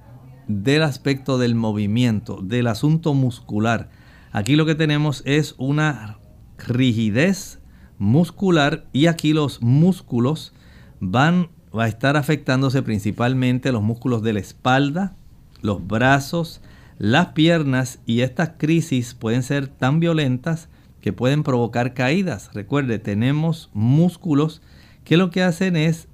del 0.49 0.83
aspecto 0.83 1.39
del 1.39 1.55
movimiento, 1.55 2.41
del 2.43 2.67
asunto 2.67 3.15
muscular. 3.15 3.91
Aquí 4.33 4.57
lo 4.57 4.67
que 4.67 4.75
tenemos 4.75 5.23
es 5.25 5.55
una 5.59 6.19
rigidez 6.59 7.61
muscular 7.99 8.87
y 8.93 9.07
aquí 9.07 9.33
los 9.33 9.63
músculos 9.63 10.53
van 11.01 11.51
a 11.73 11.89
estar 11.89 12.17
afectándose 12.17 12.83
principalmente 12.83 13.73
los 13.73 13.83
músculos 13.83 14.23
de 14.23 14.33
la 14.33 14.41
espalda, 14.41 15.17
los 15.61 15.87
brazos, 15.87 16.61
las 16.99 17.29
piernas 17.29 18.01
y 18.07 18.21
estas 18.21 18.53
crisis 18.59 19.15
pueden 19.15 19.43
ser 19.43 19.69
tan 19.69 20.01
violentas 20.01 20.69
que 21.01 21.13
pueden 21.13 21.43
provocar 21.43 21.95
caídas. 21.95 22.51
Recuerde, 22.55 22.99
tenemos 22.99 23.71
músculos 23.73 24.63
que 25.05 25.17
lo 25.17 25.31
que 25.31 25.43
hacen 25.43 25.77
es 25.77 26.09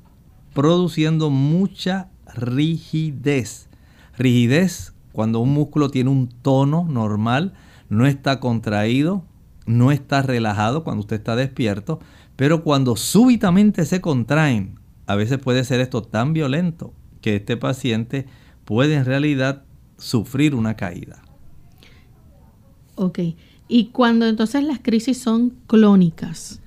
produciendo 0.53 1.31
mucha 1.31 2.11
rigidez. 2.35 3.70
Rigidez 4.21 4.93
cuando 5.12 5.41
un 5.41 5.53
músculo 5.53 5.91
tiene 5.91 6.11
un 6.11 6.29
tono 6.29 6.87
normal, 6.89 7.55
no 7.89 8.07
está 8.07 8.39
contraído, 8.39 9.25
no 9.66 9.91
está 9.93 10.23
relajado 10.23 10.85
cuando 10.85 11.01
usted 11.01 11.16
está 11.16 11.37
despierto, 11.37 11.99
pero 12.37 12.62
cuando 12.62 12.97
súbitamente 12.97 13.85
se 13.85 14.01
contraen, 14.01 14.79
a 15.07 15.16
veces 15.16 15.39
puede 15.39 15.64
ser 15.64 15.81
esto 15.81 16.03
tan 16.03 16.33
violento 16.33 16.93
que 17.21 17.37
este 17.37 17.57
paciente 17.57 18.27
puede 18.64 18.95
en 18.95 19.05
realidad 19.05 19.64
sufrir 19.99 20.55
una 20.55 20.77
caída. 20.77 21.23
Ok. 22.95 23.18
¿Y 23.68 23.87
cuando 23.87 24.27
entonces 24.27 24.62
las 24.64 24.81
crisis 24.81 25.18
son 25.18 25.55
clónicas? 25.66 26.61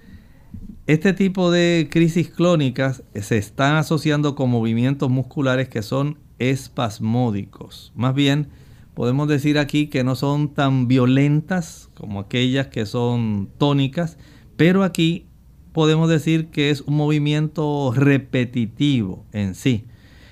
Este 0.86 1.14
tipo 1.14 1.52
de 1.52 1.88
crisis 1.90 2.30
clónicas 2.30 3.04
se 3.14 3.38
están 3.38 3.76
asociando 3.76 4.36
con 4.36 4.50
movimientos 4.50 5.10
musculares 5.10 5.70
que 5.70 5.82
son 5.82 6.18
espasmódicos. 6.40 7.92
Más 7.96 8.14
bien, 8.14 8.50
podemos 8.94 9.28
decir 9.28 9.58
aquí 9.58 9.88
que 9.88 10.04
no 10.04 10.16
son 10.16 10.54
tan 10.54 10.88
violentas 10.88 11.90
como 11.94 12.20
aquellas 12.20 12.68
que 12.68 12.86
son 12.86 13.50
tónicas, 13.58 14.18
pero 14.56 14.84
aquí 14.84 15.28
podemos 15.72 16.10
decir 16.10 16.48
que 16.48 16.70
es 16.70 16.82
un 16.82 16.96
movimiento 16.96 17.92
repetitivo 17.96 19.26
en 19.32 19.56
sí. 19.56 19.86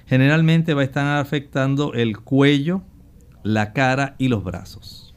Generalmente 0.05 0.73
va 0.73 0.81
a 0.81 0.85
estar 0.85 1.19
afectando 1.19 1.93
el 1.93 2.19
cuello, 2.19 2.83
la 3.43 3.73
cara 3.73 4.15
y 4.17 4.27
los 4.27 4.43
brazos. 4.43 5.15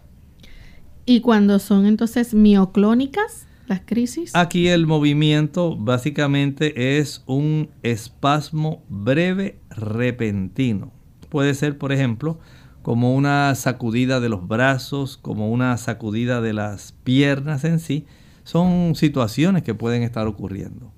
¿Y 1.07 1.20
cuando 1.20 1.59
son 1.59 1.85
entonces 1.87 2.32
mioclónicas 2.32 3.47
las 3.66 3.82
crisis? 3.84 4.34
Aquí 4.34 4.68
el 4.68 4.86
movimiento 4.86 5.76
básicamente 5.76 6.98
es 6.98 7.22
un 7.26 7.70
espasmo 7.82 8.84
breve 8.88 9.58
repentino. 9.70 10.92
Puede 11.28 11.54
ser, 11.54 11.78
por 11.78 11.92
ejemplo, 11.92 12.38
como 12.82 13.14
una 13.14 13.54
sacudida 13.54 14.20
de 14.20 14.28
los 14.28 14.46
brazos, 14.46 15.16
como 15.16 15.50
una 15.50 15.76
sacudida 15.78 16.40
de 16.40 16.52
las 16.52 16.92
piernas 17.04 17.64
en 17.64 17.80
sí, 17.80 18.06
son 18.44 18.94
situaciones 18.94 19.62
que 19.62 19.74
pueden 19.74 20.02
estar 20.02 20.26
ocurriendo. 20.26 20.92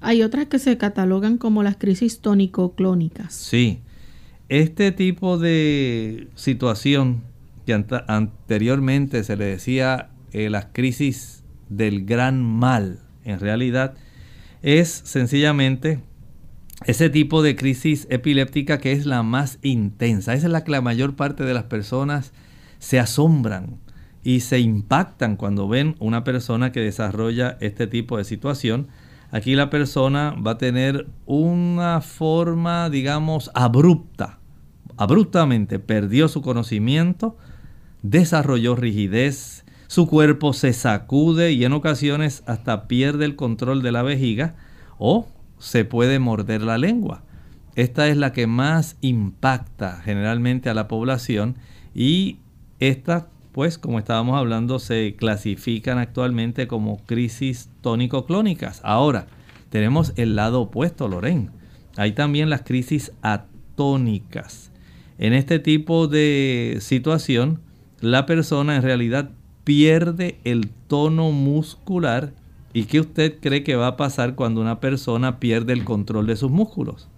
Hay 0.00 0.22
otras 0.22 0.46
que 0.46 0.58
se 0.58 0.78
catalogan 0.78 1.36
como 1.36 1.62
las 1.62 1.76
crisis 1.76 2.20
tónico-clónicas. 2.20 3.34
Sí, 3.34 3.80
este 4.48 4.92
tipo 4.92 5.36
de 5.36 6.28
situación 6.36 7.24
que 7.66 7.84
anteriormente 8.06 9.24
se 9.24 9.36
le 9.36 9.46
decía 9.46 10.10
eh, 10.32 10.48
las 10.48 10.66
crisis 10.66 11.35
del 11.68 12.04
gran 12.04 12.42
mal, 12.42 13.00
en 13.24 13.40
realidad 13.40 13.94
es 14.62 15.02
sencillamente 15.04 16.00
ese 16.84 17.08
tipo 17.08 17.42
de 17.42 17.56
crisis 17.56 18.06
epiléptica 18.10 18.78
que 18.78 18.92
es 18.92 19.06
la 19.06 19.22
más 19.22 19.58
intensa. 19.62 20.34
Esa 20.34 20.46
es 20.46 20.52
la 20.52 20.64
que 20.64 20.72
la 20.72 20.80
mayor 20.80 21.16
parte 21.16 21.44
de 21.44 21.54
las 21.54 21.64
personas 21.64 22.32
se 22.78 22.98
asombran 22.98 23.78
y 24.22 24.40
se 24.40 24.60
impactan 24.60 25.36
cuando 25.36 25.68
ven 25.68 25.94
una 25.98 26.24
persona 26.24 26.72
que 26.72 26.80
desarrolla 26.80 27.56
este 27.60 27.86
tipo 27.86 28.18
de 28.18 28.24
situación. 28.24 28.88
Aquí 29.30 29.54
la 29.54 29.70
persona 29.70 30.34
va 30.34 30.52
a 30.52 30.58
tener 30.58 31.06
una 31.26 32.00
forma, 32.00 32.90
digamos, 32.90 33.50
abrupta. 33.54 34.38
Abruptamente 34.96 35.78
perdió 35.78 36.28
su 36.28 36.42
conocimiento, 36.42 37.36
desarrolló 38.02 38.76
rigidez, 38.76 39.64
su 39.86 40.06
cuerpo 40.06 40.52
se 40.52 40.72
sacude 40.72 41.52
y 41.52 41.64
en 41.64 41.72
ocasiones 41.72 42.42
hasta 42.46 42.88
pierde 42.88 43.24
el 43.24 43.36
control 43.36 43.82
de 43.82 43.92
la 43.92 44.02
vejiga 44.02 44.54
o 44.98 45.28
se 45.58 45.84
puede 45.84 46.18
morder 46.18 46.62
la 46.62 46.78
lengua. 46.78 47.22
Esta 47.74 48.08
es 48.08 48.16
la 48.16 48.32
que 48.32 48.46
más 48.46 48.96
impacta 49.00 50.00
generalmente 50.04 50.70
a 50.70 50.74
la 50.74 50.88
población 50.88 51.56
y 51.94 52.38
esta 52.80 53.28
pues 53.56 53.78
como 53.78 53.98
estábamos 53.98 54.36
hablando, 54.36 54.78
se 54.78 55.16
clasifican 55.16 55.96
actualmente 55.96 56.68
como 56.68 56.98
crisis 57.06 57.70
tónico-clónicas. 57.80 58.82
Ahora, 58.84 59.28
tenemos 59.70 60.12
el 60.16 60.36
lado 60.36 60.60
opuesto, 60.60 61.08
Loren. 61.08 61.52
Hay 61.96 62.12
también 62.12 62.50
las 62.50 62.64
crisis 62.64 63.12
atónicas. 63.22 64.72
En 65.16 65.32
este 65.32 65.58
tipo 65.58 66.06
de 66.06 66.80
situación, 66.82 67.62
la 68.02 68.26
persona 68.26 68.76
en 68.76 68.82
realidad 68.82 69.30
pierde 69.66 70.38
el 70.44 70.68
tono 70.86 71.32
muscular. 71.32 72.32
¿Y 72.72 72.84
qué 72.84 73.00
usted 73.00 73.40
cree 73.40 73.64
que 73.64 73.74
va 73.74 73.88
a 73.88 73.96
pasar 73.96 74.36
cuando 74.36 74.60
una 74.60 74.78
persona 74.78 75.40
pierde 75.40 75.72
el 75.72 75.82
control 75.82 76.28
de 76.28 76.36
sus 76.36 76.52
músculos? 76.52 77.08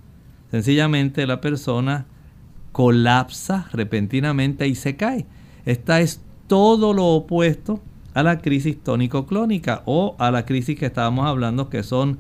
Sencillamente 0.50 1.26
la 1.26 1.42
persona 1.42 2.06
colapsa 2.72 3.68
repentinamente 3.70 4.66
y 4.66 4.74
se 4.76 4.96
cae. 4.96 5.26
Esta 5.66 6.00
es 6.00 6.22
todo 6.46 6.94
lo 6.94 7.08
opuesto 7.08 7.82
a 8.14 8.22
la 8.22 8.38
crisis 8.38 8.82
tónico-clónica 8.82 9.82
o 9.84 10.16
a 10.18 10.30
la 10.30 10.46
crisis 10.46 10.78
que 10.78 10.86
estábamos 10.86 11.26
hablando 11.26 11.68
que 11.68 11.82
son 11.82 12.18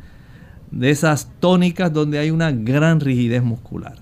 de 0.70 0.90
esas 0.90 1.30
tónicas 1.40 1.90
donde 1.90 2.18
hay 2.18 2.30
una 2.30 2.52
gran 2.52 3.00
rigidez 3.00 3.42
muscular. 3.42 3.96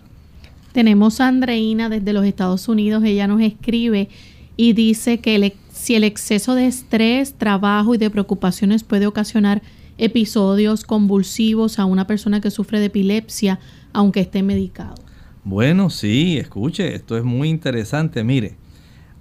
Tenemos 0.73 1.21
a 1.21 1.29
Andreina 1.29 1.89
desde 1.89 2.13
los 2.13 2.25
Estados 2.25 2.67
Unidos, 2.67 3.05
ella 3.05 3.29
nos 3.29 3.41
escribe 3.43 4.09
y 4.57 4.73
dice 4.73 5.19
que 5.19 5.39
si 5.87 5.95
el 5.95 6.03
exceso 6.03 6.57
de 6.57 6.67
estrés, 6.67 7.35
trabajo 7.35 7.95
y 7.95 7.99
de 7.99 8.11
preocupaciones 8.11 8.83
puede 8.83 9.07
ocasionar 9.07 9.63
episodios 9.99 10.83
convulsivos 10.83 11.79
a 11.79 11.85
una 11.85 12.09
persona 12.09 12.41
que 12.41 12.51
sufre 12.51 12.81
de 12.81 12.87
epilepsia, 12.87 13.61
aunque 13.93 14.19
esté 14.19 14.43
medicado. 14.43 14.97
Bueno, 15.45 15.89
sí, 15.91 16.39
escuche, 16.39 16.97
esto 16.97 17.17
es 17.17 17.23
muy 17.23 17.49
interesante. 17.49 18.25
Mire, 18.25 18.57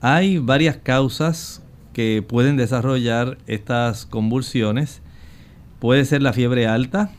hay 0.01 0.39
varias 0.39 0.78
causas 0.78 1.61
que 1.93 2.26
pueden 2.28 2.57
desarrollar 2.57 3.38
estas 3.45 4.07
convulsiones. 4.07 5.03
Puede 5.78 6.03
ser 6.05 6.24
la 6.24 6.34
fiebre 6.34 6.66
alta, 6.66 7.11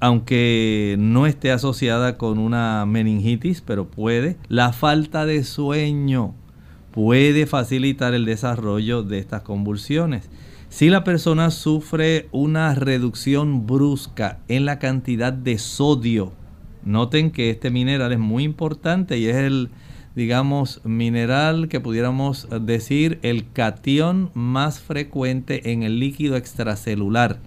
aunque 0.00 0.96
no 0.98 1.28
esté 1.28 1.52
asociada 1.52 2.18
con 2.18 2.40
una 2.40 2.84
meningitis, 2.84 3.60
pero 3.60 3.86
puede. 3.88 4.36
La 4.48 4.72
falta 4.72 5.24
de 5.24 5.44
sueño 5.44 6.34
puede 6.96 7.44
facilitar 7.44 8.14
el 8.14 8.24
desarrollo 8.24 9.02
de 9.02 9.18
estas 9.18 9.42
convulsiones. 9.42 10.30
Si 10.70 10.88
la 10.88 11.04
persona 11.04 11.50
sufre 11.50 12.26
una 12.32 12.74
reducción 12.74 13.66
brusca 13.66 14.38
en 14.48 14.64
la 14.64 14.78
cantidad 14.78 15.30
de 15.30 15.58
sodio, 15.58 16.32
noten 16.86 17.32
que 17.32 17.50
este 17.50 17.70
mineral 17.70 18.14
es 18.14 18.18
muy 18.18 18.44
importante 18.44 19.18
y 19.18 19.26
es 19.26 19.36
el, 19.36 19.68
digamos, 20.14 20.80
mineral 20.84 21.68
que 21.68 21.80
pudiéramos 21.80 22.48
decir 22.62 23.18
el 23.20 23.52
cation 23.52 24.30
más 24.32 24.80
frecuente 24.80 25.72
en 25.72 25.82
el 25.82 26.00
líquido 26.00 26.36
extracelular. 26.36 27.40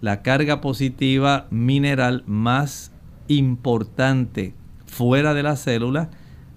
La 0.00 0.22
carga 0.22 0.60
positiva 0.60 1.48
mineral 1.50 2.22
más 2.28 2.92
importante 3.26 4.54
fuera 4.86 5.34
de 5.34 5.42
la 5.42 5.56
célula 5.56 6.08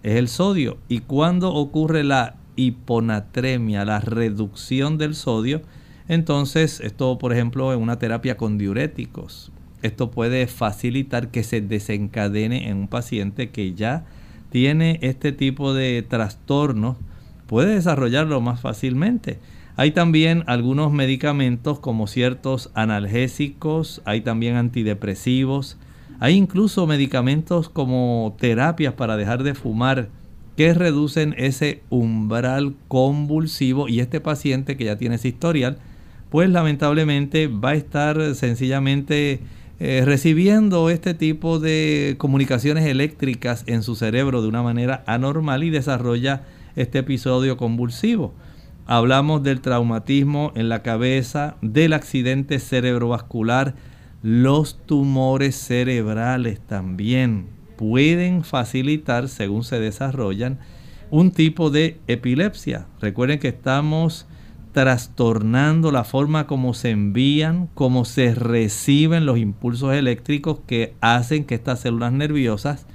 es 0.03 0.15
el 0.15 0.27
sodio. 0.27 0.77
Y 0.87 0.99
cuando 0.99 1.53
ocurre 1.53 2.03
la 2.03 2.35
hiponatremia, 2.55 3.85
la 3.85 3.99
reducción 3.99 4.97
del 4.97 5.15
sodio, 5.15 5.61
entonces 6.07 6.79
esto, 6.79 7.17
por 7.17 7.33
ejemplo, 7.33 7.73
en 7.73 7.79
una 7.79 7.99
terapia 7.99 8.37
con 8.37 8.57
diuréticos, 8.57 9.51
esto 9.81 10.11
puede 10.11 10.47
facilitar 10.47 11.29
que 11.29 11.43
se 11.43 11.61
desencadene 11.61 12.69
en 12.69 12.77
un 12.77 12.87
paciente 12.87 13.49
que 13.49 13.73
ya 13.73 14.05
tiene 14.49 14.99
este 15.01 15.31
tipo 15.31 15.73
de 15.73 16.03
trastornos, 16.07 16.97
puede 17.47 17.75
desarrollarlo 17.75 18.41
más 18.41 18.59
fácilmente. 18.59 19.39
Hay 19.75 19.91
también 19.91 20.43
algunos 20.47 20.91
medicamentos 20.91 21.79
como 21.79 22.07
ciertos 22.07 22.69
analgésicos, 22.73 24.01
hay 24.03 24.21
también 24.21 24.55
antidepresivos, 24.55 25.77
hay 26.19 26.35
incluso 26.35 26.85
medicamentos 26.85 27.69
como 27.69 28.35
terapias 28.39 28.93
para 28.93 29.17
dejar 29.17 29.43
de 29.43 29.53
fumar 29.53 30.09
que 30.57 30.73
reducen 30.73 31.33
ese 31.37 31.81
umbral 31.89 32.75
convulsivo 32.89 33.87
y 33.87 34.01
este 34.01 34.19
paciente 34.19 34.75
que 34.75 34.85
ya 34.85 34.97
tiene 34.97 35.15
ese 35.15 35.29
historial, 35.29 35.77
pues 36.29 36.49
lamentablemente 36.49 37.47
va 37.47 37.69
a 37.69 37.75
estar 37.75 38.35
sencillamente 38.35 39.39
eh, 39.79 40.03
recibiendo 40.03 40.89
este 40.89 41.13
tipo 41.13 41.59
de 41.59 42.15
comunicaciones 42.17 42.85
eléctricas 42.85 43.63
en 43.67 43.81
su 43.81 43.95
cerebro 43.95 44.41
de 44.41 44.49
una 44.49 44.61
manera 44.61 45.03
anormal 45.07 45.63
y 45.63 45.69
desarrolla 45.69 46.43
este 46.75 46.99
episodio 46.99 47.55
convulsivo. 47.55 48.33
Hablamos 48.85 49.43
del 49.43 49.61
traumatismo 49.61 50.51
en 50.55 50.67
la 50.67 50.81
cabeza, 50.81 51.55
del 51.61 51.93
accidente 51.93 52.59
cerebrovascular, 52.59 53.75
los 54.21 54.79
tumores 54.85 55.55
cerebrales 55.55 56.59
también 56.59 57.47
pueden 57.77 58.43
facilitar, 58.43 59.29
según 59.29 59.63
se 59.63 59.79
desarrollan, 59.79 60.59
un 61.09 61.31
tipo 61.31 61.69
de 61.69 61.99
epilepsia. 62.07 62.87
Recuerden 62.99 63.39
que 63.39 63.47
estamos 63.47 64.27
trastornando 64.73 65.91
la 65.91 66.03
forma 66.03 66.45
como 66.45 66.73
se 66.73 66.91
envían, 66.91 67.67
como 67.73 68.05
se 68.05 68.35
reciben 68.35 69.25
los 69.25 69.37
impulsos 69.37 69.93
eléctricos 69.93 70.59
que 70.67 70.93
hacen 71.01 71.45
que 71.45 71.55
estas 71.55 71.79
células 71.79 72.11
nerviosas 72.11 72.85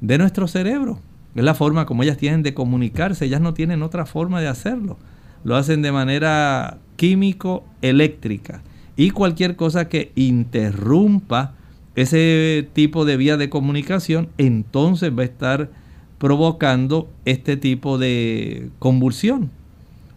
de 0.00 0.18
nuestro 0.18 0.48
cerebro, 0.48 0.98
es 1.34 1.44
la 1.44 1.54
forma 1.54 1.86
como 1.86 2.02
ellas 2.02 2.16
tienen 2.16 2.42
de 2.42 2.54
comunicarse, 2.54 3.26
ellas 3.26 3.40
no 3.40 3.54
tienen 3.54 3.82
otra 3.82 4.04
forma 4.04 4.40
de 4.40 4.48
hacerlo. 4.48 4.98
Lo 5.44 5.56
hacen 5.56 5.82
de 5.82 5.92
manera 5.92 6.78
químico-eléctrica 6.96 8.62
y 8.96 9.10
cualquier 9.10 9.56
cosa 9.56 9.88
que 9.88 10.12
interrumpa 10.14 11.54
ese 11.94 12.68
tipo 12.72 13.04
de 13.04 13.16
vía 13.16 13.36
de 13.36 13.50
comunicación, 13.50 14.28
entonces 14.38 15.16
va 15.16 15.22
a 15.22 15.26
estar 15.26 15.70
provocando 16.18 17.08
este 17.24 17.56
tipo 17.56 17.98
de 17.98 18.70
convulsión. 18.78 19.50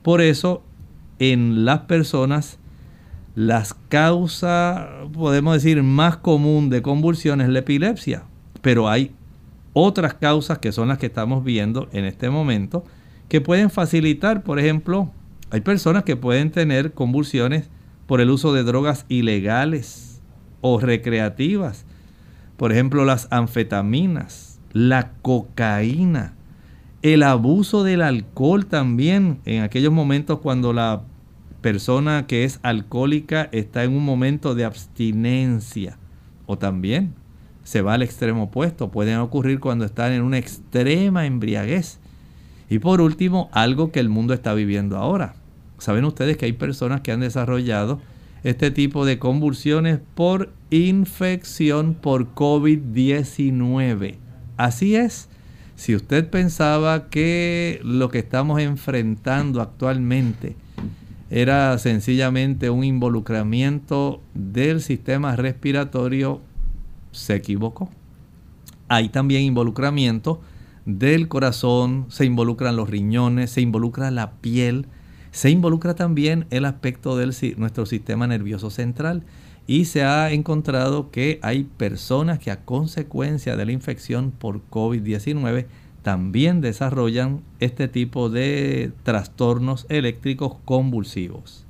Por 0.03 0.21
eso, 0.21 0.61
en 1.19 1.65
las 1.65 1.81
personas, 1.81 2.59
las 3.35 3.73
causas, 3.73 4.87
podemos 5.13 5.55
decir, 5.55 5.81
más 5.83 6.17
común 6.17 6.69
de 6.69 6.81
convulsión 6.81 7.41
es 7.41 7.49
la 7.49 7.59
epilepsia, 7.59 8.23
pero 8.61 8.87
hay 8.87 9.11
otras 9.73 10.13
causas 10.13 10.59
que 10.59 10.71
son 10.71 10.87
las 10.87 10.97
que 10.97 11.07
estamos 11.07 11.43
viendo 11.43 11.89
en 11.91 12.05
este 12.05 12.29
momento, 12.29 12.85
que 13.27 13.41
pueden 13.41 13.69
facilitar, 13.69 14.43
por 14.43 14.59
ejemplo, 14.59 15.09
hay 15.49 15.61
personas 15.61 16.03
que 16.03 16.15
pueden 16.15 16.51
tener 16.51 16.93
convulsiones 16.93 17.69
por 18.07 18.21
el 18.21 18.29
uso 18.29 18.53
de 18.53 18.63
drogas 18.63 19.05
ilegales 19.09 20.21
o 20.61 20.79
recreativas. 20.79 21.85
Por 22.57 22.71
ejemplo, 22.71 23.05
las 23.05 23.27
anfetaminas, 23.31 24.59
la 24.73 25.11
cocaína, 25.21 26.33
el 27.01 27.23
abuso 27.23 27.83
del 27.83 28.01
alcohol 28.01 28.65
también 28.65 29.39
en 29.45 29.61
aquellos 29.61 29.93
momentos 29.93 30.39
cuando 30.39 30.73
la 30.73 31.03
persona 31.61 32.25
que 32.27 32.43
es 32.43 32.59
alcohólica 32.63 33.49
está 33.51 33.83
en 33.83 33.93
un 33.93 34.05
momento 34.05 34.55
de 34.55 34.65
abstinencia 34.65 35.97
o 36.45 36.57
también 36.57 37.13
se 37.63 37.81
va 37.81 37.95
al 37.95 38.03
extremo 38.03 38.43
opuesto, 38.43 38.91
pueden 38.91 39.17
ocurrir 39.17 39.59
cuando 39.59 39.85
están 39.85 40.11
en 40.11 40.21
una 40.21 40.37
extrema 40.37 41.25
embriaguez. 41.25 41.99
Y 42.69 42.79
por 42.79 43.01
último, 43.01 43.49
algo 43.51 43.91
que 43.91 43.99
el 43.99 44.09
mundo 44.09 44.33
está 44.33 44.53
viviendo 44.53 44.97
ahora, 44.97 45.35
Saben 45.77 46.05
ustedes 46.05 46.37
que 46.37 46.45
hay 46.45 46.53
personas 46.53 47.01
que 47.01 47.11
han 47.11 47.19
desarrollado 47.19 47.99
este 48.43 48.71
tipo 48.71 49.05
de 49.05 49.17
convulsiones 49.17 49.99
por 50.13 50.53
infección 50.69 51.95
por 51.95 52.33
COVID-19. 52.35 54.17
Así 54.57 54.95
es. 54.95 55.29
Si 55.75 55.95
usted 55.95 56.29
pensaba 56.29 57.09
que 57.09 57.81
lo 57.83 58.09
que 58.09 58.19
estamos 58.19 58.61
enfrentando 58.61 59.61
actualmente 59.61 60.55
era 61.29 61.77
sencillamente 61.79 62.69
un 62.69 62.83
involucramiento 62.83 64.21
del 64.33 64.81
sistema 64.81 65.35
respiratorio, 65.35 66.39
se 67.11 67.35
equivocó. 67.35 67.89
Hay 68.87 69.09
también 69.09 69.41
involucramiento 69.41 70.39
del 70.85 71.27
corazón, 71.27 72.05
se 72.09 72.25
involucran 72.25 72.75
los 72.75 72.89
riñones, 72.89 73.51
se 73.51 73.61
involucra 73.61 74.11
la 74.11 74.33
piel, 74.33 74.85
se 75.35 75.49
involucra 75.49 75.95
también 75.95 76.47
el 76.49 76.63
aspecto 76.63 77.17
de 77.17 77.25
nuestro 77.57 77.85
sistema 77.85 78.25
nervioso 78.25 78.69
central 78.69 79.23
y 79.67 79.83
se 79.83 80.05
ha 80.05 80.31
encontrado 80.31 81.11
que 81.11 81.39
hay 81.41 81.65
personas 81.65 82.39
que 82.39 82.51
a 82.51 82.63
consecuencia 82.63 83.57
de 83.57 83.65
la 83.65 83.73
infección 83.73 84.31
por 84.31 84.61
COVID-19 84.69 85.65
también 86.03 86.61
desarrollan 86.61 87.41
este 87.59 87.89
tipo 87.89 88.29
de 88.29 88.93
trastornos 89.03 89.85
eléctricos 89.89 90.55
convulsivos. 90.63 91.65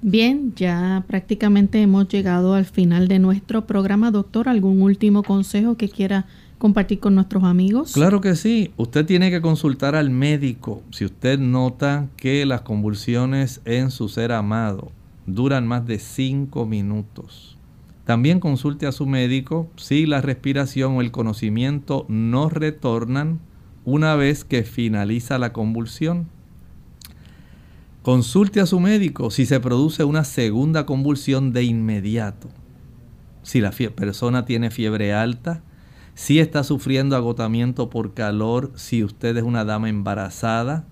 Bien, 0.00 0.52
ya 0.54 1.02
prácticamente 1.08 1.82
hemos 1.82 2.06
llegado 2.06 2.54
al 2.54 2.66
final 2.66 3.08
de 3.08 3.18
nuestro 3.18 3.66
programa. 3.66 4.12
Doctor, 4.12 4.48
¿algún 4.48 4.80
último 4.80 5.24
consejo 5.24 5.76
que 5.76 5.88
quiera 5.88 6.26
compartir 6.58 7.00
con 7.00 7.14
nuestros 7.14 7.44
amigos? 7.44 7.92
Claro 7.92 8.20
que 8.20 8.36
sí. 8.36 8.72
Usted 8.76 9.04
tiene 9.06 9.30
que 9.30 9.40
consultar 9.40 9.94
al 9.94 10.10
médico 10.10 10.82
si 10.90 11.04
usted 11.04 11.38
nota 11.38 12.08
que 12.16 12.46
las 12.46 12.62
convulsiones 12.62 13.60
en 13.64 13.90
su 13.90 14.08
ser 14.08 14.32
amado 14.32 14.92
duran 15.26 15.66
más 15.66 15.86
de 15.86 15.98
5 15.98 16.66
minutos. 16.66 17.56
También 18.04 18.38
consulte 18.38 18.86
a 18.86 18.92
su 18.92 19.06
médico 19.06 19.68
si 19.76 20.06
la 20.06 20.20
respiración 20.20 20.96
o 20.96 21.00
el 21.00 21.10
conocimiento 21.10 22.06
no 22.08 22.48
retornan 22.48 23.40
una 23.84 24.14
vez 24.14 24.44
que 24.44 24.62
finaliza 24.62 25.38
la 25.38 25.52
convulsión. 25.52 26.28
Consulte 28.02 28.60
a 28.60 28.66
su 28.66 28.78
médico 28.78 29.32
si 29.32 29.46
se 29.46 29.58
produce 29.58 30.04
una 30.04 30.22
segunda 30.22 30.86
convulsión 30.86 31.52
de 31.52 31.64
inmediato. 31.64 32.48
Si 33.42 33.60
la 33.60 33.72
persona 33.72 34.44
tiene 34.44 34.70
fiebre 34.70 35.12
alta, 35.12 35.62
si 36.16 36.40
está 36.40 36.64
sufriendo 36.64 37.14
agotamiento 37.14 37.90
por 37.90 38.14
calor, 38.14 38.72
si 38.74 39.04
usted 39.04 39.36
es 39.36 39.42
una 39.42 39.66
dama 39.66 39.90
embarazada, 39.90 40.86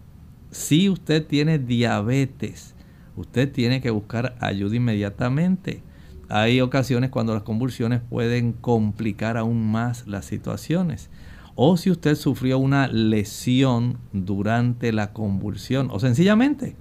si 0.50 0.90
usted 0.90 1.26
tiene 1.26 1.58
diabetes, 1.58 2.74
usted 3.16 3.50
tiene 3.50 3.80
que 3.80 3.88
buscar 3.88 4.36
ayuda 4.38 4.76
inmediatamente. 4.76 5.82
Hay 6.28 6.60
ocasiones 6.60 7.08
cuando 7.08 7.32
las 7.32 7.42
convulsiones 7.42 8.02
pueden 8.02 8.52
complicar 8.52 9.38
aún 9.38 9.66
más 9.72 10.06
las 10.06 10.26
situaciones. 10.26 11.08
O 11.54 11.78
si 11.78 11.90
usted 11.90 12.16
sufrió 12.16 12.58
una 12.58 12.86
lesión 12.86 13.96
durante 14.12 14.92
la 14.92 15.14
convulsión. 15.14 15.88
O 15.90 16.00
sencillamente, 16.00 16.76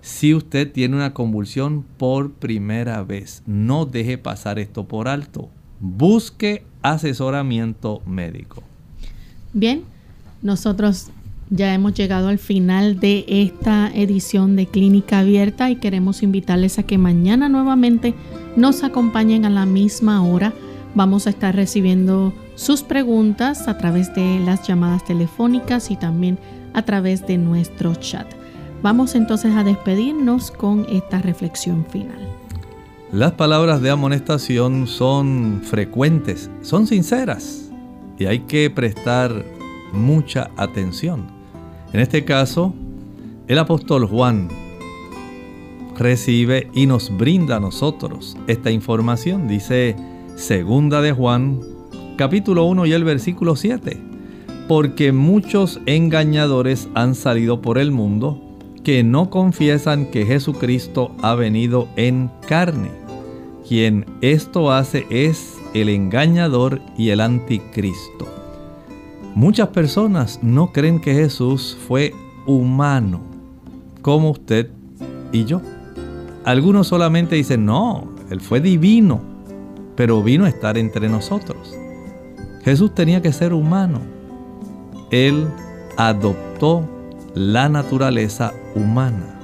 si 0.00 0.34
usted 0.34 0.72
tiene 0.72 0.96
una 0.96 1.14
convulsión 1.14 1.84
por 1.96 2.32
primera 2.32 3.04
vez, 3.04 3.44
no 3.46 3.86
deje 3.86 4.18
pasar 4.18 4.58
esto 4.58 4.88
por 4.88 5.06
alto. 5.06 5.48
Busque 5.78 6.64
asesoramiento 6.82 8.02
médico. 8.06 8.62
Bien, 9.52 9.84
nosotros 10.42 11.10
ya 11.50 11.74
hemos 11.74 11.92
llegado 11.92 12.28
al 12.28 12.38
final 12.38 12.98
de 12.98 13.24
esta 13.28 13.90
edición 13.94 14.56
de 14.56 14.66
Clínica 14.66 15.18
Abierta 15.18 15.68
y 15.70 15.76
queremos 15.76 16.22
invitarles 16.22 16.78
a 16.78 16.82
que 16.82 16.96
mañana 16.96 17.48
nuevamente 17.48 18.14
nos 18.56 18.82
acompañen 18.84 19.44
a 19.44 19.50
la 19.50 19.66
misma 19.66 20.24
hora. 20.24 20.54
Vamos 20.94 21.26
a 21.26 21.30
estar 21.30 21.54
recibiendo 21.54 22.32
sus 22.54 22.82
preguntas 22.82 23.68
a 23.68 23.76
través 23.76 24.14
de 24.14 24.40
las 24.40 24.66
llamadas 24.66 25.04
telefónicas 25.04 25.90
y 25.90 25.96
también 25.96 26.38
a 26.72 26.82
través 26.82 27.26
de 27.26 27.36
nuestro 27.36 27.94
chat. 27.96 28.26
Vamos 28.82 29.14
entonces 29.14 29.54
a 29.54 29.62
despedirnos 29.62 30.50
con 30.50 30.86
esta 30.88 31.20
reflexión 31.20 31.84
final. 31.86 32.41
Las 33.12 33.32
palabras 33.32 33.82
de 33.82 33.90
amonestación 33.90 34.86
son 34.86 35.60
frecuentes, 35.62 36.50
son 36.62 36.86
sinceras 36.86 37.70
y 38.18 38.24
hay 38.24 38.38
que 38.38 38.70
prestar 38.70 39.44
mucha 39.92 40.50
atención. 40.56 41.26
En 41.92 42.00
este 42.00 42.24
caso, 42.24 42.72
el 43.48 43.58
apóstol 43.58 44.06
Juan 44.06 44.48
recibe 45.94 46.70
y 46.72 46.86
nos 46.86 47.14
brinda 47.14 47.56
a 47.56 47.60
nosotros 47.60 48.38
esta 48.46 48.70
información. 48.70 49.46
Dice 49.46 49.94
segunda 50.36 51.02
de 51.02 51.12
Juan, 51.12 51.60
capítulo 52.16 52.64
1 52.64 52.86
y 52.86 52.94
el 52.94 53.04
versículo 53.04 53.56
7. 53.56 54.00
Porque 54.68 55.12
muchos 55.12 55.80
engañadores 55.84 56.88
han 56.94 57.14
salido 57.14 57.60
por 57.60 57.76
el 57.76 57.90
mundo 57.90 58.40
que 58.84 59.04
no 59.04 59.28
confiesan 59.28 60.06
que 60.06 60.24
Jesucristo 60.24 61.14
ha 61.20 61.34
venido 61.34 61.88
en 61.96 62.30
carne. 62.48 63.01
Quien 63.66 64.06
esto 64.20 64.72
hace 64.72 65.06
es 65.10 65.56
el 65.74 65.88
engañador 65.88 66.80
y 66.98 67.10
el 67.10 67.20
anticristo. 67.20 68.26
Muchas 69.34 69.68
personas 69.68 70.40
no 70.42 70.72
creen 70.72 71.00
que 71.00 71.14
Jesús 71.14 71.78
fue 71.86 72.12
humano, 72.46 73.20
como 74.02 74.30
usted 74.30 74.70
y 75.32 75.44
yo. 75.44 75.62
Algunos 76.44 76.88
solamente 76.88 77.36
dicen, 77.36 77.64
no, 77.64 78.08
Él 78.30 78.40
fue 78.40 78.60
divino, 78.60 79.20
pero 79.96 80.22
vino 80.22 80.44
a 80.44 80.48
estar 80.48 80.76
entre 80.76 81.08
nosotros. 81.08 81.74
Jesús 82.64 82.94
tenía 82.94 83.22
que 83.22 83.32
ser 83.32 83.54
humano. 83.54 84.00
Él 85.10 85.46
adoptó 85.96 86.88
la 87.34 87.68
naturaleza 87.68 88.52
humana. 88.74 89.38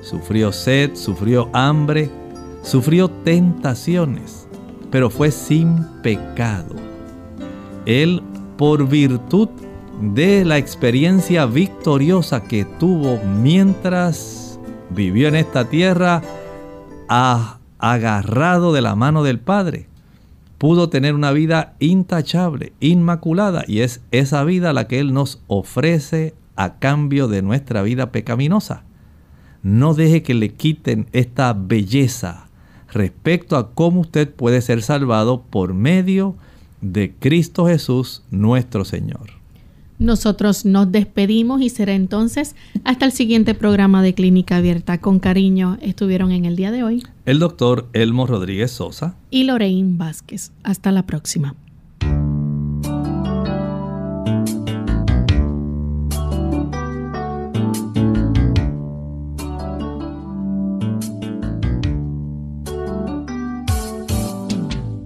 Sufrió 0.00 0.52
sed, 0.52 0.94
sufrió 0.94 1.48
hambre, 1.52 2.10
sufrió 2.62 3.08
tentaciones, 3.08 4.48
pero 4.90 5.10
fue 5.10 5.30
sin 5.30 5.84
pecado. 6.02 6.74
Él 7.86 8.22
por 8.56 8.88
virtud 8.88 9.48
de 10.00 10.44
la 10.44 10.58
experiencia 10.58 11.46
victoriosa 11.46 12.44
que 12.44 12.64
tuvo 12.64 13.18
mientras 13.40 14.58
vivió 14.90 15.28
en 15.28 15.36
esta 15.36 15.68
tierra, 15.68 16.22
agarrado 17.78 18.72
de 18.72 18.80
la 18.80 18.94
mano 18.94 19.22
del 19.22 19.38
Padre, 19.38 19.88
pudo 20.58 20.88
tener 20.88 21.14
una 21.14 21.32
vida 21.32 21.74
intachable, 21.80 22.72
inmaculada, 22.80 23.64
y 23.66 23.80
es 23.80 24.00
esa 24.12 24.44
vida 24.44 24.72
la 24.72 24.86
que 24.86 25.00
Él 25.00 25.12
nos 25.12 25.42
ofrece 25.48 26.34
a 26.56 26.78
cambio 26.78 27.26
de 27.26 27.42
nuestra 27.42 27.82
vida 27.82 28.12
pecaminosa. 28.12 28.84
No 29.62 29.94
deje 29.94 30.22
que 30.22 30.34
le 30.34 30.54
quiten 30.54 31.08
esta 31.12 31.52
belleza 31.52 32.48
respecto 32.92 33.56
a 33.56 33.72
cómo 33.72 34.00
usted 34.00 34.30
puede 34.30 34.60
ser 34.60 34.82
salvado 34.82 35.42
por 35.42 35.74
medio 35.74 36.36
de 36.80 37.14
Cristo 37.18 37.66
Jesús 37.66 38.22
nuestro 38.30 38.84
Señor. 38.84 39.42
Nosotros 39.98 40.64
nos 40.64 40.90
despedimos 40.90 41.62
y 41.62 41.68
será 41.68 41.92
entonces 41.94 42.56
hasta 42.82 43.06
el 43.06 43.12
siguiente 43.12 43.54
programa 43.54 44.02
de 44.02 44.14
Clínica 44.14 44.56
Abierta. 44.56 44.98
Con 45.00 45.20
cariño 45.20 45.78
estuvieron 45.80 46.32
en 46.32 46.44
el 46.44 46.56
día 46.56 46.72
de 46.72 46.82
hoy 46.82 47.04
el 47.24 47.38
doctor 47.38 47.88
Elmo 47.92 48.26
Rodríguez 48.26 48.72
Sosa 48.72 49.14
y 49.30 49.44
Lorraine 49.44 49.96
Vázquez. 49.96 50.50
Hasta 50.64 50.90
la 50.90 51.06
próxima. 51.06 51.54